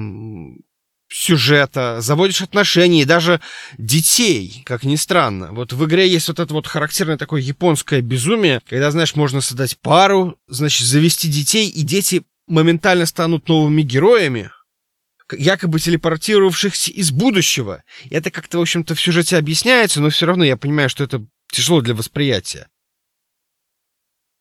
[1.09, 3.41] сюжета, заводишь отношения, и даже
[3.77, 5.51] детей, как ни странно.
[5.51, 9.77] Вот в игре есть вот это вот характерное такое японское безумие, когда, знаешь, можно создать
[9.79, 14.51] пару, значит, завести детей, и дети моментально станут новыми героями,
[15.31, 17.83] якобы телепортировавшихся из будущего.
[18.05, 21.25] И это как-то, в общем-то, в сюжете объясняется, но все равно я понимаю, что это
[21.51, 22.67] тяжело для восприятия.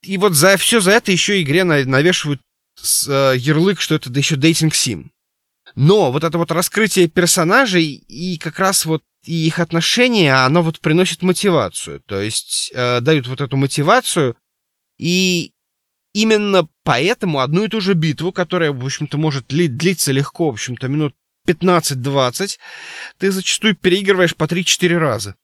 [0.02, 2.40] И вот за все за это еще игре навешивают
[3.08, 5.10] э, ярлык, что это еще дейтинг сим.
[5.76, 10.80] Но вот это вот раскрытие персонажей и как раз вот и их отношения, оно вот
[10.80, 12.00] приносит мотивацию.
[12.00, 14.36] То есть э, дают вот эту мотивацию.
[14.98, 15.52] И
[16.14, 20.88] именно поэтому одну и ту же битву, которая, в общем-то, может длиться легко, в общем-то,
[20.88, 21.14] минут
[21.46, 22.58] 15-20,
[23.18, 25.36] ты зачастую переигрываешь по 3-4 раза.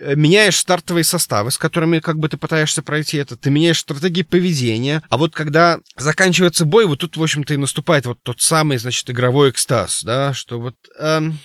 [0.00, 4.22] Э, меняешь стартовые составы, с которыми как бы ты пытаешься пройти это, ты меняешь стратегии
[4.22, 8.78] поведения, а вот когда заканчивается бой, вот тут, в общем-то, и наступает вот тот самый,
[8.78, 10.76] значит, игровой экстаз, да, что вот...
[10.98, 11.38] Эм...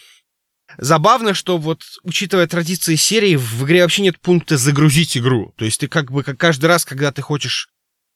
[0.78, 5.54] Забавно, что вот, учитывая традиции серии, в игре вообще нет пункта «загрузить игру».
[5.58, 7.70] То есть ты как бы как каждый раз, когда ты хочешь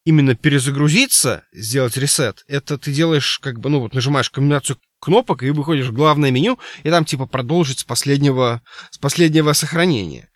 [0.06, 5.52] именно перезагрузиться, сделать ресет, это ты делаешь как бы, ну вот нажимаешь комбинацию кнопок и
[5.52, 8.62] выходишь в главное меню, и там типа продолжить с последнего,
[8.92, 10.30] с последнего сохранения.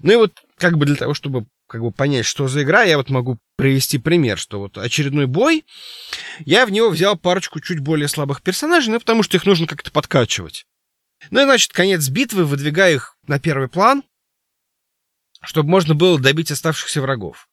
[0.00, 2.98] Ну и вот как бы для того, чтобы как бы понять, что за игра, я
[2.98, 5.64] вот могу привести пример, что вот очередной бой,
[6.40, 9.90] я в него взял парочку чуть более слабых персонажей, ну потому что их нужно как-то
[9.90, 10.66] подкачивать.
[11.30, 14.02] Ну и значит, конец битвы, выдвигаю их на первый план,
[15.42, 17.48] чтобы можно было добить оставшихся врагов.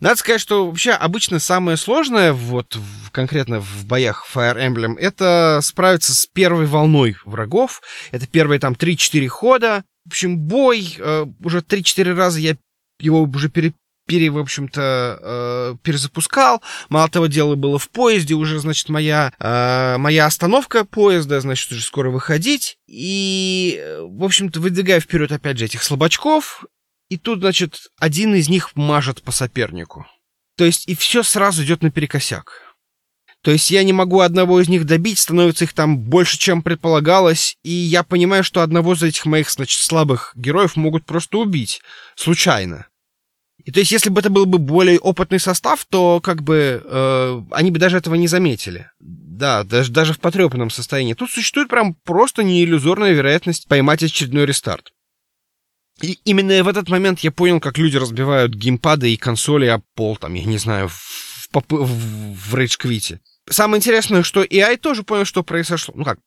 [0.00, 5.60] Надо сказать, что вообще обычно самое сложное вот в, конкретно в боях Fire Emblem это
[5.62, 7.80] справиться с первой волной врагов.
[8.10, 9.84] Это первые там 3-4 хода.
[10.04, 12.56] В общем, бой э, уже 3-4 раза я
[13.00, 13.72] его уже пере,
[14.06, 16.62] пере в общем-то, э, перезапускал.
[16.88, 21.82] Мало того, дело было в поезде, уже, значит, моя, э, моя остановка поезда, значит, уже
[21.82, 22.76] скоро выходить.
[22.86, 26.64] И, э, в общем-то, выдвигаю вперед, опять же, этих слабачков,
[27.08, 30.06] и тут, значит, один из них мажет по сопернику.
[30.56, 32.74] То есть и все сразу идет наперекосяк.
[33.42, 37.58] То есть я не могу одного из них добить, становится их там больше, чем предполагалось,
[37.62, 41.82] и я понимаю, что одного из этих моих, значит, слабых героев могут просто убить.
[42.16, 42.86] Случайно.
[43.62, 47.42] И то есть, если бы это был бы более опытный состав, то как бы э,
[47.50, 48.90] они бы даже этого не заметили.
[48.98, 51.14] Да, даже, даже в потрепанном состоянии.
[51.14, 54.92] Тут существует прям просто неиллюзорная вероятность поймать очередной рестарт.
[56.00, 60.16] И именно в этот момент я понял, как люди разбивают геймпады и консоли об пол,
[60.16, 63.20] там, я не знаю, в, в, в, в рейдж-квите.
[63.48, 65.94] Самое интересное, что AI тоже понял, что произошло.
[65.96, 66.18] Ну как,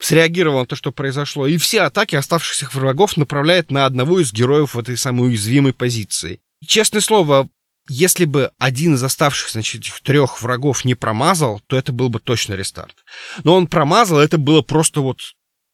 [0.00, 4.74] среагировал на то, что произошло, и все атаки оставшихся врагов направляет на одного из героев
[4.74, 6.40] в этой самой уязвимой позиции.
[6.60, 7.48] И, честное слово,
[7.88, 12.54] если бы один из оставшихся, значит, трех врагов не промазал, то это был бы точно
[12.54, 12.96] рестарт.
[13.44, 15.20] Но он промазал, это было просто вот...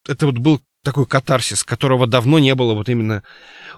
[0.07, 3.23] Это вот был такой катарсис, которого давно не было вот именно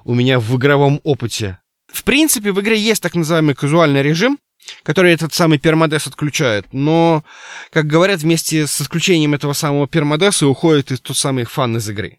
[0.05, 1.59] у меня в игровом опыте.
[1.87, 4.39] В принципе, в игре есть так называемый казуальный режим,
[4.83, 7.25] который этот самый пермодес отключает, но,
[7.71, 12.19] как говорят, вместе с отключением этого самого пермодеса уходит и тот самый фан из игры.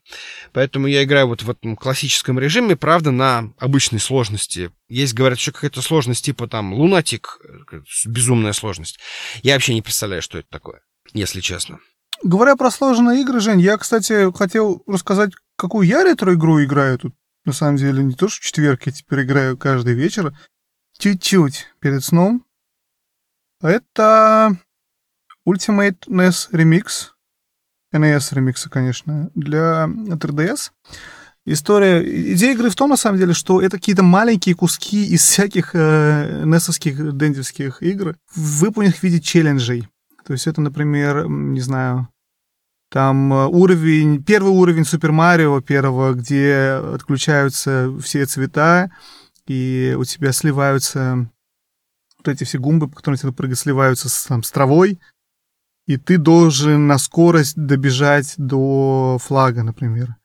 [0.54, 4.72] Поэтому я играю вот в этом классическом режиме, правда, на обычной сложности.
[4.88, 7.40] Есть, говорят, еще какая-то сложность типа там лунатик,
[7.72, 9.00] э, безумная сложность.
[9.44, 10.82] Я вообще не представляю, что это такое,
[11.14, 11.80] если честно.
[12.24, 17.16] Говоря про сложные игры, Жень, я, кстати, хотел рассказать, какую я ретро-игру играю тут.
[17.46, 20.34] На самом деле, не то, что четверг я теперь играю каждый вечер,
[20.98, 22.46] чуть-чуть перед сном.
[23.62, 24.58] Это
[25.48, 27.12] Ultimate NES Remix.
[27.94, 30.72] NES ремикса, конечно, для 3DS.
[31.46, 32.34] История...
[32.34, 36.44] Идея игры в том, на самом деле, что это какие-то маленькие куски из всяких э,
[36.44, 39.88] NES-овских, игр, выполненных в виде челленджей.
[40.28, 42.10] То есть это, например, не знаю,
[42.90, 48.92] там э, уровень, первый уровень Супер Марио первого, где отключаются все цвета,
[49.46, 51.30] и у тебя сливаются
[52.18, 55.00] вот эти все гумбы, по которым тебе прыгать, сливаются с, там, с травой,
[55.86, 60.18] и ты должен на скорость добежать до флага, например.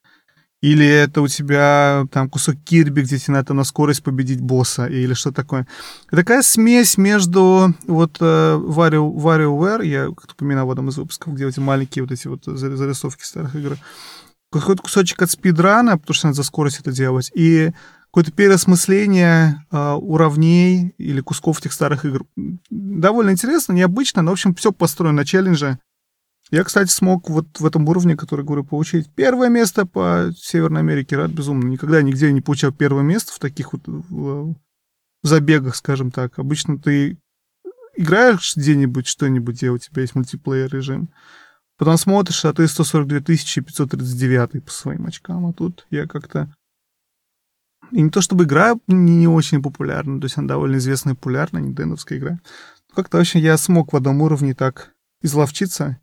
[0.62, 5.12] Или это у тебя там кусок Кирби, где тебе надо на скорость победить босса, или
[5.12, 5.66] что такое.
[6.08, 11.58] Такая смесь между вот uh, WarioWare, я как-то упоминал в одном из выпусков, где эти
[11.58, 13.76] маленькие вот эти вот зарисовки старых игр,
[14.52, 17.72] какой-то кусочек от спидрана, потому что надо за скорость это делать, и
[18.12, 22.24] какое-то переосмысление uh, уровней или кусков этих старых игр.
[22.70, 25.80] Довольно интересно, необычно, но, в общем, все построено на челлендже.
[26.52, 31.16] Я, кстати, смог вот в этом уровне, который говорю, получить первое место по Северной Америке.
[31.16, 31.66] Рад безумно.
[31.66, 34.54] Никогда нигде не получал первое место в таких вот в
[35.22, 36.38] забегах, скажем так.
[36.38, 37.16] Обычно ты
[37.96, 41.08] играешь где-нибудь что-нибудь, где у тебя есть мультиплеер режим.
[41.78, 46.54] Потом смотришь, а ты 142 539 по своим очкам, а тут я как-то...
[47.92, 51.74] И не то чтобы игра не, очень популярна, то есть она довольно известная популярная, не
[51.74, 52.40] деновская игра.
[52.94, 54.92] Как-то очень я смог в одном уровне так
[55.22, 56.01] изловчиться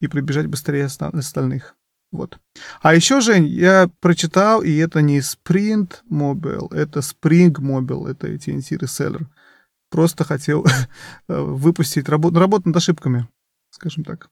[0.00, 1.76] и пробежать быстрее остальных.
[2.12, 2.38] Вот.
[2.82, 8.78] А еще, Жень, я прочитал, и это не Sprint Mobile, это Spring Mobile, это TNT
[8.78, 9.26] Reseller.
[9.90, 10.66] Просто хотел
[11.28, 13.28] выпустить работу, работу над ошибками,
[13.70, 14.28] скажем так.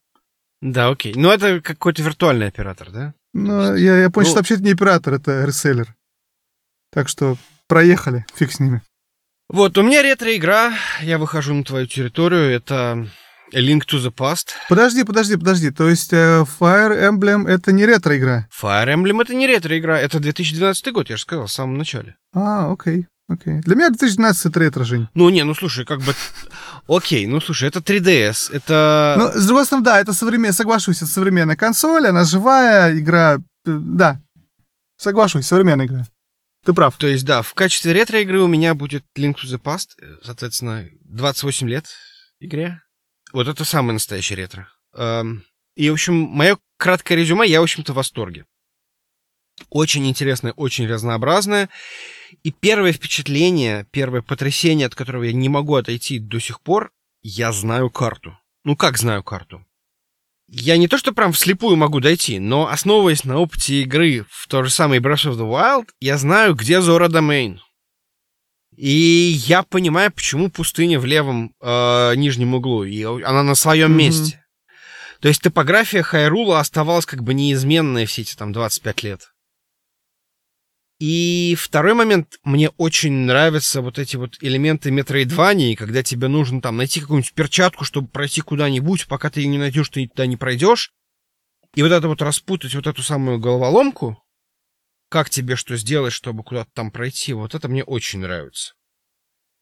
[0.60, 1.14] Да, окей.
[1.14, 3.14] Ну, это какой-то виртуальный оператор, да?
[3.32, 4.30] Ну, я, я понял, ну...
[4.30, 5.94] что вообще это не оператор, это реселлер.
[6.90, 7.36] Так что
[7.68, 8.82] проехали, фиг с ними.
[9.48, 13.08] Вот, у меня ретро-игра, я выхожу на твою территорию, это
[13.54, 14.50] A Link to the Past.
[14.68, 15.70] Подожди, подожди, подожди.
[15.70, 18.46] То есть э, Fire Emblem это не ретро-игра?
[18.50, 22.16] Fire Emblem это не ретро-игра, это 2012 год, я же сказал в самом начале.
[22.34, 23.06] А, окей.
[23.28, 23.60] Окей.
[23.60, 25.08] Для меня 2012 это ретро, Жень.
[25.14, 26.14] Ну, не, ну слушай, как бы...
[26.88, 29.16] Окей, ну слушай, это 3DS, это...
[29.18, 33.36] Ну, с другой стороны, да, это современная, соглашусь, это современная консоль, она живая, игра...
[33.36, 34.22] Э, да,
[34.96, 36.06] соглашусь, современная игра.
[36.64, 36.96] Ты прав.
[36.96, 40.86] То есть, да, в качестве ретро-игры у меня будет Link to the Past, э, соответственно,
[41.04, 41.86] 28 лет
[42.40, 42.80] игре.
[43.32, 44.68] Вот это самое настоящее ретро.
[45.76, 48.46] И, в общем, мое краткое резюме, я, в общем-то, в восторге.
[49.70, 51.68] Очень интересное, очень разнообразное.
[52.42, 56.92] И первое впечатление, первое потрясение, от которого я не могу отойти до сих пор,
[57.22, 58.38] я знаю карту.
[58.64, 59.64] Ну как знаю карту?
[60.46, 64.64] Я не то, что прям вслепую могу дойти, но основываясь на опыте игры в тот
[64.64, 67.60] же самый Breath of the Wild, я знаю, где Зора Домейн.
[68.78, 73.96] И я понимаю, почему пустыня в левом э, нижнем углу, и она на своем mm-hmm.
[73.96, 74.44] месте.
[75.20, 79.32] То есть топография Хайрула оставалась как бы неизменной все эти там 25 лет.
[81.00, 86.76] И второй момент, мне очень нравятся вот эти вот элементы метроидвании, когда тебе нужно там
[86.76, 90.92] найти какую-нибудь перчатку, чтобы пройти куда-нибудь, пока ты ее не найдешь, ты туда не пройдешь.
[91.74, 94.22] И вот это вот распутать вот эту самую головоломку,
[95.08, 98.74] как тебе что сделать, чтобы куда-то там пройти, вот это мне очень нравится.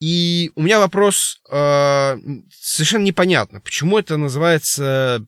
[0.01, 2.17] И у меня вопрос э,
[2.51, 5.27] совершенно непонятно, почему это называется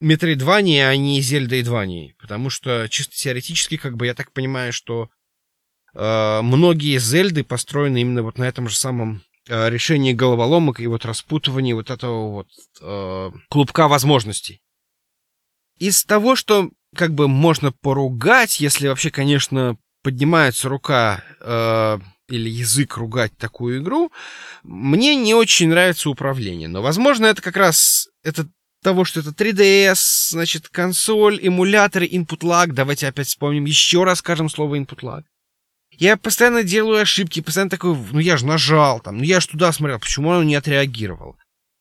[0.00, 2.14] Метроидвания, а не Зельдоидванией.
[2.20, 5.10] Потому что чисто теоретически, как бы я так понимаю, что
[5.94, 11.04] э, многие Зельды построены именно вот на этом же самом э, решении головоломок и вот
[11.04, 12.48] распутывании вот этого вот
[12.80, 14.62] э, клубка возможностей.
[15.78, 21.98] Из того, что как бы можно поругать, если вообще, конечно, поднимается рука э,
[22.28, 24.12] или язык ругать такую игру,
[24.62, 26.68] мне не очень нравится управление.
[26.68, 28.48] Но, возможно, это как раз это
[28.82, 32.68] того, что это 3DS, значит, консоль, эмуляторы, input lag.
[32.68, 35.22] Давайте опять вспомним, еще раз скажем слово input lag.
[35.90, 39.72] Я постоянно делаю ошибки, постоянно такой, ну я же нажал там, ну я же туда
[39.72, 41.36] смотрел, почему он не отреагировал?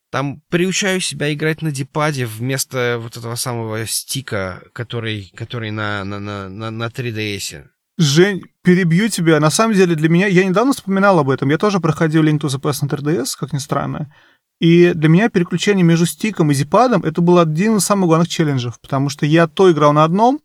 [0.09, 6.19] Там приучаю себя играть на дипаде вместо вот этого самого стика, который, который на, на,
[6.19, 7.65] на, на, на 3DS.
[7.97, 9.39] Жень, перебью тебя.
[9.39, 10.27] На самом деле для меня...
[10.27, 11.49] Я недавно вспоминал об этом.
[11.49, 14.13] Я тоже проходил Link to the Past на 3DS, как ни странно.
[14.59, 18.79] И для меня переключение между стиком и зипадом это был один из самых главных челленджев,
[18.79, 20.39] потому что я то играл на одном,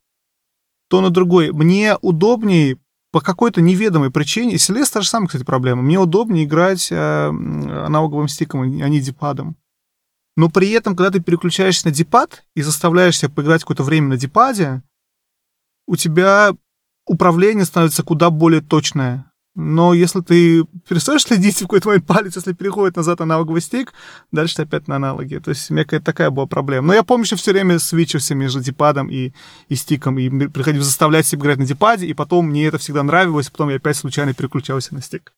[0.88, 1.52] то на другой.
[1.52, 2.78] Мне удобнее
[3.12, 6.96] по какой-то неведомой причине, и Селес та же самая, кстати, проблема, мне удобнее играть э,
[6.96, 9.56] аналоговым стиком, а не дипадом.
[10.34, 14.16] Но при этом, когда ты переключаешься на дипад и заставляешь себя поиграть какое-то время на
[14.16, 14.82] дипаде,
[15.86, 16.52] у тебя
[17.06, 19.30] управление становится куда более точное.
[19.54, 23.92] Но если ты перестаешь следить в какой-то момент палец, если переходит назад аналоговый стик,
[24.30, 25.36] дальше ты опять на аналоги.
[25.36, 26.88] То есть у меня какая-то такая была проблема.
[26.88, 29.32] Но я помню, что все время свечился между дипадом и,
[29.68, 33.50] и стиком, и приходилось заставлять себя играть на дипаде, и потом мне это всегда нравилось,
[33.50, 35.32] потом я опять случайно переключался на стик.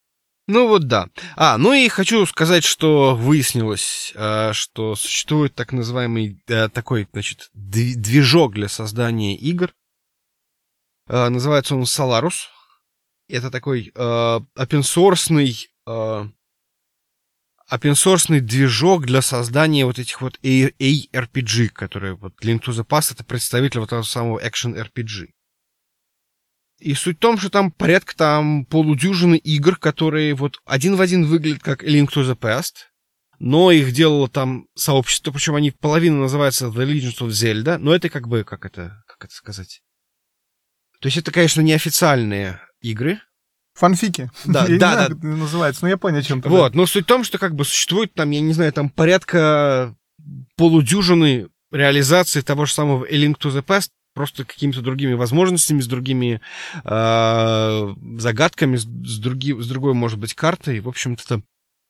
[0.47, 1.09] Ну вот да.
[1.37, 7.49] А, ну и хочу сказать, что выяснилось, э, что существует так называемый э, такой, значит,
[7.55, 9.73] движок для создания игр.
[11.09, 12.54] Э, называется он Solarus.
[13.29, 16.29] Это такой э, опенсорсный э,
[17.67, 23.25] опенсорсный движок для создания вот этих вот ARPG, которые вот Link to the Past это
[23.25, 25.31] представитель вот этого самого Action RPG.
[26.81, 31.25] И суть в том, что там порядка там полудюжины игр, которые вот один в один
[31.25, 32.91] выглядят как Link to the Past,
[33.39, 38.09] но их делало там сообщество, причем они половина называется The Legend of Zelda, но это
[38.11, 39.83] как бы, как это, как это сказать?
[41.01, 42.61] То есть это, конечно, неофициальные
[42.91, 43.21] игры.
[43.75, 44.31] Фанфики.
[44.45, 45.17] Да, я да, не знаю, да.
[45.17, 46.49] это называется, но я понял, о чем ты.
[46.49, 49.97] Вот, но суть в том, что как бы существует там, я не знаю, там порядка
[50.57, 55.89] полудюжины реализации того же самого A Link to the Past, просто какими-то другими возможностями, с
[55.89, 56.41] другими
[56.85, 60.79] э, загадками, с, с, други, с другой, может быть, картой.
[60.79, 61.43] В общем-то, это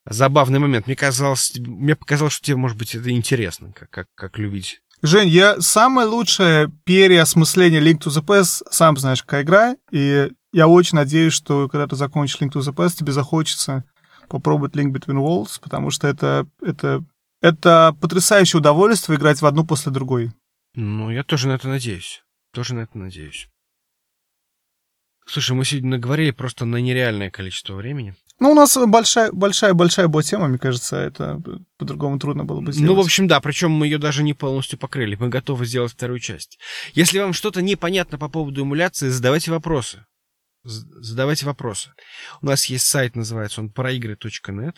[0.08, 0.86] забавный момент.
[0.86, 5.28] Мне казалось, мне показалось, что тебе, может быть, это интересно, как, как, как любить Жень,
[5.28, 10.96] я самое лучшее переосмысление Link to the Past, сам знаешь, какая игра, и я очень
[10.96, 13.84] надеюсь, что когда ты закончишь Link to the Past, тебе захочется
[14.28, 17.04] попробовать Link Between Worlds, потому что это, это,
[17.42, 20.30] это потрясающее удовольствие играть в одну после другой.
[20.76, 22.22] Ну, я тоже на это надеюсь.
[22.52, 23.48] Тоже на это надеюсь.
[25.26, 28.14] Слушай, мы сегодня наговорили просто на нереальное количество времени.
[28.38, 31.40] Ну, у нас большая, большая, большая была тема, мне кажется, это
[31.78, 32.88] по-другому трудно было бы сделать.
[32.88, 35.16] Ну, в общем, да, причем мы ее даже не полностью покрыли.
[35.16, 36.60] Мы готовы сделать вторую часть.
[36.92, 40.04] Если вам что-то непонятно по поводу эмуляции, задавайте вопросы.
[40.64, 41.92] Задавайте вопросы.
[42.40, 44.76] У нас есть сайт, называется он проигры.нет.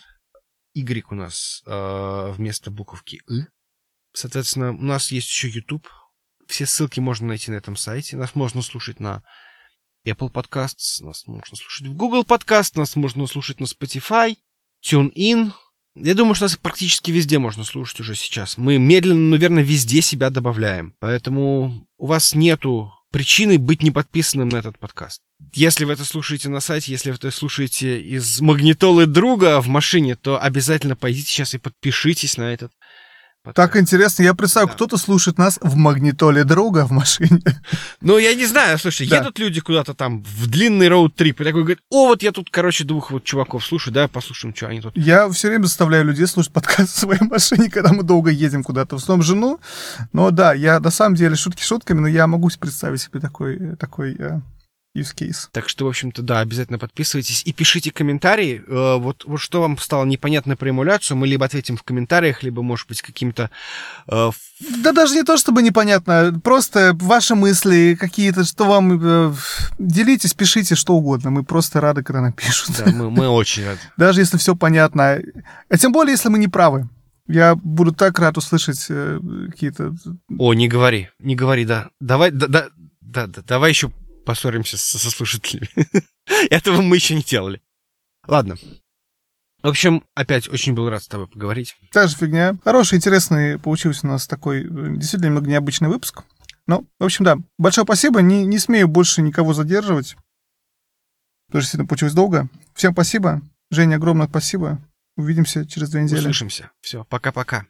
[0.73, 3.45] Y у нас э, вместо буковки И.
[4.13, 5.87] Соответственно, у нас есть еще YouTube.
[6.47, 8.17] Все ссылки можно найти на этом сайте.
[8.17, 9.23] Нас можно слушать на
[10.05, 14.37] Apple Podcasts, нас можно слушать в Google Podcast, нас можно слушать на Spotify,
[14.83, 15.51] TuneIn.
[15.95, 18.57] Я думаю, что нас практически везде можно слушать уже сейчас.
[18.57, 20.95] Мы медленно, наверное, везде себя добавляем.
[20.99, 25.21] Поэтому у вас нету причины быть не подписанным на этот подкаст.
[25.53, 30.15] Если вы это слушаете на сайте, если вы это слушаете из магнитолы друга в машине,
[30.15, 32.71] то обязательно пойдите сейчас и подпишитесь на этот
[33.53, 34.73] так интересно, я представляю, да.
[34.73, 37.41] кто-то слушает нас в магнитоле друга в машине.
[38.01, 39.17] Ну, я не знаю, слушай, да.
[39.17, 42.83] едут люди куда-то там в длинный роуд-трип, и такой говорит, о, вот я тут, короче,
[42.83, 44.95] двух вот чуваков слушаю, да, послушаем, что они тут.
[44.95, 48.97] Я все время заставляю людей слушать подкаст в своей машине, когда мы долго едем куда-то,
[48.97, 49.59] в основном жену.
[50.13, 54.15] Но да, я на самом деле шутки шутками, но я могу представить себе такой, такой
[54.17, 54.39] э,
[54.97, 55.47] use case.
[55.51, 58.63] Так что, в общем-то, да, обязательно подписывайтесь и пишите комментарии.
[58.67, 62.61] Э, вот, вот что вам стало непонятно про эмуляцию, мы либо ответим в комментариях, либо,
[62.61, 63.49] может быть, каким-то...
[64.07, 64.31] Э,
[64.81, 68.99] да даже не то, чтобы непонятно, просто ваши мысли какие-то, что вам...
[69.01, 69.33] Э,
[69.77, 72.75] делитесь, пишите что угодно, мы просто рады, когда нам пишут.
[72.77, 73.79] Да, мы, мы очень рады.
[73.97, 75.21] Даже если все понятно.
[75.69, 76.89] А тем более, если мы не правы.
[77.27, 79.19] Я буду так рад услышать э,
[79.49, 79.93] какие-то...
[80.37, 81.89] О, не говори, не говори, да.
[81.99, 82.67] Давай, да, да,
[83.01, 83.91] да, да давай еще
[84.27, 85.69] поссоримся со, со слушателями.
[86.49, 87.61] Этого мы еще не делали.
[88.27, 88.57] Ладно.
[89.63, 91.77] В общем, опять очень был рад с тобой поговорить.
[91.93, 92.57] Та же фигня.
[92.63, 96.23] Хороший, интересный получился у нас такой э, действительно немного необычный выпуск.
[96.67, 97.37] Ну, в общем, да.
[97.57, 98.21] Большое спасибо.
[98.21, 100.17] Не, не смею больше никого задерживать.
[101.49, 102.49] Тоже действительно получилось долго.
[102.75, 103.41] Всем спасибо.
[103.71, 104.79] Женя, огромное спасибо.
[105.15, 106.19] Увидимся через две недели.
[106.19, 106.69] Услышимся.
[106.81, 107.65] Все, пока-пока.